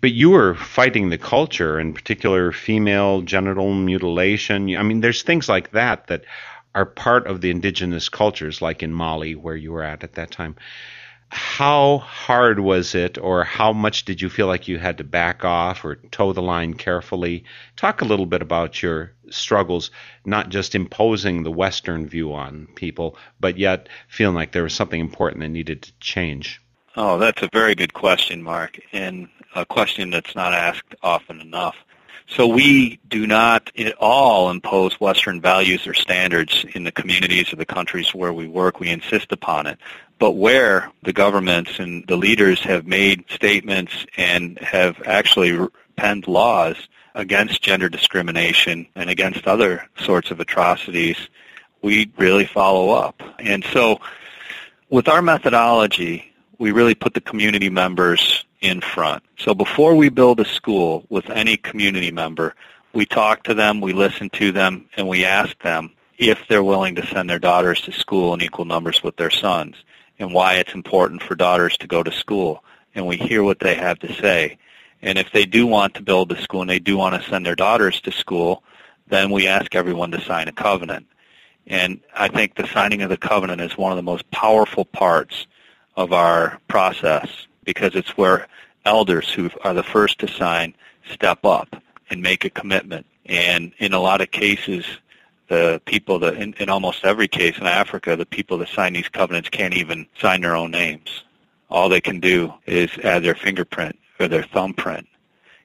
But 0.01 0.13
you 0.13 0.31
were 0.31 0.55
fighting 0.55 1.11
the 1.11 1.19
culture, 1.19 1.79
in 1.79 1.93
particular 1.93 2.53
female 2.53 3.21
genital 3.21 3.75
mutilation. 3.75 4.75
I 4.77 4.83
mean, 4.83 5.03
there's 5.03 5.23
things 5.23 5.47
like 5.47 5.73
that 5.73 6.07
that 6.07 6.25
are 6.75 6.87
part 6.87 7.27
of 7.27 7.43
the 7.43 7.51
indigenous 7.51 8.09
cultures, 8.09 8.63
like 8.63 8.83
in 8.83 8.95
Mali, 8.95 9.35
where 9.35 9.57
you 9.57 9.73
were 9.73 9.85
at 9.85 10.03
at 10.05 10.15
that 10.15 10.31
time. 10.31 10.57
How 11.37 11.99
hard 11.99 12.61
was 12.61 12.95
it, 12.95 13.19
or 13.19 13.43
how 13.43 13.73
much 13.73 14.05
did 14.05 14.23
you 14.23 14.31
feel 14.31 14.47
like 14.47 14.69
you 14.69 14.79
had 14.79 14.99
to 14.99 15.05
back 15.05 15.45
off 15.45 15.85
or 15.85 15.97
toe 15.97 16.33
the 16.33 16.41
line 16.41 16.75
carefully? 16.75 17.43
Talk 17.75 18.03
a 18.03 18.05
little 18.05 18.25
bit 18.25 18.41
about 18.41 18.81
your 18.81 19.15
struggles, 19.31 19.91
not 20.25 20.51
just 20.51 20.77
imposing 20.77 21.43
the 21.43 21.51
Western 21.51 22.07
view 22.07 22.33
on 22.35 22.69
people, 22.77 23.19
but 23.41 23.59
yet 23.59 23.89
feeling 24.07 24.37
like 24.37 24.53
there 24.53 24.63
was 24.63 24.75
something 24.75 25.01
important 25.01 25.41
that 25.41 25.49
needed 25.49 25.83
to 25.83 25.93
change. 25.99 26.63
Oh, 26.95 27.19
that's 27.19 27.43
a 27.43 27.51
very 27.53 27.75
good 27.75 27.95
question, 27.95 28.41
Mark, 28.41 28.79
and 28.93 29.29
a 29.57 29.67
question 29.67 30.11
that's 30.11 30.37
not 30.37 30.55
asked 30.55 30.95
often 31.03 31.41
enough. 31.41 31.75
So 32.27 32.47
we 32.47 33.01
do 33.09 33.27
not 33.27 33.71
at 33.77 33.95
all 33.97 34.51
impose 34.51 34.95
Western 34.95 35.41
values 35.41 35.87
or 35.87 35.95
standards 35.95 36.65
in 36.75 36.85
the 36.85 36.93
communities 36.93 37.53
or 37.53 37.57
the 37.57 37.67
countries 37.67 38.15
where 38.15 38.33
we 38.33 38.47
work. 38.47 38.81
We 38.81 38.89
insist 38.89 39.33
upon 39.33 39.67
it. 39.67 39.79
But 40.25 40.37
where 40.37 40.91
the 41.03 41.13
governments 41.13 41.79
and 41.79 42.03
the 42.07 42.17
leaders 42.17 42.59
have 42.61 42.87
made 42.87 43.27
statements 43.29 44.07
and 44.17 44.59
have 44.61 45.03
actually 45.05 45.69
penned 45.97 46.27
laws 46.27 46.77
against 47.15 47.61
gender 47.61 47.91
discrimination 47.91 48.87
and 48.95 49.11
against 49.11 49.47
other 49.47 49.87
sorts 49.99 50.31
of 50.31 50.41
atrocities, 50.41 51.19
we 51.83 52.11
really 52.17 52.47
follow 52.47 52.89
up. 52.89 53.23
And 53.39 53.63
so 53.75 54.01
with 54.89 55.09
our 55.09 55.21
methodology, 55.21 56.33
we 56.57 56.73
really 56.73 56.95
put 56.95 57.13
the 57.13 57.21
community 57.21 57.69
members 57.69 58.47
in 58.63 58.81
front. 58.81 59.23
So 59.37 59.55
before 59.55 59.95
we 59.95 60.09
build 60.09 60.41
a 60.41 60.47
school 60.47 61.05
with 61.11 61.29
any 61.29 61.59
community 61.59 62.13
member, 62.13 62.55
we 62.95 63.05
talk 63.05 63.43
to 63.43 63.53
them, 63.53 63.83
we 63.83 63.93
listen 63.93 64.31
to 64.31 64.53
them, 64.53 64.87
and 64.97 65.07
we 65.07 65.27
ask 65.27 65.63
them 65.63 65.91
if 66.17 66.39
they're 66.49 66.65
willing 66.65 66.95
to 66.95 67.07
send 67.09 67.29
their 67.29 67.39
daughters 67.39 67.83
to 67.83 67.93
school 67.93 68.33
in 68.33 68.41
equal 68.41 68.65
numbers 68.65 69.03
with 69.03 69.19
their 69.19 69.29
sons 69.29 69.77
and 70.19 70.33
why 70.33 70.55
it's 70.55 70.75
important 70.75 71.23
for 71.23 71.35
daughters 71.35 71.77
to 71.79 71.87
go 71.87 72.03
to 72.03 72.13
school. 72.13 72.65
And 72.95 73.07
we 73.07 73.17
hear 73.17 73.43
what 73.43 73.61
they 73.61 73.75
have 73.75 73.99
to 74.01 74.13
say. 74.15 74.59
And 75.03 75.19
if 75.19 75.33
they 75.33 75.45
do 75.45 75.67
want 75.67 75.95
to 75.95 76.03
build 76.03 76.33
a 76.33 76.41
school 76.41 76.63
and 76.63 76.71
they 76.71 76.79
do 76.79 76.97
want 76.97 77.21
to 77.21 77.29
send 77.29 77.45
their 77.45 77.57
daughters 77.57 78.01
to 78.03 78.13
school, 78.13 78.63
then 79.09 79.31
we 79.31 79.47
ask 79.47 79.75
everyone 79.75 80.11
to 80.13 80.21
sign 80.21 80.49
a 80.49 80.53
covenant. 80.53 81.07
And 81.67 82.01
I 82.15 82.29
think 82.29 82.55
the 82.55 82.67
signing 82.69 83.03
of 83.03 83.11
the 83.11 83.17
covenant 83.17 83.61
is 83.61 83.77
one 83.77 83.93
of 83.93 83.97
the 83.97 84.03
most 84.03 84.31
powerful 84.31 84.85
parts 84.85 85.47
of 85.97 86.13
our 86.13 86.59
process 86.69 87.29
because 87.65 87.95
it's 87.95 88.17
where 88.17 88.47
elders 88.85 89.31
who 89.33 89.51
are 89.63 89.75
the 89.75 89.83
first 89.83 90.19
to 90.21 90.29
sign 90.29 90.75
step 91.11 91.45
up 91.45 91.83
and 92.11 92.23
make 92.23 92.45
a 92.45 92.51
commitment. 92.51 93.07
And 93.27 93.73
in 93.79 93.93
a 93.93 94.01
lot 94.01 94.21
of 94.21 94.31
cases, 94.31 94.85
the 95.49 95.81
people 95.85 96.19
that, 96.21 96.35
in, 96.35 96.55
in 96.55 96.69
almost 96.69 97.05
every 97.05 97.29
case 97.29 97.59
in 97.59 97.67
Africa, 97.67 98.17
the 98.17 98.27
people 98.27 98.59
that 98.59 98.69
sign 98.69 98.93
these 98.93 99.09
covenants 99.09 99.49
can't 99.49 99.75
even 99.75 100.07
sign 100.21 100.41
their 100.41 100.57
own 100.57 100.71
names. 100.71 101.25
All 101.71 101.89
they 101.89 102.01
can 102.01 102.21
do 102.21 102.55
is 102.67 102.91
add 103.03 103.23
their 103.23 103.35
fingerprint 103.35 103.99
or 104.21 104.29
their 104.29 104.45
thumbprint. 104.45 105.07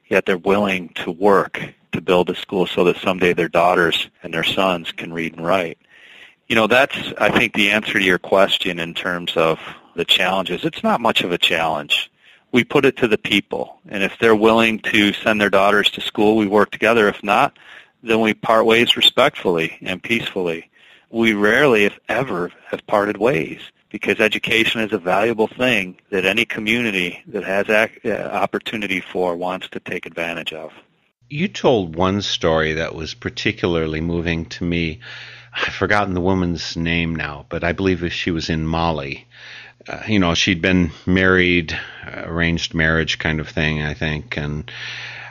Yet 0.08 0.26
they're 0.26 0.38
willing 0.38 0.88
to 0.96 1.10
work 1.10 1.62
to 1.92 2.00
build 2.00 2.30
a 2.30 2.34
school 2.34 2.66
so 2.66 2.84
that 2.84 2.96
someday 2.96 3.32
their 3.32 3.48
daughters 3.48 4.08
and 4.22 4.34
their 4.34 4.44
sons 4.44 4.92
can 4.92 5.12
read 5.12 5.36
and 5.36 5.46
write. 5.46 5.78
You 6.48 6.56
know, 6.56 6.66
that's, 6.66 7.12
I 7.18 7.30
think, 7.30 7.54
the 7.54 7.70
answer 7.70 7.92
to 7.94 8.04
your 8.04 8.18
question 8.18 8.80
in 8.80 8.92
terms 8.92 9.36
of 9.36 9.60
the 9.94 10.04
challenges. 10.04 10.64
It's 10.64 10.82
not 10.82 11.00
much 11.00 11.22
of 11.22 11.32
a 11.32 11.38
challenge. 11.38 12.10
We 12.52 12.64
put 12.64 12.84
it 12.84 12.96
to 12.98 13.08
the 13.08 13.18
people. 13.18 13.78
And 13.88 14.02
if 14.02 14.18
they're 14.18 14.34
willing 14.34 14.80
to 14.80 15.12
send 15.12 15.40
their 15.40 15.50
daughters 15.50 15.90
to 15.92 16.00
school, 16.00 16.36
we 16.36 16.48
work 16.48 16.72
together. 16.72 17.08
If 17.08 17.22
not, 17.22 17.56
then 18.02 18.20
we 18.20 18.34
part 18.34 18.66
ways 18.66 18.96
respectfully 18.96 19.78
and 19.82 20.02
peacefully. 20.02 20.70
We 21.10 21.34
rarely, 21.34 21.84
if 21.84 21.98
ever, 22.08 22.52
have 22.70 22.86
parted 22.86 23.16
ways 23.16 23.60
because 23.90 24.20
education 24.20 24.80
is 24.80 24.92
a 24.92 24.98
valuable 24.98 25.48
thing 25.48 25.98
that 26.10 26.24
any 26.24 26.44
community 26.44 27.22
that 27.26 27.44
has 27.44 27.68
ac- 27.68 28.10
uh, 28.10 28.28
opportunity 28.28 29.00
for 29.00 29.36
wants 29.36 29.68
to 29.70 29.80
take 29.80 30.06
advantage 30.06 30.52
of. 30.52 30.72
You 31.28 31.48
told 31.48 31.96
one 31.96 32.22
story 32.22 32.74
that 32.74 32.94
was 32.94 33.14
particularly 33.14 34.00
moving 34.00 34.46
to 34.46 34.64
me. 34.64 35.00
I've 35.52 35.74
forgotten 35.74 36.14
the 36.14 36.20
woman's 36.20 36.76
name 36.76 37.14
now, 37.14 37.46
but 37.48 37.64
I 37.64 37.72
believe 37.72 38.12
she 38.12 38.30
was 38.30 38.48
in 38.48 38.66
Mali. 38.66 39.26
Uh, 39.88 40.02
you 40.06 40.18
know, 40.18 40.34
she'd 40.34 40.62
been 40.62 40.92
married, 41.06 41.76
uh, 42.06 42.22
arranged 42.24 42.74
marriage 42.74 43.18
kind 43.18 43.40
of 43.40 43.48
thing, 43.48 43.82
I 43.82 43.94
think, 43.94 44.36
and 44.36 44.70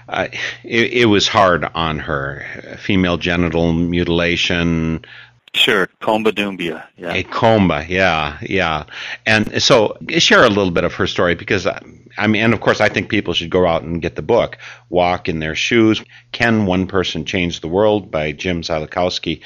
uh, 0.10 0.28
it, 0.64 0.94
it 0.94 1.06
was 1.06 1.28
hard 1.28 1.64
on 1.64 2.00
her. 2.00 2.78
Female 2.80 3.18
genital 3.18 3.74
mutilation, 3.74 5.06
Sure, 5.54 5.88
Komba 6.00 6.32
Dumbia. 6.32 6.86
Yeah. 6.96 7.14
a 7.14 7.24
comba, 7.24 7.88
yeah, 7.88 8.38
yeah. 8.42 8.86
And 9.26 9.62
so 9.62 9.98
share 10.10 10.44
a 10.44 10.50
little 10.50 10.72
bit 10.72 10.84
of 10.84 10.94
her 10.96 11.08
story 11.08 11.34
because 11.34 11.66
I 11.66 12.28
mean, 12.28 12.44
and 12.44 12.54
of 12.54 12.62
course, 12.62 12.82
I 12.82 12.90
think 12.90 13.10
people 13.10 13.34
should 13.34 13.50
go 13.50 13.66
out 13.66 13.82
and 13.82 14.02
get 14.02 14.16
the 14.16 14.22
book, 14.22 14.58
Walk 14.90 15.28
in 15.28 15.40
Their 15.40 15.56
Shoes. 15.56 16.04
Can 16.32 16.66
One 16.66 16.88
Person 16.88 17.26
Change 17.26 17.62
the 17.62 17.68
World 17.68 18.12
by 18.12 18.32
Jim 18.32 18.62
Ziolkowski. 18.62 19.42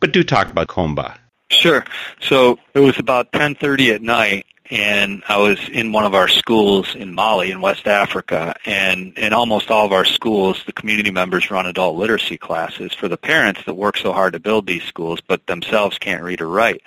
But 0.00 0.12
do 0.12 0.22
talk 0.22 0.50
about 0.50 0.68
comba. 0.68 1.16
Sure. 1.48 1.84
So 2.20 2.58
it 2.74 2.80
was 2.80 2.98
about 2.98 3.32
10:30 3.32 3.94
at 3.94 4.02
night, 4.02 4.46
and 4.70 5.22
I 5.28 5.38
was 5.38 5.68
in 5.68 5.92
one 5.92 6.04
of 6.04 6.14
our 6.14 6.28
schools 6.28 6.94
in 6.94 7.14
Mali 7.14 7.50
in 7.50 7.60
West 7.60 7.86
Africa, 7.86 8.54
and 8.64 9.16
in 9.16 9.32
almost 9.32 9.70
all 9.70 9.86
of 9.86 9.92
our 9.92 10.04
schools, 10.04 10.62
the 10.66 10.72
community 10.72 11.10
members 11.10 11.50
run 11.50 11.66
adult 11.66 11.96
literacy 11.96 12.36
classes 12.36 12.92
for 12.92 13.08
the 13.08 13.16
parents 13.16 13.62
that 13.64 13.74
work 13.74 13.96
so 13.96 14.12
hard 14.12 14.32
to 14.32 14.40
build 14.40 14.66
these 14.66 14.82
schools, 14.82 15.20
but 15.20 15.46
themselves 15.46 15.98
can't 15.98 16.22
read 16.22 16.40
or 16.40 16.48
write. 16.48 16.82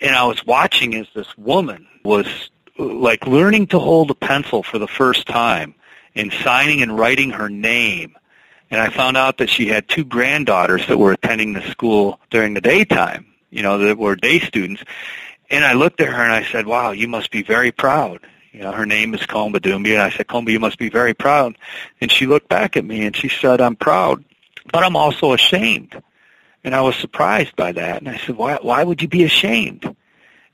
And 0.00 0.14
I 0.14 0.24
was 0.24 0.44
watching 0.46 0.94
as 0.94 1.06
this 1.14 1.36
woman 1.36 1.86
was 2.04 2.50
like 2.78 3.26
learning 3.26 3.68
to 3.68 3.78
hold 3.78 4.10
a 4.10 4.14
pencil 4.14 4.62
for 4.62 4.78
the 4.78 4.88
first 4.88 5.26
time 5.26 5.74
and 6.14 6.32
signing 6.32 6.82
and 6.82 6.98
writing 6.98 7.30
her 7.30 7.48
name. 7.48 8.16
And 8.70 8.80
I 8.80 8.90
found 8.90 9.16
out 9.16 9.38
that 9.38 9.50
she 9.50 9.68
had 9.68 9.88
two 9.88 10.04
granddaughters 10.04 10.86
that 10.88 10.98
were 10.98 11.12
attending 11.12 11.52
the 11.52 11.62
school 11.62 12.20
during 12.30 12.54
the 12.54 12.60
daytime, 12.60 13.26
you 13.50 13.62
know, 13.62 13.78
that 13.78 13.98
were 13.98 14.16
day 14.16 14.40
students. 14.40 14.82
And 15.50 15.64
I 15.64 15.74
looked 15.74 16.00
at 16.00 16.08
her 16.08 16.22
and 16.22 16.32
I 16.32 16.44
said, 16.44 16.66
wow, 16.66 16.90
you 16.90 17.08
must 17.08 17.30
be 17.30 17.42
very 17.42 17.72
proud. 17.72 18.20
You 18.52 18.62
know, 18.62 18.72
her 18.72 18.86
name 18.86 19.14
is 19.14 19.20
Komba 19.20 19.56
Dumbi. 19.56 19.92
And 19.92 20.02
I 20.02 20.10
said, 20.10 20.26
Komba, 20.26 20.50
you 20.50 20.58
must 20.58 20.78
be 20.78 20.88
very 20.88 21.14
proud. 21.14 21.56
And 22.00 22.10
she 22.10 22.26
looked 22.26 22.48
back 22.48 22.76
at 22.76 22.84
me 22.84 23.04
and 23.04 23.14
she 23.14 23.28
said, 23.28 23.60
I'm 23.60 23.76
proud, 23.76 24.24
but 24.72 24.82
I'm 24.82 24.96
also 24.96 25.32
ashamed. 25.32 26.00
And 26.64 26.74
I 26.74 26.80
was 26.80 26.96
surprised 26.96 27.54
by 27.54 27.72
that. 27.72 27.98
And 27.98 28.08
I 28.08 28.16
said, 28.16 28.36
why, 28.36 28.58
why 28.60 28.82
would 28.82 29.02
you 29.02 29.08
be 29.08 29.24
ashamed? 29.24 29.94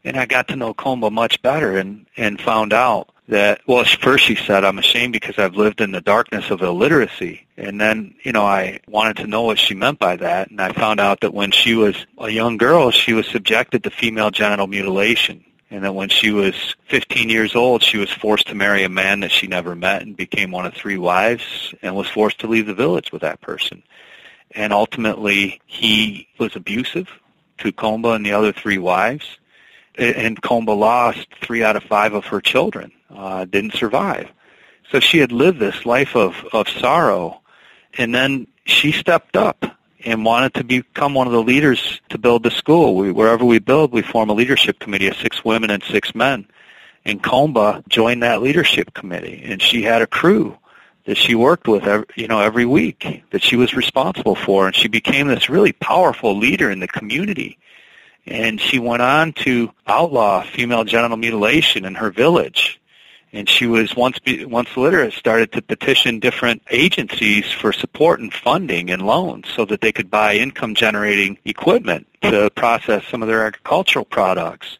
And 0.04 0.16
I 0.16 0.26
got 0.26 0.48
to 0.48 0.56
know 0.56 0.74
Komba 0.74 1.12
much 1.12 1.40
better 1.42 1.76
and, 1.76 2.06
and 2.16 2.40
found 2.40 2.72
out 2.72 3.10
that, 3.28 3.60
well, 3.66 3.84
first 3.84 4.24
she 4.24 4.34
said, 4.34 4.64
I'm 4.64 4.78
ashamed 4.78 5.12
because 5.12 5.38
I've 5.38 5.54
lived 5.54 5.80
in 5.80 5.92
the 5.92 6.00
darkness 6.00 6.50
of 6.50 6.60
illiteracy. 6.60 7.46
And 7.56 7.80
then, 7.80 8.14
you 8.24 8.32
know, 8.32 8.44
I 8.44 8.80
wanted 8.88 9.18
to 9.18 9.26
know 9.26 9.42
what 9.42 9.58
she 9.58 9.74
meant 9.74 9.98
by 9.98 10.16
that. 10.16 10.50
And 10.50 10.60
I 10.60 10.72
found 10.72 10.98
out 10.98 11.20
that 11.20 11.32
when 11.32 11.52
she 11.52 11.74
was 11.74 12.06
a 12.18 12.30
young 12.30 12.56
girl, 12.56 12.90
she 12.90 13.12
was 13.12 13.26
subjected 13.26 13.84
to 13.84 13.90
female 13.90 14.30
genital 14.30 14.66
mutilation. 14.66 15.44
And 15.70 15.82
then 15.82 15.94
when 15.94 16.10
she 16.10 16.32
was 16.32 16.76
15 16.88 17.30
years 17.30 17.54
old, 17.54 17.82
she 17.82 17.96
was 17.96 18.10
forced 18.10 18.48
to 18.48 18.54
marry 18.54 18.84
a 18.84 18.90
man 18.90 19.20
that 19.20 19.30
she 19.30 19.46
never 19.46 19.74
met 19.74 20.02
and 20.02 20.14
became 20.14 20.50
one 20.50 20.66
of 20.66 20.74
three 20.74 20.98
wives 20.98 21.74
and 21.80 21.96
was 21.96 22.08
forced 22.08 22.40
to 22.40 22.46
leave 22.46 22.66
the 22.66 22.74
village 22.74 23.10
with 23.10 23.22
that 23.22 23.40
person. 23.40 23.82
And 24.50 24.72
ultimately, 24.74 25.62
he 25.64 26.28
was 26.38 26.56
abusive 26.56 27.08
to 27.58 27.72
Komba 27.72 28.14
and 28.14 28.26
the 28.26 28.32
other 28.32 28.52
three 28.52 28.76
wives. 28.76 29.38
And 29.96 30.40
Komba 30.40 30.76
lost 30.76 31.26
three 31.42 31.62
out 31.62 31.76
of 31.76 31.82
five 31.84 32.14
of 32.14 32.24
her 32.26 32.40
children, 32.40 32.92
uh, 33.14 33.44
didn't 33.44 33.74
survive. 33.74 34.30
So 34.90 35.00
she 35.00 35.18
had 35.18 35.32
lived 35.32 35.58
this 35.58 35.84
life 35.84 36.16
of, 36.16 36.44
of 36.52 36.68
sorrow. 36.68 37.40
And 37.98 38.14
then 38.14 38.46
she 38.64 38.92
stepped 38.92 39.36
up 39.36 39.64
and 40.04 40.24
wanted 40.24 40.54
to 40.54 40.64
become 40.64 41.14
one 41.14 41.26
of 41.26 41.32
the 41.32 41.42
leaders 41.42 42.00
to 42.08 42.18
build 42.18 42.42
the 42.42 42.50
school. 42.50 42.96
We, 42.96 43.12
wherever 43.12 43.44
we 43.44 43.58
build, 43.58 43.92
we 43.92 44.02
form 44.02 44.30
a 44.30 44.34
leadership 44.34 44.78
committee 44.78 45.08
of 45.08 45.16
six 45.16 45.44
women 45.44 45.70
and 45.70 45.82
six 45.82 46.14
men. 46.14 46.46
And 47.04 47.22
Komba 47.22 47.86
joined 47.88 48.22
that 48.22 48.42
leadership 48.42 48.94
committee, 48.94 49.42
and 49.44 49.60
she 49.60 49.82
had 49.82 50.02
a 50.02 50.06
crew 50.06 50.56
that 51.04 51.16
she 51.16 51.34
worked 51.34 51.66
with, 51.66 51.84
every, 51.84 52.06
you 52.14 52.28
know, 52.28 52.38
every 52.38 52.64
week 52.64 53.24
that 53.30 53.42
she 53.42 53.56
was 53.56 53.74
responsible 53.74 54.36
for, 54.36 54.66
and 54.66 54.76
she 54.76 54.86
became 54.86 55.26
this 55.26 55.48
really 55.48 55.72
powerful 55.72 56.38
leader 56.38 56.70
in 56.70 56.78
the 56.78 56.86
community. 56.86 57.58
And 58.26 58.60
she 58.60 58.78
went 58.78 59.02
on 59.02 59.32
to 59.44 59.72
outlaw 59.86 60.42
female 60.42 60.84
genital 60.84 61.16
mutilation 61.16 61.84
in 61.84 61.94
her 61.94 62.10
village. 62.10 62.80
And 63.32 63.48
she 63.48 63.66
was 63.66 63.96
once 63.96 64.18
once 64.26 64.76
literate 64.76 65.14
started 65.14 65.52
to 65.52 65.62
petition 65.62 66.20
different 66.20 66.62
agencies 66.70 67.50
for 67.50 67.72
support 67.72 68.20
and 68.20 68.32
funding 68.32 68.90
and 68.90 69.06
loans 69.06 69.48
so 69.48 69.64
that 69.64 69.80
they 69.80 69.90
could 69.90 70.10
buy 70.10 70.34
income 70.34 70.74
generating 70.74 71.38
equipment 71.46 72.06
to 72.22 72.50
process 72.50 73.04
some 73.06 73.22
of 73.22 73.28
their 73.28 73.46
agricultural 73.46 74.04
products. 74.04 74.78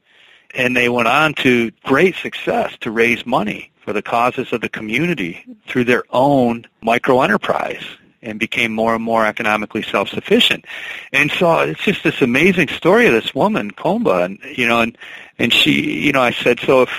And 0.55 0.77
they 0.77 0.91
went 0.91 1.09
on 1.09 1.33
to 1.35 1.71
great 1.85 2.15
success 2.17 2.77
to 2.83 2.91
raise 2.91 3.25
money 3.25 3.73
for 3.81 3.95
the 3.95 4.03
causes 4.03 4.53
of 4.53 4.61
the 4.61 4.69
community 4.69 5.45
through 5.67 5.85
their 5.85 6.05
own 6.11 6.67
micro 6.83 7.23
enterprise 7.23 7.85
and 8.23 8.39
became 8.39 8.73
more 8.73 8.95
and 8.95 9.03
more 9.03 9.27
economically 9.27 9.83
self-sufficient. 9.83 10.65
And 11.13 11.31
so 11.31 11.61
it's 11.61 11.83
just 11.83 12.05
this 12.05 12.23
amazing 12.23 12.69
story 12.69 13.07
of 13.07 13.13
this 13.13 13.35
woman, 13.35 13.71
Komba, 13.73 14.25
and 14.25 14.39
you 14.57 14.67
know, 14.67 14.81
and 14.81 14.97
and 15.39 15.53
she, 15.53 16.01
you 16.01 16.13
know, 16.13 16.23
I 16.23 16.33
said, 16.33 16.61
so 16.61 16.83
if 16.83 16.91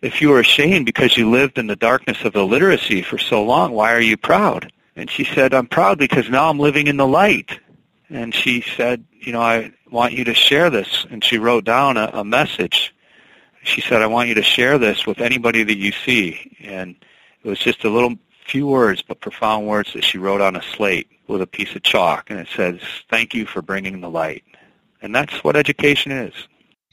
if 0.00 0.20
you 0.20 0.30
were 0.30 0.40
ashamed 0.40 0.86
because 0.86 1.16
you 1.16 1.30
lived 1.30 1.58
in 1.58 1.66
the 1.68 1.76
darkness 1.76 2.24
of 2.24 2.34
illiteracy 2.34 3.02
for 3.02 3.18
so 3.18 3.44
long, 3.44 3.72
why 3.72 3.92
are 3.92 4.00
you 4.00 4.16
proud? 4.16 4.72
And 4.96 5.10
she 5.10 5.24
said, 5.24 5.54
I'm 5.54 5.68
proud 5.68 5.98
because 5.98 6.28
now 6.28 6.50
I'm 6.50 6.58
living 6.58 6.86
in 6.86 6.96
the 6.96 7.06
light. 7.06 7.58
And 8.10 8.34
she 8.34 8.60
said, 8.76 9.04
you 9.12 9.32
know, 9.32 9.40
I 9.40 9.72
want 9.90 10.12
you 10.12 10.24
to 10.24 10.34
share 10.34 10.68
this. 10.68 11.06
And 11.10 11.24
she 11.24 11.38
wrote 11.38 11.64
down 11.64 11.96
a, 11.96 12.10
a 12.12 12.24
message 12.24 12.92
she 13.64 13.80
said, 13.80 14.02
I 14.02 14.06
want 14.06 14.28
you 14.28 14.34
to 14.34 14.42
share 14.42 14.78
this 14.78 15.06
with 15.06 15.20
anybody 15.20 15.62
that 15.62 15.76
you 15.76 15.92
see. 15.92 16.56
And 16.62 16.96
it 17.42 17.48
was 17.48 17.58
just 17.58 17.84
a 17.84 17.90
little 17.90 18.16
few 18.44 18.66
words, 18.66 19.02
but 19.02 19.20
profound 19.20 19.66
words 19.66 19.92
that 19.92 20.04
she 20.04 20.18
wrote 20.18 20.40
on 20.40 20.56
a 20.56 20.62
slate 20.62 21.08
with 21.28 21.42
a 21.42 21.46
piece 21.46 21.74
of 21.74 21.82
chalk. 21.82 22.30
And 22.30 22.38
it 22.38 22.48
says, 22.54 22.80
thank 23.08 23.34
you 23.34 23.46
for 23.46 23.62
bringing 23.62 24.00
the 24.00 24.10
light. 24.10 24.44
And 25.00 25.14
that's 25.14 25.42
what 25.44 25.56
education 25.56 26.12
is. 26.12 26.34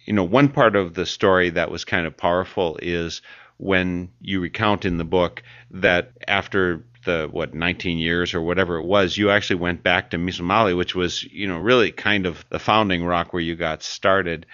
You 0.06 0.14
know, 0.14 0.24
one 0.24 0.50
part 0.50 0.76
of 0.76 0.96
the 0.96 1.06
story 1.06 1.52
that 1.52 1.70
was 1.70 1.86
kind 1.86 2.08
of 2.08 2.18
powerful 2.18 2.80
is 2.82 3.22
when 3.58 4.10
you 4.22 4.40
recount 4.40 4.86
in 4.86 4.98
the 4.98 5.04
book 5.04 5.44
that 5.72 6.14
after 6.28 6.84
the 7.06 7.28
what 7.32 7.54
19 7.54 7.98
years 7.98 8.34
or 8.34 8.42
whatever 8.42 8.78
it 8.78 8.86
was, 8.86 9.18
you 9.18 9.30
actually 9.30 9.58
went 9.58 9.84
back 9.84 10.12
to 10.12 10.18
Misumali, 10.18 10.76
which 10.76 10.96
was 10.96 11.24
you 11.24 11.48
know 11.48 11.60
really 11.60 11.92
kind 11.92 12.26
of 12.26 12.44
the 12.50 12.60
founding 12.60 13.04
rock 13.04 13.34
where 13.34 13.42
you 13.42 13.56
got 13.56 13.84
started. 13.84 14.46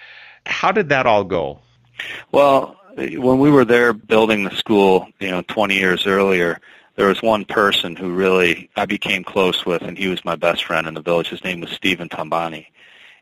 How 0.44 0.72
did 0.72 0.90
that 0.90 1.06
all 1.06 1.24
go? 1.24 1.60
Well, 2.32 2.76
when 2.96 3.38
we 3.38 3.50
were 3.50 3.64
there 3.64 3.92
building 3.92 4.44
the 4.44 4.54
school, 4.54 5.08
you 5.20 5.30
know, 5.30 5.42
20 5.42 5.74
years 5.74 6.06
earlier, 6.06 6.60
there 6.96 7.08
was 7.08 7.22
one 7.22 7.44
person 7.44 7.94
who 7.94 8.12
really 8.12 8.68
I 8.74 8.86
became 8.86 9.22
close 9.22 9.64
with, 9.64 9.82
and 9.82 9.96
he 9.96 10.08
was 10.08 10.24
my 10.24 10.34
best 10.34 10.64
friend 10.64 10.86
in 10.86 10.94
the 10.94 11.02
village. 11.02 11.28
His 11.28 11.44
name 11.44 11.60
was 11.60 11.70
Stephen 11.70 12.08
Tambani. 12.08 12.66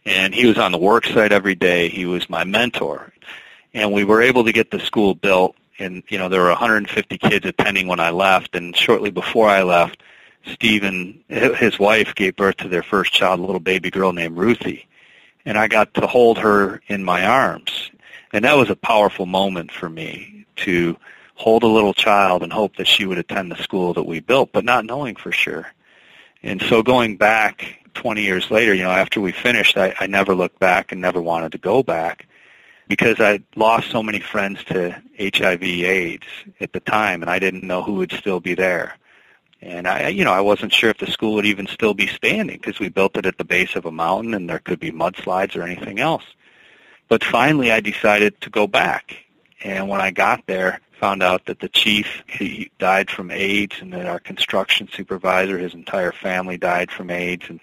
And 0.07 0.35
he 0.35 0.47
was 0.47 0.59
on 0.59 0.73
the 0.73 0.79
work 0.79 1.07
site 1.07 1.33
every 1.33 1.55
day. 1.55 1.89
He 1.89 2.07
was 2.07 2.31
my 2.31 2.45
mentor. 2.45 3.13
And 3.73 3.93
we 3.93 4.05
were 4.05 4.23
able 4.23 4.45
to 4.45 4.53
get 4.53 4.71
the 4.71 4.79
school 4.79 5.15
built. 5.15 5.57
And, 5.79 6.03
you 6.09 6.19
know, 6.19 6.29
there 6.29 6.43
were 6.43 6.49
150 6.49 7.19
kids 7.19 7.47
attending 7.47 7.89
when 7.89 8.01
I 8.01 8.11
left. 8.11 8.55
And 8.55 8.77
shortly 8.77 9.11
before 9.11 9.49
I 9.49 9.63
left, 9.63 10.03
Stephen, 10.45 11.25
his 11.29 11.79
wife, 11.79 12.15
gave 12.15 12.37
birth 12.37 12.59
to 12.59 12.69
their 12.69 12.83
first 12.83 13.13
child, 13.13 13.41
a 13.41 13.43
little 13.43 13.61
baby 13.61 13.91
girl 13.91 14.13
named 14.13 14.37
Ruthie. 14.37 14.87
And 15.47 15.59
I 15.59 15.69
got 15.69 15.95
to 15.95 16.07
hold 16.07 16.39
her 16.39 16.81
in 16.87 17.03
my 17.03 17.25
arms. 17.25 17.91
And 18.33 18.45
that 18.45 18.57
was 18.57 18.71
a 18.71 18.77
powerful 18.77 19.27
moment 19.27 19.73
for 19.73 19.89
me 19.89 20.45
to 20.57 20.97
hold 21.35 21.63
a 21.63 21.69
little 21.69 21.95
child 21.95 22.43
and 22.43 22.53
hope 22.53 22.77
that 22.77 22.87
she 22.87 23.07
would 23.07 23.19
attend 23.19 23.51
the 23.51 23.63
school 23.63 23.93
that 23.95 24.05
we 24.05 24.21
built, 24.21 24.51
but 24.53 24.65
not 24.65 24.85
knowing 24.85 25.17
for 25.17 25.33
sure. 25.33 25.67
And 26.43 26.63
so 26.63 26.83
going 26.83 27.17
back 27.17 27.81
20 27.95 28.23
years 28.23 28.51
later, 28.51 28.75
you 28.75 28.83
know, 28.83 28.91
after 28.91 29.21
we 29.21 29.33
finished, 29.33 29.77
I, 29.77 29.95
I 29.99 30.07
never 30.07 30.35
looked 30.35 30.59
back 30.59 30.93
and 30.93 31.01
never 31.01 31.21
wanted 31.21 31.53
to 31.53 31.59
go 31.59 31.83
back 31.83 32.27
because 32.89 33.19
I 33.21 33.41
lost 33.57 33.91
so 33.91 34.03
many 34.03 34.21
friends 34.21 34.63
to 34.65 34.91
HIV 35.19 35.63
AIDS 35.63 36.27
at 36.61 36.73
the 36.73 36.81
time, 36.81 37.23
and 37.23 37.31
I 37.31 37.39
didn't 37.39 37.65
know 37.65 37.83
who 37.83 37.95
would 37.95 38.13
still 38.13 38.41
be 38.41 38.55
there. 38.55 38.97
And 39.63 39.89
I, 39.89 40.09
you 40.09 40.25
know, 40.25 40.33
I 40.33 40.43
wasn't 40.43 40.75
sure 40.75 40.91
if 40.91 40.99
the 40.99 41.11
school 41.11 41.35
would 41.35 41.47
even 41.47 41.67
still 41.67 41.95
be 41.95 42.07
standing 42.07 42.59
because 42.59 42.79
we 42.79 42.91
built 42.91 43.17
it 43.17 43.25
at 43.25 43.39
the 43.39 43.45
base 43.45 43.75
of 43.77 43.87
a 43.87 43.91
mountain, 43.91 44.35
and 44.35 44.49
there 44.49 44.59
could 44.59 44.79
be 44.79 44.93
mudslides 44.93 45.57
or 45.57 45.63
anything 45.63 46.01
else. 46.01 46.25
But 47.09 47.25
finally, 47.25 47.73
I 47.73 47.81
decided 47.81 48.39
to 48.43 48.51
go 48.51 48.67
back. 48.67 49.17
And 49.63 49.89
when 49.89 50.03
I 50.03 50.11
got 50.11 50.45
there, 50.47 50.81
found 50.99 51.23
out 51.23 51.47
that 51.47 51.61
the 51.61 51.69
chief 51.69 52.23
he 52.27 52.71
died 52.79 53.11
from 53.11 53.31
AIDS, 53.31 53.77
and 53.81 53.93
that 53.93 54.07
our 54.07 54.21
construction 54.21 54.89
supervisor, 54.93 55.59
his 55.59 55.75
entire 55.75 56.13
family 56.13 56.57
died 56.57 56.91
from 56.91 57.11
AIDS, 57.11 57.45
and 57.49 57.61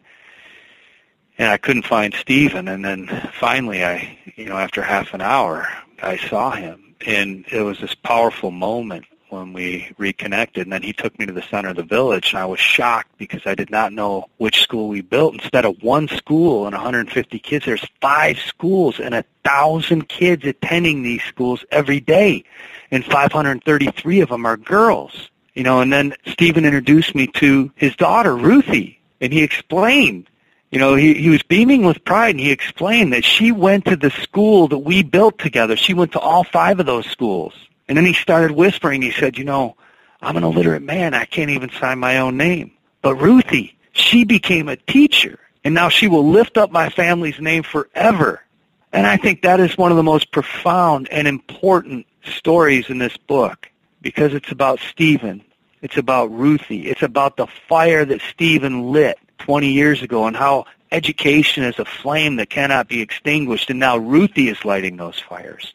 and 1.38 1.50
I 1.50 1.58
couldn't 1.58 1.88
find 1.88 2.14
Stephen. 2.14 2.68
And 2.68 2.86
then 2.86 3.08
finally, 3.40 3.84
I, 3.84 4.18
you 4.36 4.46
know, 4.46 4.58
after 4.58 4.82
half 4.82 5.14
an 5.14 5.22
hour, 5.22 5.68
I 6.02 6.18
saw 6.18 6.52
him, 6.52 6.96
and 7.06 7.46
it 7.52 7.62
was 7.62 7.80
this 7.80 7.96
powerful 7.96 8.52
moment 8.52 9.06
when 9.32 9.54
we 9.54 9.94
reconnected. 9.98 10.64
And 10.64 10.74
then 10.74 10.84
he 10.84 10.94
took 10.94 11.18
me 11.18 11.26
to 11.26 11.34
the 11.34 11.42
center 11.42 11.70
of 11.70 11.78
the 11.78 11.84
village, 11.84 12.32
and 12.32 12.40
I 12.40 12.46
was 12.46 12.60
shocked 12.60 13.18
because 13.18 13.42
I 13.46 13.56
did 13.56 13.70
not 13.70 13.94
know 13.94 14.30
which 14.38 14.62
school 14.62 14.90
we 14.90 15.02
built. 15.02 15.36
Instead 15.36 15.66
of 15.66 15.82
one 15.82 16.08
school 16.10 16.66
and 16.66 16.74
150 16.74 17.40
kids, 17.40 17.66
there's 17.66 17.86
five 18.02 18.38
schools 18.40 19.00
and 19.00 19.16
a 19.16 19.24
thousand 19.44 20.10
kids 20.10 20.46
attending 20.46 21.02
these 21.02 21.24
schools 21.24 21.64
every 21.72 22.00
day, 22.00 22.44
and 22.92 23.06
533 23.06 24.20
of 24.20 24.30
them 24.30 24.46
are 24.46 24.58
girls. 24.58 25.30
You 25.54 25.64
know, 25.64 25.82
and 25.82 25.92
then 25.92 26.14
Stephen 26.28 26.66
introduced 26.66 27.16
me 27.16 27.28
to 27.28 27.72
his 27.76 27.96
daughter 27.96 28.36
Ruthie, 28.36 29.02
and 29.20 29.34
he 29.34 29.44
explained 29.44 30.28
you 30.72 30.80
know, 30.80 30.96
he, 30.96 31.16
he 31.16 31.28
was 31.28 31.44
beaming 31.44 31.84
with 31.84 32.04
pride, 32.06 32.30
and 32.30 32.40
he 32.40 32.50
explained 32.50 33.12
that 33.12 33.26
she 33.26 33.52
went 33.52 33.84
to 33.86 33.98
the 33.98 34.10
school 34.10 34.70
that 34.70 34.78
we 34.78 35.04
built 35.04 35.38
together. 35.38 35.76
She 35.76 35.94
went 35.94 36.14
to 36.14 36.20
all 36.20 36.46
five 36.46 36.80
of 36.80 36.86
those 36.86 37.06
schools. 37.08 37.54
And 37.92 37.98
then 37.98 38.06
he 38.06 38.14
started 38.14 38.52
whispering. 38.52 39.02
He 39.02 39.12
said, 39.12 39.38
you 39.38 39.44
know, 39.44 39.76
I'm 40.22 40.38
an 40.38 40.46
illiterate 40.46 40.82
man. 40.82 41.14
I 41.14 41.26
can't 41.26 41.50
even 41.50 41.70
sign 41.72 42.00
my 42.00 42.20
own 42.20 42.38
name. 42.38 42.72
But 43.02 43.16
Ruthie, 43.16 43.78
she 43.92 44.24
became 44.24 44.70
a 44.70 44.78
teacher, 44.78 45.38
and 45.66 45.74
now 45.74 45.90
she 45.90 46.08
will 46.08 46.26
lift 46.26 46.58
up 46.58 46.72
my 46.72 46.88
family's 46.88 47.42
name 47.42 47.64
forever. 47.64 48.46
And 48.94 49.06
I 49.06 49.18
think 49.18 49.42
that 49.42 49.60
is 49.60 49.78
one 49.78 49.92
of 49.92 49.98
the 49.98 50.04
most 50.04 50.32
profound 50.32 51.10
and 51.10 51.28
important 51.28 52.06
stories 52.24 52.90
in 52.90 52.98
this 52.98 53.18
book 53.18 53.70
because 54.02 54.34
it's 54.34 54.54
about 54.54 54.80
Stephen. 54.90 55.44
It's 55.82 55.98
about 55.98 56.32
Ruthie. 56.32 56.88
It's 56.88 57.04
about 57.04 57.36
the 57.36 57.48
fire 57.68 58.06
that 58.06 58.22
Stephen 58.22 58.94
lit 58.94 59.20
20 59.40 59.70
years 59.70 60.02
ago 60.02 60.28
and 60.28 60.38
how 60.38 60.66
education 60.94 61.66
is 61.66 61.78
a 61.78 61.84
flame 61.84 62.38
that 62.38 62.50
cannot 62.50 62.88
be 62.88 63.02
extinguished. 63.02 63.70
And 63.70 63.80
now 63.80 63.98
Ruthie 63.98 64.48
is 64.48 64.64
lighting 64.64 64.96
those 64.96 65.20
fires. 65.20 65.74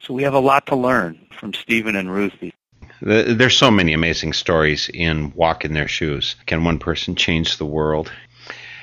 So 0.00 0.14
we 0.14 0.22
have 0.22 0.34
a 0.34 0.40
lot 0.40 0.66
to 0.66 0.76
learn 0.76 1.26
from 1.38 1.54
Stephen 1.54 1.96
and 1.96 2.10
Ruthie. 2.12 2.54
There's 3.00 3.56
so 3.56 3.70
many 3.70 3.92
amazing 3.92 4.32
stories 4.32 4.90
in 4.92 5.32
Walk 5.34 5.64
in 5.64 5.72
Their 5.72 5.88
Shoes. 5.88 6.34
Can 6.46 6.64
one 6.64 6.78
person 6.78 7.14
change 7.14 7.56
the 7.56 7.66
world? 7.66 8.10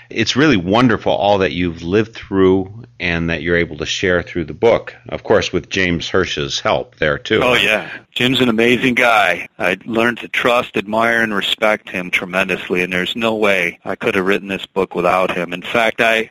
It's 0.10 0.36
really 0.36 0.58
wonderful 0.58 1.12
all 1.12 1.40
that 1.40 1.52
you've 1.52 1.82
lived 1.82 2.16
through 2.16 2.86
and 3.00 3.30
that 3.30 3.42
you're 3.42 3.58
able 3.58 3.78
to 3.78 3.86
share 3.86 4.22
through 4.22 4.46
the 4.46 4.54
book. 4.54 4.96
Of 5.10 5.24
course, 5.24 5.52
with 5.52 5.70
James 5.70 6.08
Hirsch's 6.08 6.60
help 6.60 6.96
there 6.98 7.18
too. 7.18 7.42
Oh 7.44 7.56
yeah, 7.56 7.90
Jim's 8.12 8.40
an 8.40 8.50
amazing 8.50 8.94
guy. 8.94 9.48
I 9.58 9.78
learned 9.86 10.20
to 10.20 10.28
trust, 10.28 10.78
admire, 10.78 11.22
and 11.22 11.34
respect 11.34 11.90
him 11.90 12.12
tremendously, 12.12 12.84
and 12.84 12.94
there's 12.94 13.16
no 13.16 13.36
way 13.36 13.80
I 13.84 13.96
could 13.96 14.16
have 14.16 14.26
written 14.26 14.48
this 14.48 14.66
book 14.68 14.96
without 14.96 15.36
him. 15.36 15.54
In 15.54 15.64
fact, 15.64 16.02
I 16.02 16.30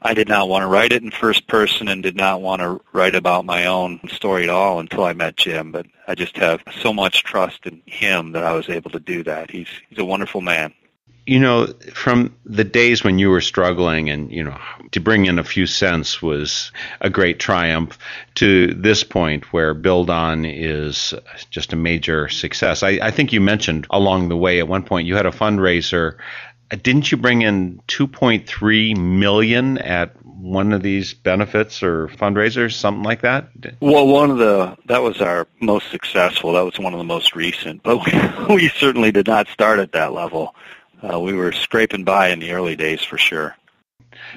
I 0.00 0.14
did 0.14 0.28
not 0.28 0.48
want 0.48 0.62
to 0.62 0.68
write 0.68 0.92
it 0.92 1.02
in 1.02 1.10
first 1.10 1.48
person 1.48 1.88
and 1.88 2.02
did 2.02 2.16
not 2.16 2.40
want 2.40 2.62
to 2.62 2.80
write 2.92 3.16
about 3.16 3.44
my 3.44 3.66
own 3.66 4.00
story 4.08 4.44
at 4.44 4.50
all 4.50 4.78
until 4.78 5.04
I 5.04 5.12
met 5.12 5.36
Jim. 5.36 5.72
But 5.72 5.86
I 6.06 6.14
just 6.14 6.36
have 6.36 6.62
so 6.80 6.92
much 6.92 7.24
trust 7.24 7.66
in 7.66 7.82
him 7.84 8.32
that 8.32 8.44
I 8.44 8.52
was 8.52 8.68
able 8.68 8.90
to 8.92 9.00
do 9.00 9.24
that. 9.24 9.50
He's 9.50 9.68
he's 9.88 9.98
a 9.98 10.04
wonderful 10.04 10.40
man. 10.40 10.72
You 11.26 11.40
know, 11.40 11.66
from 11.92 12.34
the 12.46 12.64
days 12.64 13.04
when 13.04 13.18
you 13.18 13.28
were 13.28 13.42
struggling 13.42 14.08
and, 14.08 14.32
you 14.32 14.42
know, 14.42 14.58
to 14.92 15.00
bring 15.00 15.26
in 15.26 15.38
a 15.38 15.44
few 15.44 15.66
cents 15.66 16.22
was 16.22 16.72
a 17.02 17.10
great 17.10 17.38
triumph 17.38 17.98
to 18.36 18.72
this 18.72 19.04
point 19.04 19.52
where 19.52 19.74
Build 19.74 20.08
On 20.08 20.46
is 20.46 21.12
just 21.50 21.74
a 21.74 21.76
major 21.76 22.30
success. 22.30 22.82
I, 22.82 22.98
I 23.02 23.10
think 23.10 23.34
you 23.34 23.42
mentioned 23.42 23.86
along 23.90 24.30
the 24.30 24.38
way 24.38 24.58
at 24.58 24.68
one 24.68 24.84
point 24.84 25.06
you 25.06 25.16
had 25.16 25.26
a 25.26 25.30
fundraiser 25.30 26.16
didn't 26.70 27.10
you 27.10 27.16
bring 27.18 27.42
in 27.42 27.80
2.3 27.88 28.96
million 28.96 29.78
at 29.78 30.14
one 30.24 30.72
of 30.72 30.82
these 30.82 31.14
benefits 31.14 31.82
or 31.82 32.08
fundraisers, 32.08 32.74
something 32.74 33.02
like 33.02 33.22
that? 33.22 33.48
Well, 33.80 34.06
one 34.06 34.30
of 34.30 34.38
the 34.38 34.76
that 34.86 35.02
was 35.02 35.20
our 35.20 35.46
most 35.60 35.90
successful. 35.90 36.52
That 36.52 36.64
was 36.64 36.78
one 36.78 36.92
of 36.94 36.98
the 36.98 37.04
most 37.04 37.34
recent, 37.34 37.82
but 37.82 37.98
we, 38.48 38.54
we 38.54 38.68
certainly 38.68 39.12
did 39.12 39.26
not 39.26 39.48
start 39.48 39.78
at 39.78 39.92
that 39.92 40.12
level. 40.12 40.54
Uh, 41.02 41.20
we 41.20 41.32
were 41.32 41.52
scraping 41.52 42.04
by 42.04 42.28
in 42.28 42.40
the 42.40 42.52
early 42.52 42.76
days 42.76 43.02
for 43.02 43.18
sure. 43.18 43.56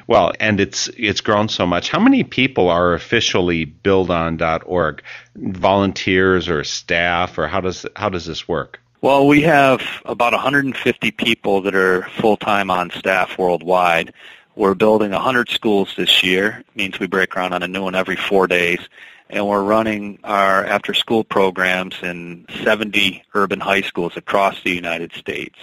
Well, 0.07 0.31
and 0.39 0.59
it's 0.59 0.89
it's 0.97 1.21
grown 1.21 1.49
so 1.49 1.65
much. 1.65 1.89
How 1.89 1.99
many 1.99 2.23
people 2.23 2.69
are 2.69 2.93
officially 2.93 3.65
buildon.org? 3.65 5.03
Volunteers 5.35 6.49
or 6.49 6.63
staff, 6.63 7.37
or 7.37 7.47
how 7.47 7.61
does 7.61 7.85
how 7.95 8.09
does 8.09 8.25
this 8.25 8.47
work? 8.47 8.80
Well, 9.03 9.25
we 9.25 9.41
have 9.41 9.81
about 10.05 10.33
150 10.33 11.09
people 11.09 11.61
that 11.61 11.73
are 11.73 12.03
full-time 12.19 12.69
on 12.69 12.91
staff 12.91 13.35
worldwide. 13.35 14.13
We're 14.55 14.75
building 14.75 15.09
100 15.09 15.49
schools 15.49 15.95
this 15.97 16.21
year. 16.21 16.59
It 16.59 16.75
means 16.75 16.99
we 16.99 17.07
break 17.07 17.31
ground 17.31 17.55
on 17.55 17.63
a 17.63 17.67
new 17.67 17.81
one 17.81 17.95
every 17.95 18.15
four 18.15 18.45
days. 18.45 18.79
And 19.27 19.47
we're 19.47 19.63
running 19.63 20.19
our 20.23 20.63
after-school 20.63 21.23
programs 21.23 21.95
in 22.03 22.45
70 22.63 23.23
urban 23.33 23.59
high 23.59 23.81
schools 23.81 24.17
across 24.17 24.61
the 24.61 24.69
United 24.69 25.13
States. 25.13 25.57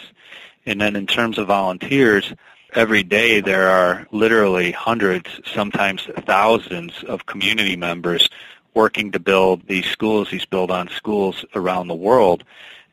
And 0.66 0.80
then 0.80 0.97
in 0.97 1.07
terms 1.07 1.39
of 1.39 1.47
volunteers, 1.47 2.34
every 2.72 3.05
day 3.05 3.41
there 3.41 3.68
are 3.68 4.09
literally 4.11 4.72
hundreds, 4.72 5.28
sometimes 5.55 6.09
thousands 6.26 7.05
of 7.05 7.26
community 7.26 7.76
members 7.76 8.28
working 8.74 9.12
to 9.12 9.20
build 9.20 9.64
these 9.68 9.86
schools, 9.86 10.28
these 10.32 10.45
build 10.45 10.72
on 10.72 10.89
schools 10.89 11.45
around 11.55 11.86
the 11.86 11.95
world 11.95 12.43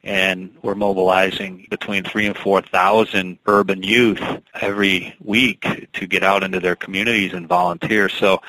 and 0.05 0.55
we're 0.61 0.75
mobilizing 0.75 1.65
between 1.69 2.03
three 2.03 2.27
and 2.27 2.37
four 2.37 2.61
thousand 2.61 3.39
urban 3.47 3.81
youth 3.83 4.21
every 4.61 5.15
week 5.19 5.89
to 5.93 6.05
get 6.05 6.23
out 6.23 6.43
into 6.43 6.59
their 6.59 6.75
communities 6.75 7.33
and 7.33 7.47
volunteer. 7.47 8.07
So 8.07 8.41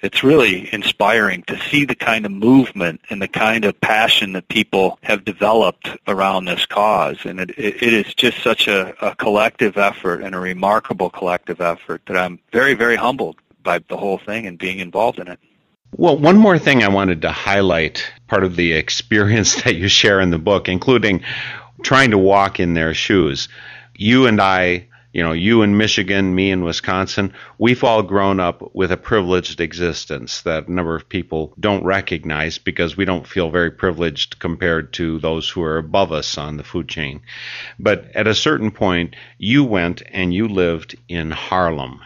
it's 0.00 0.24
really 0.24 0.72
inspiring 0.72 1.42
to 1.44 1.58
see 1.58 1.84
the 1.84 1.94
kind 1.94 2.26
of 2.26 2.32
movement 2.32 3.02
and 3.10 3.22
the 3.22 3.28
kind 3.28 3.64
of 3.64 3.80
passion 3.80 4.32
that 4.32 4.48
people 4.48 4.98
have 5.02 5.24
developed 5.24 5.88
around 6.08 6.46
this 6.46 6.66
cause. 6.66 7.18
And 7.24 7.40
it, 7.40 7.50
it 7.58 7.82
is 7.82 8.14
just 8.14 8.42
such 8.42 8.66
a, 8.66 8.94
a 9.06 9.14
collective 9.14 9.76
effort 9.76 10.22
and 10.22 10.34
a 10.34 10.38
remarkable 10.38 11.10
collective 11.10 11.60
effort 11.60 12.02
that 12.06 12.16
I'm 12.16 12.38
very, 12.50 12.74
very 12.74 12.96
humbled 12.96 13.36
by 13.62 13.78
the 13.78 13.96
whole 13.96 14.18
thing 14.18 14.46
and 14.46 14.58
being 14.58 14.78
involved 14.78 15.18
in 15.18 15.28
it. 15.28 15.38
Well, 15.96 16.18
one 16.18 16.38
more 16.38 16.58
thing 16.58 16.82
I 16.82 16.88
wanted 16.88 17.22
to 17.22 17.30
highlight 17.30 18.04
part 18.26 18.42
of 18.42 18.56
the 18.56 18.72
experience 18.72 19.54
that 19.62 19.76
you 19.76 19.86
share 19.86 20.20
in 20.20 20.30
the 20.30 20.40
book, 20.40 20.68
including 20.68 21.22
trying 21.84 22.10
to 22.10 22.18
walk 22.18 22.58
in 22.58 22.74
their 22.74 22.94
shoes. 22.94 23.48
You 23.94 24.26
and 24.26 24.40
I, 24.40 24.88
you 25.12 25.22
know, 25.22 25.30
you 25.30 25.62
in 25.62 25.76
Michigan, 25.76 26.34
me 26.34 26.50
in 26.50 26.64
Wisconsin, 26.64 27.32
we've 27.58 27.84
all 27.84 28.02
grown 28.02 28.40
up 28.40 28.74
with 28.74 28.90
a 28.90 28.96
privileged 28.96 29.60
existence 29.60 30.42
that 30.42 30.66
a 30.66 30.72
number 30.72 30.96
of 30.96 31.08
people 31.08 31.54
don't 31.60 31.84
recognize 31.84 32.58
because 32.58 32.96
we 32.96 33.04
don't 33.04 33.28
feel 33.28 33.50
very 33.50 33.70
privileged 33.70 34.40
compared 34.40 34.92
to 34.94 35.20
those 35.20 35.48
who 35.48 35.62
are 35.62 35.78
above 35.78 36.10
us 36.10 36.36
on 36.36 36.56
the 36.56 36.64
food 36.64 36.88
chain. 36.88 37.20
But 37.78 38.10
at 38.16 38.26
a 38.26 38.34
certain 38.34 38.72
point, 38.72 39.14
you 39.38 39.62
went 39.62 40.02
and 40.10 40.34
you 40.34 40.48
lived 40.48 40.96
in 41.08 41.30
Harlem 41.30 42.00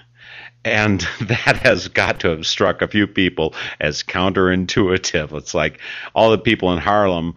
and 0.69 1.01
that 1.23 1.57
has 1.59 1.89
got 1.89 2.21
to 2.21 2.29
have 2.29 2.47
struck 2.47 2.83
a 2.83 2.89
few 2.89 3.07
people 3.07 3.55
as 3.81 4.03
counterintuitive. 4.03 5.33
It's 5.37 5.55
like 5.55 5.81
all 6.15 6.31
the 6.31 6.39
people 6.39 6.73
in 6.73 6.79
Harlem, 6.79 7.35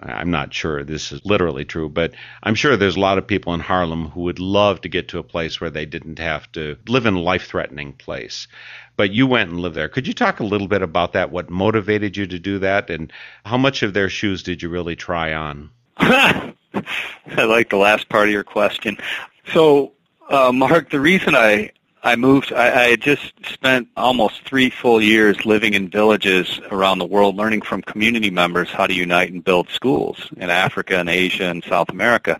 I'm 0.00 0.30
not 0.30 0.52
sure 0.52 0.82
this 0.82 1.12
is 1.12 1.24
literally 1.24 1.64
true, 1.64 1.88
but 1.88 2.14
I'm 2.42 2.54
sure 2.54 2.76
there's 2.76 2.96
a 2.96 3.00
lot 3.00 3.18
of 3.18 3.26
people 3.26 3.54
in 3.54 3.60
Harlem 3.60 4.08
who 4.08 4.22
would 4.22 4.38
love 4.38 4.80
to 4.82 4.88
get 4.88 5.08
to 5.08 5.18
a 5.18 5.22
place 5.22 5.60
where 5.60 5.70
they 5.70 5.86
didn't 5.86 6.18
have 6.18 6.50
to 6.52 6.76
live 6.88 7.06
in 7.06 7.14
a 7.14 7.20
life 7.20 7.46
threatening 7.46 7.92
place. 7.92 8.48
But 8.96 9.10
you 9.10 9.26
went 9.26 9.50
and 9.50 9.60
lived 9.60 9.74
there. 9.74 9.88
Could 9.88 10.06
you 10.06 10.14
talk 10.14 10.40
a 10.40 10.44
little 10.44 10.68
bit 10.68 10.82
about 10.82 11.12
that? 11.14 11.30
What 11.30 11.50
motivated 11.50 12.16
you 12.16 12.26
to 12.26 12.38
do 12.38 12.60
that? 12.60 12.90
And 12.90 13.12
how 13.44 13.56
much 13.56 13.82
of 13.82 13.92
their 13.92 14.08
shoes 14.08 14.42
did 14.42 14.62
you 14.62 14.68
really 14.68 14.96
try 14.96 15.32
on? 15.32 15.70
I 15.96 16.54
like 17.26 17.70
the 17.70 17.76
last 17.76 18.08
part 18.08 18.28
of 18.28 18.32
your 18.32 18.44
question. 18.44 18.98
So, 19.52 19.92
uh, 20.28 20.52
Mark, 20.52 20.90
the 20.90 21.00
reason 21.00 21.34
I 21.34 21.70
I 22.04 22.16
moved. 22.16 22.52
I, 22.52 22.66
I 22.66 22.88
had 22.90 23.00
just 23.00 23.32
spent 23.46 23.88
almost 23.96 24.42
three 24.42 24.68
full 24.68 25.00
years 25.02 25.46
living 25.46 25.72
in 25.72 25.88
villages 25.88 26.60
around 26.70 26.98
the 26.98 27.06
world, 27.06 27.34
learning 27.34 27.62
from 27.62 27.80
community 27.80 28.30
members 28.30 28.70
how 28.70 28.86
to 28.86 28.92
unite 28.92 29.32
and 29.32 29.42
build 29.42 29.70
schools 29.70 30.28
in 30.36 30.50
Africa 30.50 30.98
and 30.98 31.08
Asia 31.08 31.44
and 31.44 31.64
South 31.64 31.88
America. 31.88 32.38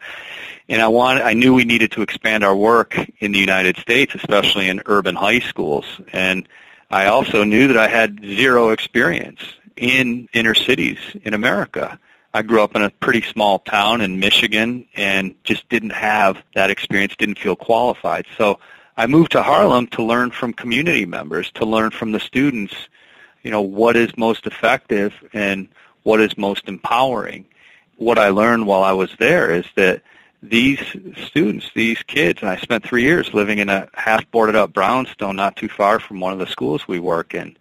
And 0.69 0.83
I 0.83 0.89
wanted, 0.89 1.23
I 1.23 1.33
knew 1.33 1.55
we 1.55 1.65
needed 1.65 1.93
to 1.93 2.03
expand 2.03 2.45
our 2.45 2.55
work 2.55 2.95
in 3.21 3.33
the 3.33 3.39
United 3.39 3.79
States, 3.79 4.15
especially 4.15 4.69
in 4.69 4.83
urban 4.85 5.15
high 5.15 5.41
schools. 5.41 5.87
And 6.13 6.47
I 6.91 7.07
also 7.07 7.43
knew 7.43 7.69
that 7.69 7.79
I 7.79 7.89
had 7.89 8.21
zero 8.21 8.69
experience 8.69 9.41
in 9.77 10.29
inner 10.35 10.55
cities 10.55 10.99
in 11.23 11.33
America. 11.33 11.99
I 12.35 12.43
grew 12.43 12.63
up 12.63 12.77
in 12.77 12.83
a 12.83 12.91
pretty 12.91 13.23
small 13.23 13.61
town 13.61 14.03
in 14.03 14.21
Michigan 14.21 14.87
and 14.95 15.37
just 15.43 15.67
didn't 15.71 15.91
have 15.91 16.37
that 16.55 16.69
experience, 16.69 17.17
didn't 17.17 17.39
feel 17.39 17.57
qualified. 17.57 18.27
So 18.37 18.59
I 18.97 19.09
moved 19.09 19.33
to 19.33 19.43
Harlem 19.43 19.89
to 19.89 20.05
learn 20.05 20.31
from 20.31 20.53
community 20.53 21.05
members, 21.05 21.51
to 21.53 21.65
learn 21.65 21.91
from 21.91 22.13
the 22.13 22.21
students, 22.21 22.75
you 23.43 23.51
know, 23.51 23.61
what 23.61 23.97
is 23.97 24.17
most 24.17 24.47
effective 24.47 25.13
and 25.33 25.69
what 26.05 26.21
is 26.21 26.39
most 26.39 26.69
empowering. 26.69 27.45
What 27.97 28.19
I 28.19 28.29
learned 28.29 28.69
while 28.69 28.85
I 28.85 28.93
was 28.93 29.11
there 29.19 29.51
is 29.51 29.67
that 29.75 30.03
these 30.45 30.79
students, 31.27 31.71
these 31.75 32.03
kids, 32.05 32.41
and 32.41 32.49
I 32.49 32.57
spent 32.59 32.85
three 32.85 33.03
years 33.03 33.35
living 33.35 33.59
in 33.59 33.69
a 33.69 33.89
half 33.95 34.31
boarded 34.31 34.55
up 34.55 34.73
brownstone 34.73 35.35
not 35.35 35.57
too 35.57 35.69
far 35.69 35.99
from 35.99 36.21
one 36.21 36.33
of 36.33 36.39
the 36.39 36.47
schools 36.47 36.87
we 36.87 37.01
work 37.01 37.35
in. 37.35 37.57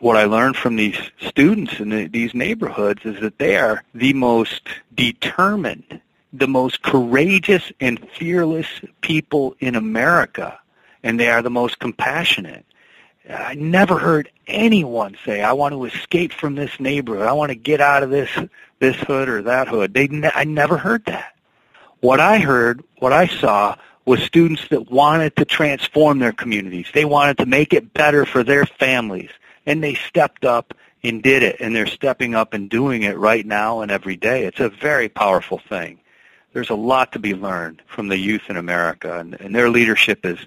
What 0.00 0.16
I 0.16 0.24
learned 0.24 0.56
from 0.56 0.74
these 0.74 0.98
students 1.20 1.78
in 1.78 1.90
the, 1.90 2.06
these 2.08 2.34
neighborhoods 2.34 3.04
is 3.04 3.20
that 3.20 3.38
they 3.38 3.56
are 3.56 3.84
the 3.94 4.14
most 4.14 4.62
determined, 4.96 6.00
the 6.32 6.48
most 6.48 6.82
courageous 6.82 7.70
and 7.78 8.04
fearless 8.18 8.66
people 9.00 9.54
in 9.60 9.76
America 9.76 10.58
and 11.02 11.18
they 11.18 11.28
are 11.28 11.42
the 11.42 11.50
most 11.50 11.78
compassionate. 11.78 12.64
I 13.28 13.54
never 13.54 13.98
heard 13.98 14.30
anyone 14.46 15.16
say, 15.24 15.42
"I 15.42 15.52
want 15.52 15.72
to 15.72 15.84
escape 15.84 16.32
from 16.32 16.54
this 16.54 16.80
neighborhood. 16.80 17.26
I 17.26 17.32
want 17.32 17.50
to 17.50 17.54
get 17.56 17.80
out 17.80 18.02
of 18.02 18.10
this 18.10 18.30
this 18.80 18.96
hood 18.96 19.28
or 19.28 19.42
that 19.42 19.68
hood." 19.68 19.94
They, 19.94 20.08
ne- 20.08 20.30
I 20.34 20.44
never 20.44 20.76
heard 20.76 21.04
that. 21.06 21.34
What 22.00 22.18
I 22.18 22.38
heard, 22.38 22.82
what 22.98 23.12
I 23.12 23.28
saw, 23.28 23.76
was 24.04 24.20
students 24.22 24.66
that 24.70 24.90
wanted 24.90 25.36
to 25.36 25.44
transform 25.44 26.18
their 26.18 26.32
communities. 26.32 26.88
They 26.92 27.04
wanted 27.04 27.38
to 27.38 27.46
make 27.46 27.72
it 27.72 27.94
better 27.94 28.26
for 28.26 28.42
their 28.42 28.66
families, 28.66 29.30
and 29.66 29.82
they 29.82 29.94
stepped 29.94 30.44
up 30.44 30.74
and 31.04 31.22
did 31.22 31.44
it. 31.44 31.56
And 31.60 31.74
they're 31.74 31.86
stepping 31.86 32.34
up 32.34 32.54
and 32.54 32.68
doing 32.68 33.04
it 33.04 33.16
right 33.16 33.46
now 33.46 33.80
and 33.80 33.90
every 33.92 34.16
day. 34.16 34.44
It's 34.46 34.60
a 34.60 34.68
very 34.68 35.08
powerful 35.08 35.58
thing. 35.58 36.00
There's 36.52 36.70
a 36.70 36.74
lot 36.74 37.12
to 37.12 37.18
be 37.18 37.34
learned 37.34 37.82
from 37.86 38.08
the 38.08 38.18
youth 38.18 38.42
in 38.48 38.56
America, 38.56 39.18
and, 39.18 39.40
and 39.40 39.54
their 39.54 39.70
leadership 39.70 40.26
is 40.26 40.38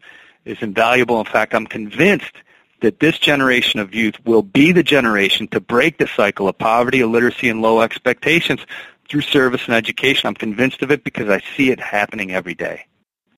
is 0.46 0.58
invaluable. 0.62 1.20
In 1.20 1.26
fact, 1.26 1.54
I'm 1.54 1.68
convinced 1.68 2.34
that 2.82 3.00
this 3.00 3.18
generation 3.18 3.80
of 3.80 3.96
youth 3.96 4.16
will 4.26 4.44
be 4.44 4.72
the 4.72 4.84
generation 4.84 5.48
to 5.50 5.60
break 5.60 5.98
the 5.98 6.08
cycle 6.08 6.48
of 6.48 6.58
poverty, 6.58 7.02
illiteracy, 7.02 7.50
and 7.50 7.62
low 7.62 7.82
expectations 7.82 8.62
through 9.10 9.22
service 9.22 9.66
and 9.66 9.76
education. 9.76 10.28
I'm 10.28 10.36
convinced 10.36 10.82
of 10.82 10.92
it 10.92 11.04
because 11.04 11.30
I 11.30 11.42
see 11.56 11.72
it 11.72 11.80
happening 11.80 12.32
every 12.32 12.54
day. 12.54 12.86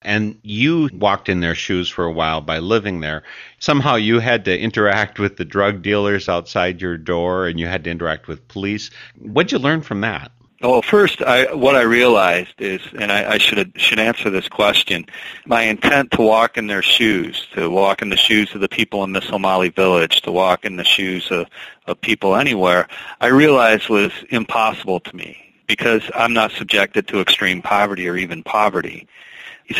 And 0.02 0.38
you 0.44 0.90
walked 0.94 1.28
in 1.28 1.40
their 1.40 1.56
shoes 1.56 1.90
for 1.90 2.06
a 2.06 2.12
while 2.12 2.40
by 2.40 2.60
living 2.60 3.00
there. 3.00 3.24
Somehow 3.60 3.96
you 3.96 4.20
had 4.20 4.46
to 4.46 4.58
interact 4.58 5.20
with 5.20 5.38
the 5.38 5.46
drug 5.46 5.82
dealers 5.82 6.30
outside 6.30 6.82
your 6.82 6.98
door 6.98 7.48
and 7.48 7.60
you 7.60 7.68
had 7.68 7.84
to 7.86 7.90
interact 7.90 8.28
with 8.28 8.48
police. 8.48 8.90
What'd 9.20 9.52
you 9.52 9.60
learn 9.60 9.82
from 9.82 10.02
that? 10.02 10.32
Well, 10.60 10.82
first, 10.82 11.22
I, 11.22 11.54
what 11.54 11.76
I 11.76 11.84
realized 11.84 12.60
is, 12.60 12.82
and 13.00 13.12
I, 13.12 13.34
I 13.34 13.38
should 13.38 13.80
should 13.80 14.00
answer 14.00 14.32
this 14.32 14.48
question. 14.48 15.06
My 15.46 15.62
intent 15.62 16.10
to 16.12 16.24
walk 16.24 16.58
in 16.58 16.66
their 16.66 16.82
shoes, 16.82 17.48
to 17.54 17.70
walk 17.70 18.02
in 18.02 18.10
the 18.10 18.18
shoes 18.18 18.56
of 18.56 18.62
the 18.62 18.68
people 18.68 19.04
in 19.04 19.14
the 19.14 19.22
Somali 19.22 19.70
village, 19.70 20.22
to 20.22 20.32
walk 20.32 20.66
in 20.66 20.78
the 20.78 20.84
shoes 20.84 21.30
of, 21.30 21.46
of 21.86 22.02
people 22.02 22.36
anywhere, 22.36 22.88
I 23.22 23.28
realized 23.28 23.88
was 23.90 24.12
impossible 24.32 25.00
to 25.02 25.16
me 25.16 25.38
because 25.68 26.02
I'm 26.16 26.34
not 26.34 26.52
subjected 26.54 27.08
to 27.10 27.22
extreme 27.22 27.62
poverty 27.62 28.10
or 28.10 28.18
even 28.18 28.42
poverty. 28.42 29.08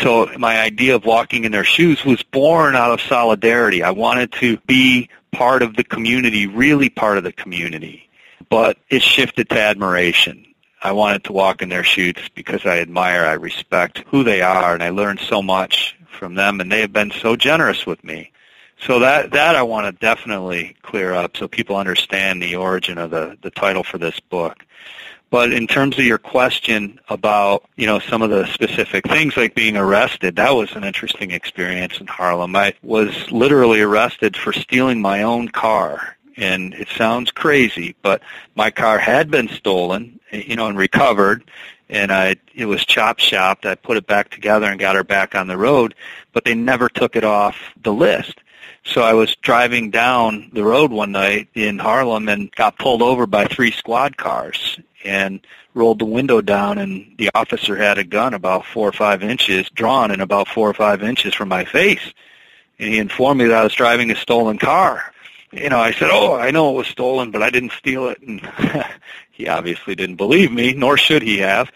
So 0.00 0.30
my 0.38 0.60
idea 0.60 0.94
of 0.94 1.04
walking 1.04 1.42
in 1.42 1.50
their 1.50 1.64
shoes 1.64 2.04
was 2.04 2.22
born 2.22 2.76
out 2.76 2.92
of 2.92 3.00
solidarity. 3.00 3.82
I 3.82 3.90
wanted 3.90 4.30
to 4.34 4.58
be 4.58 5.08
part 5.32 5.62
of 5.62 5.74
the 5.74 5.84
community, 5.84 6.46
really 6.46 6.88
part 6.88 7.18
of 7.18 7.24
the 7.24 7.32
community. 7.32 8.08
But 8.48 8.78
it 8.90 9.02
shifted 9.02 9.48
to 9.50 9.60
admiration. 9.60 10.44
I 10.82 10.92
wanted 10.92 11.24
to 11.24 11.32
walk 11.32 11.62
in 11.62 11.68
their 11.68 11.84
shoes 11.84 12.28
because 12.34 12.64
I 12.64 12.78
admire, 12.78 13.24
I 13.24 13.32
respect 13.32 14.04
who 14.08 14.22
they 14.22 14.42
are, 14.42 14.74
and 14.74 14.82
I 14.82 14.90
learned 14.90 15.20
so 15.20 15.42
much 15.42 15.96
from 16.18 16.34
them, 16.34 16.60
and 16.60 16.70
they 16.70 16.80
have 16.80 16.92
been 16.92 17.10
so 17.10 17.36
generous 17.36 17.86
with 17.86 18.02
me. 18.04 18.32
So 18.80 19.00
that 19.00 19.32
that 19.32 19.56
I 19.56 19.62
want 19.62 19.86
to 19.86 20.00
definitely 20.00 20.76
clear 20.82 21.12
up 21.12 21.36
so 21.36 21.48
people 21.48 21.76
understand 21.76 22.40
the 22.40 22.56
origin 22.56 22.98
of 22.98 23.10
the 23.10 23.36
the 23.42 23.50
title 23.50 23.82
for 23.82 23.98
this 23.98 24.20
book. 24.20 24.64
But 25.30 25.52
in 25.52 25.66
terms 25.66 25.98
of 25.98 26.04
your 26.04 26.18
question 26.18 26.98
about, 27.10 27.64
you 27.76 27.86
know, 27.86 27.98
some 27.98 28.22
of 28.22 28.30
the 28.30 28.46
specific 28.46 29.06
things 29.06 29.36
like 29.36 29.54
being 29.54 29.76
arrested, 29.76 30.36
that 30.36 30.54
was 30.54 30.74
an 30.74 30.84
interesting 30.84 31.32
experience 31.32 32.00
in 32.00 32.06
Harlem. 32.06 32.56
I 32.56 32.74
was 32.82 33.30
literally 33.30 33.82
arrested 33.82 34.36
for 34.36 34.54
stealing 34.54 35.02
my 35.02 35.22
own 35.22 35.48
car. 35.48 36.16
And 36.38 36.72
it 36.74 36.88
sounds 36.88 37.30
crazy, 37.30 37.96
but 38.00 38.22
my 38.54 38.70
car 38.70 38.98
had 38.98 39.30
been 39.30 39.48
stolen, 39.48 40.20
you 40.30 40.56
know, 40.56 40.68
and 40.68 40.78
recovered 40.78 41.42
and 41.88 42.12
I 42.12 42.36
it 42.54 42.66
was 42.66 42.84
chop 42.84 43.18
shopped. 43.18 43.66
I 43.66 43.74
put 43.74 43.96
it 43.96 44.06
back 44.06 44.30
together 44.30 44.66
and 44.66 44.78
got 44.78 44.96
her 44.96 45.04
back 45.04 45.34
on 45.34 45.46
the 45.46 45.56
road, 45.56 45.94
but 46.32 46.44
they 46.44 46.54
never 46.54 46.88
took 46.88 47.16
it 47.16 47.24
off 47.24 47.56
the 47.82 47.92
list. 47.92 48.40
So 48.84 49.02
I 49.02 49.12
was 49.12 49.36
driving 49.36 49.90
down 49.90 50.50
the 50.52 50.64
road 50.64 50.90
one 50.90 51.12
night 51.12 51.48
in 51.54 51.78
Harlem 51.78 52.28
and 52.28 52.50
got 52.52 52.78
pulled 52.78 53.02
over 53.02 53.26
by 53.26 53.46
three 53.46 53.70
squad 53.70 54.16
cars 54.16 54.78
and 55.04 55.40
rolled 55.74 55.98
the 55.98 56.06
window 56.06 56.40
down 56.40 56.78
and 56.78 57.14
the 57.18 57.30
officer 57.34 57.76
had 57.76 57.98
a 57.98 58.04
gun 58.04 58.34
about 58.34 58.64
four 58.64 58.88
or 58.88 58.92
five 58.92 59.22
inches 59.22 59.68
drawn 59.70 60.10
and 60.10 60.22
about 60.22 60.48
four 60.48 60.68
or 60.68 60.74
five 60.74 61.02
inches 61.02 61.34
from 61.34 61.48
my 61.48 61.64
face. 61.64 62.12
And 62.78 62.88
he 62.88 62.98
informed 62.98 63.40
me 63.40 63.46
that 63.46 63.58
I 63.58 63.64
was 63.64 63.74
driving 63.74 64.10
a 64.10 64.16
stolen 64.16 64.58
car. 64.58 65.12
You 65.52 65.70
know, 65.70 65.78
I 65.78 65.92
said, 65.92 66.10
oh, 66.12 66.34
I 66.34 66.50
know 66.50 66.70
it 66.70 66.76
was 66.76 66.86
stolen, 66.88 67.30
but 67.30 67.42
I 67.42 67.50
didn't 67.50 67.72
steal 67.72 68.08
it. 68.08 68.20
And 68.20 68.40
he 69.30 69.48
obviously 69.48 69.94
didn't 69.94 70.16
believe 70.16 70.52
me, 70.52 70.74
nor 70.74 70.96
should 70.96 71.22
he 71.22 71.38
have. 71.38 71.70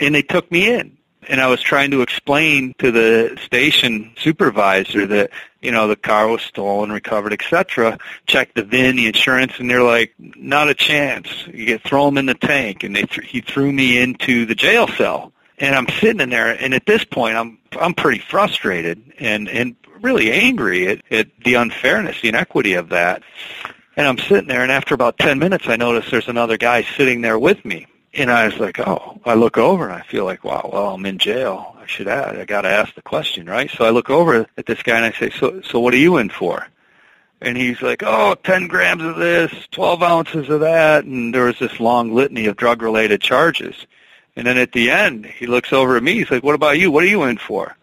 And 0.00 0.14
they 0.14 0.22
took 0.22 0.50
me 0.50 0.72
in 0.72 0.96
and 1.28 1.40
I 1.40 1.46
was 1.46 1.60
trying 1.60 1.90
to 1.92 2.02
explain 2.02 2.74
to 2.78 2.90
the 2.90 3.38
station 3.44 4.12
supervisor 4.18 5.06
that 5.06 5.30
you 5.60 5.70
know 5.70 5.86
the 5.86 5.96
car 5.96 6.28
was 6.28 6.42
stolen, 6.42 6.90
recovered, 6.90 7.32
etc. 7.32 7.98
Check 8.26 8.54
the 8.54 8.64
VIN, 8.64 8.96
the 8.96 9.06
insurance, 9.06 9.58
and 9.58 9.70
they're 9.70 9.82
like, 9.82 10.14
not 10.18 10.68
a 10.68 10.74
chance. 10.74 11.28
You 11.46 11.66
get 11.66 11.82
throw 11.82 12.06
them 12.06 12.18
in 12.18 12.26
the 12.26 12.34
tank, 12.34 12.82
and 12.82 12.94
they 12.94 13.04
th- 13.04 13.28
he 13.28 13.40
threw 13.40 13.72
me 13.72 13.98
into 13.98 14.46
the 14.46 14.54
jail 14.54 14.88
cell. 14.88 15.32
And 15.58 15.76
I'm 15.76 15.86
sitting 16.00 16.20
in 16.20 16.30
there, 16.30 16.50
and 16.50 16.74
at 16.74 16.86
this 16.86 17.04
point, 17.04 17.36
I'm 17.36 17.58
I'm 17.78 17.94
pretty 17.94 18.18
frustrated 18.18 19.12
and 19.18 19.48
and 19.48 19.76
really 20.02 20.30
angry 20.32 20.88
at, 20.88 21.00
at 21.10 21.28
the 21.44 21.54
unfairness, 21.54 22.20
the 22.20 22.28
inequity 22.28 22.74
of 22.74 22.90
that. 22.90 23.22
And 23.96 24.06
I'm 24.06 24.18
sitting 24.18 24.48
there, 24.48 24.62
and 24.62 24.72
after 24.72 24.94
about 24.94 25.18
ten 25.18 25.38
minutes, 25.38 25.68
I 25.68 25.76
notice 25.76 26.10
there's 26.10 26.28
another 26.28 26.56
guy 26.56 26.82
sitting 26.82 27.20
there 27.20 27.38
with 27.38 27.64
me 27.64 27.86
and 28.14 28.30
I 28.30 28.46
was 28.46 28.58
like, 28.58 28.78
oh, 28.78 29.20
I 29.24 29.34
look 29.34 29.56
over 29.56 29.84
and 29.84 29.94
I 29.94 30.02
feel 30.02 30.24
like, 30.24 30.44
wow, 30.44 30.68
well, 30.72 30.94
I'm 30.94 31.06
in 31.06 31.18
jail. 31.18 31.76
I 31.80 31.86
should 31.86 32.08
add, 32.08 32.38
I 32.38 32.44
got 32.44 32.62
to 32.62 32.68
ask 32.68 32.94
the 32.94 33.02
question, 33.02 33.46
right? 33.46 33.70
So 33.70 33.84
I 33.84 33.90
look 33.90 34.10
over 34.10 34.46
at 34.56 34.66
this 34.66 34.82
guy 34.82 34.96
and 34.96 35.06
I 35.06 35.12
say, 35.12 35.30
so, 35.30 35.62
so 35.62 35.80
what 35.80 35.94
are 35.94 35.98
you 35.98 36.18
in 36.18 36.28
for? 36.28 36.66
And 37.40 37.56
he's 37.56 37.82
like, 37.82 38.02
oh, 38.04 38.36
10 38.44 38.68
grams 38.68 39.02
of 39.02 39.16
this, 39.16 39.52
12 39.72 40.02
ounces 40.02 40.48
of 40.48 40.60
that. 40.60 41.04
And 41.04 41.34
there 41.34 41.44
was 41.44 41.58
this 41.58 41.80
long 41.80 42.14
litany 42.14 42.46
of 42.46 42.56
drug-related 42.56 43.20
charges. 43.20 43.74
And 44.36 44.46
then 44.46 44.58
at 44.58 44.72
the 44.72 44.90
end, 44.90 45.26
he 45.26 45.46
looks 45.46 45.72
over 45.72 45.96
at 45.96 46.02
me. 46.02 46.14
He's 46.14 46.30
like, 46.30 46.44
what 46.44 46.54
about 46.54 46.78
you? 46.78 46.90
What 46.90 47.04
are 47.04 47.08
you 47.08 47.24
in 47.24 47.38
for? 47.38 47.76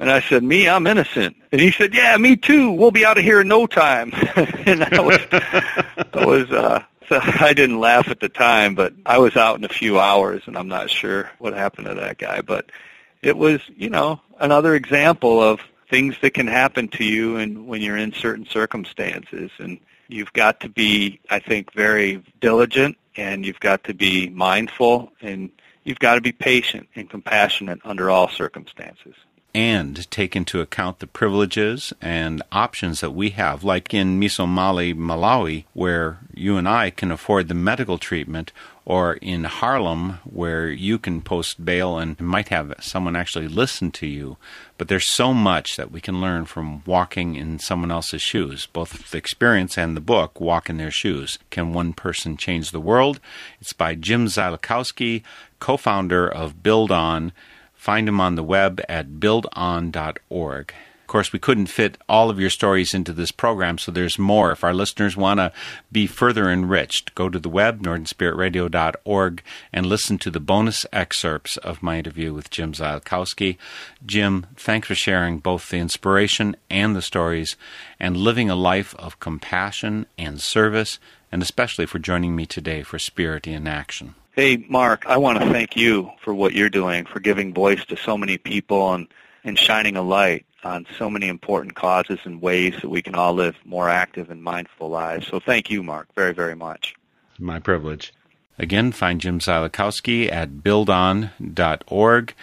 And 0.00 0.10
I 0.10 0.20
said, 0.20 0.42
me, 0.42 0.66
I'm 0.66 0.86
innocent. 0.86 1.36
And 1.52 1.60
he 1.60 1.70
said, 1.70 1.94
yeah, 1.94 2.16
me 2.16 2.34
too. 2.34 2.70
We'll 2.70 2.90
be 2.90 3.04
out 3.04 3.18
of 3.18 3.22
here 3.22 3.42
in 3.42 3.48
no 3.48 3.66
time. 3.66 4.12
and 4.34 4.80
that 4.80 5.04
was, 5.04 5.18
that 5.28 6.26
was, 6.26 6.50
uh, 6.50 6.82
I 7.10 7.52
didn't 7.52 7.80
laugh 7.80 8.08
at 8.08 8.20
the 8.20 8.30
time, 8.30 8.74
but 8.74 8.94
I 9.04 9.18
was 9.18 9.36
out 9.36 9.58
in 9.58 9.64
a 9.64 9.68
few 9.68 10.00
hours, 10.00 10.42
and 10.46 10.56
I'm 10.56 10.68
not 10.68 10.88
sure 10.88 11.30
what 11.38 11.52
happened 11.52 11.86
to 11.86 11.94
that 11.96 12.16
guy. 12.16 12.40
But 12.40 12.72
it 13.20 13.36
was, 13.36 13.60
you 13.76 13.90
know, 13.90 14.22
another 14.38 14.74
example 14.74 15.42
of 15.42 15.60
things 15.90 16.16
that 16.22 16.32
can 16.32 16.46
happen 16.46 16.88
to 16.88 17.04
you 17.04 17.36
and 17.36 17.66
when 17.66 17.82
you're 17.82 17.98
in 17.98 18.14
certain 18.14 18.46
circumstances. 18.46 19.50
And 19.58 19.78
you've 20.08 20.32
got 20.32 20.60
to 20.60 20.70
be, 20.70 21.20
I 21.28 21.40
think, 21.40 21.74
very 21.74 22.22
diligent, 22.40 22.96
and 23.16 23.44
you've 23.44 23.60
got 23.60 23.84
to 23.84 23.92
be 23.92 24.30
mindful, 24.30 25.12
and 25.20 25.50
you've 25.84 25.98
got 25.98 26.14
to 26.14 26.22
be 26.22 26.32
patient 26.32 26.88
and 26.94 27.10
compassionate 27.10 27.80
under 27.84 28.08
all 28.08 28.30
circumstances 28.30 29.14
and 29.54 30.08
take 30.10 30.36
into 30.36 30.60
account 30.60 31.00
the 31.00 31.06
privileges 31.06 31.92
and 32.00 32.42
options 32.52 33.00
that 33.00 33.10
we 33.10 33.30
have, 33.30 33.64
like 33.64 33.92
in 33.92 34.20
Misomali, 34.20 34.94
Malawi, 34.94 35.64
where 35.72 36.18
you 36.32 36.56
and 36.56 36.68
I 36.68 36.90
can 36.90 37.10
afford 37.10 37.48
the 37.48 37.54
medical 37.54 37.98
treatment, 37.98 38.52
or 38.84 39.14
in 39.14 39.44
Harlem, 39.44 40.18
where 40.24 40.68
you 40.68 40.98
can 40.98 41.20
post 41.20 41.64
bail 41.64 41.98
and 41.98 42.18
might 42.20 42.48
have 42.48 42.74
someone 42.80 43.14
actually 43.14 43.48
listen 43.48 43.90
to 43.92 44.06
you. 44.06 44.36
But 44.78 44.88
there's 44.88 45.06
so 45.06 45.34
much 45.34 45.76
that 45.76 45.90
we 45.90 46.00
can 46.00 46.20
learn 46.20 46.44
from 46.44 46.82
walking 46.84 47.36
in 47.36 47.58
someone 47.58 47.90
else's 47.90 48.22
shoes, 48.22 48.66
both 48.66 49.10
the 49.10 49.18
experience 49.18 49.76
and 49.76 49.96
the 49.96 50.00
book, 50.00 50.40
Walk 50.40 50.70
in 50.70 50.78
Their 50.78 50.90
Shoes. 50.90 51.38
Can 51.50 51.72
One 51.72 51.92
Person 51.92 52.36
Change 52.36 52.70
the 52.70 52.80
World? 52.80 53.20
It's 53.60 53.72
by 53.72 53.94
Jim 53.94 54.26
Ziolkowski, 54.26 55.22
co 55.58 55.76
founder 55.76 56.26
of 56.26 56.62
Build 56.62 56.90
On 56.90 57.32
Find 57.80 58.06
them 58.06 58.20
on 58.20 58.34
the 58.34 58.42
web 58.42 58.82
at 58.90 59.18
buildon.org. 59.20 60.74
Of 61.00 61.06
course, 61.06 61.32
we 61.32 61.38
couldn't 61.38 61.68
fit 61.68 61.96
all 62.10 62.28
of 62.28 62.38
your 62.38 62.50
stories 62.50 62.92
into 62.92 63.14
this 63.14 63.32
program, 63.32 63.78
so 63.78 63.90
there's 63.90 64.18
more. 64.18 64.52
If 64.52 64.62
our 64.62 64.74
listeners 64.74 65.16
want 65.16 65.40
to 65.40 65.50
be 65.90 66.06
further 66.06 66.50
enriched, 66.50 67.14
go 67.14 67.30
to 67.30 67.38
the 67.38 67.48
web, 67.48 67.82
northernspiritradio.org, 67.82 69.42
and 69.72 69.86
listen 69.86 70.18
to 70.18 70.30
the 70.30 70.40
bonus 70.40 70.84
excerpts 70.92 71.56
of 71.56 71.82
my 71.82 71.98
interview 71.98 72.34
with 72.34 72.50
Jim 72.50 72.74
Ziolkowski. 72.74 73.56
Jim, 74.04 74.46
thanks 74.56 74.88
for 74.88 74.94
sharing 74.94 75.38
both 75.38 75.70
the 75.70 75.78
inspiration 75.78 76.56
and 76.68 76.94
the 76.94 77.00
stories, 77.00 77.56
and 77.98 78.14
living 78.14 78.50
a 78.50 78.54
life 78.54 78.94
of 78.96 79.20
compassion 79.20 80.04
and 80.18 80.38
service, 80.38 80.98
and 81.32 81.40
especially 81.40 81.86
for 81.86 81.98
joining 81.98 82.36
me 82.36 82.44
today 82.44 82.82
for 82.82 82.98
Spirit 82.98 83.46
in 83.46 83.66
Action. 83.66 84.16
Hey, 84.40 84.56
Mark, 84.70 85.04
I 85.06 85.18
want 85.18 85.38
to 85.38 85.50
thank 85.50 85.76
you 85.76 86.12
for 86.22 86.32
what 86.32 86.54
you're 86.54 86.70
doing, 86.70 87.04
for 87.04 87.20
giving 87.20 87.52
voice 87.52 87.84
to 87.84 87.96
so 87.98 88.16
many 88.16 88.38
people 88.38 88.94
and, 88.94 89.06
and 89.44 89.58
shining 89.58 89.98
a 89.98 90.02
light 90.02 90.46
on 90.64 90.86
so 90.96 91.10
many 91.10 91.28
important 91.28 91.74
causes 91.74 92.20
and 92.24 92.40
ways 92.40 92.72
that 92.80 92.88
we 92.88 93.02
can 93.02 93.14
all 93.14 93.34
live 93.34 93.54
more 93.66 93.90
active 93.90 94.30
and 94.30 94.42
mindful 94.42 94.88
lives. 94.88 95.26
So 95.26 95.40
thank 95.40 95.68
you, 95.68 95.82
Mark, 95.82 96.08
very, 96.14 96.32
very 96.32 96.56
much. 96.56 96.94
My 97.38 97.58
privilege. 97.58 98.14
Again, 98.58 98.92
find 98.92 99.20
Jim 99.20 99.40
Ziolkowski 99.40 100.32
at 100.32 100.64
buildon.org. 100.64 102.34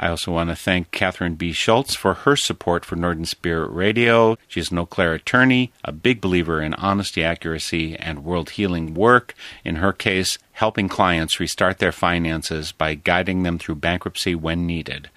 I 0.00 0.08
also 0.08 0.30
want 0.30 0.50
to 0.50 0.56
thank 0.56 0.92
Catherine 0.92 1.34
B. 1.34 1.52
Schultz 1.52 1.96
for 1.96 2.14
her 2.14 2.36
support 2.36 2.84
for 2.84 2.94
Northern 2.94 3.24
Spirit 3.24 3.68
Radio. 3.70 4.38
She's 4.46 4.70
an 4.70 4.78
Eau 4.78 4.86
Claire 4.86 5.14
attorney, 5.14 5.72
a 5.84 5.90
big 5.90 6.20
believer 6.20 6.62
in 6.62 6.74
honesty, 6.74 7.24
accuracy, 7.24 7.96
and 7.96 8.24
world 8.24 8.50
healing 8.50 8.94
work. 8.94 9.34
In 9.64 9.76
her 9.76 9.92
case, 9.92 10.38
helping 10.52 10.88
clients 10.88 11.40
restart 11.40 11.78
their 11.78 11.92
finances 11.92 12.70
by 12.70 12.94
guiding 12.94 13.42
them 13.42 13.58
through 13.58 13.76
bankruptcy 13.76 14.36
when 14.36 14.66
needed. 14.66 15.10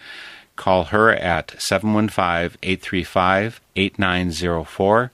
Call 0.55 0.85
her 0.85 1.11
at 1.11 1.61
715 1.61 2.57
835 2.63 3.61
8904 3.75 5.11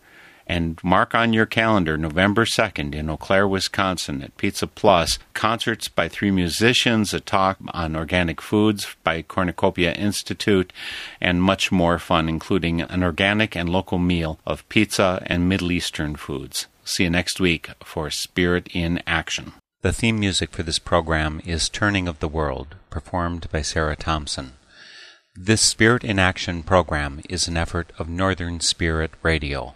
and 0.47 0.81
mark 0.83 1.13
on 1.13 1.33
your 1.33 1.45
calendar 1.45 1.97
November 1.97 2.45
2nd 2.45 2.95
in 2.95 3.09
Eau 3.09 3.17
Claire, 3.17 3.47
Wisconsin 3.47 4.23
at 4.23 4.35
Pizza 4.37 4.65
Plus. 4.65 5.19
Concerts 5.33 5.87
by 5.87 6.07
three 6.07 6.31
musicians, 6.31 7.13
a 7.13 7.19
talk 7.19 7.57
on 7.69 7.95
organic 7.95 8.41
foods 8.41 8.95
by 9.03 9.21
Cornucopia 9.21 9.93
Institute, 9.93 10.73
and 11.21 11.43
much 11.43 11.71
more 11.71 11.99
fun, 11.99 12.29
including 12.29 12.81
an 12.81 13.03
organic 13.03 13.55
and 13.55 13.69
local 13.69 13.99
meal 13.99 14.39
of 14.45 14.67
pizza 14.69 15.21
and 15.27 15.49
Middle 15.49 15.71
Eastern 15.71 16.15
foods. 16.15 16.67
See 16.85 17.03
you 17.03 17.09
next 17.09 17.39
week 17.39 17.69
for 17.83 18.09
Spirit 18.09 18.69
in 18.73 19.03
Action. 19.05 19.51
The 19.81 19.91
theme 19.91 20.19
music 20.19 20.51
for 20.51 20.63
this 20.63 20.79
program 20.79 21.41
is 21.45 21.69
Turning 21.69 22.07
of 22.07 22.19
the 22.19 22.27
World, 22.27 22.75
performed 22.89 23.47
by 23.51 23.61
Sarah 23.61 23.95
Thompson. 23.95 24.53
This 25.35 25.61
Spirit 25.61 26.03
in 26.03 26.17
Action 26.17 26.63
program 26.63 27.21
is 27.29 27.47
an 27.47 27.57
effort 27.57 27.91
of 27.99 28.09
Northern 28.09 28.59
Spirit 28.59 29.11
Radio. 29.21 29.75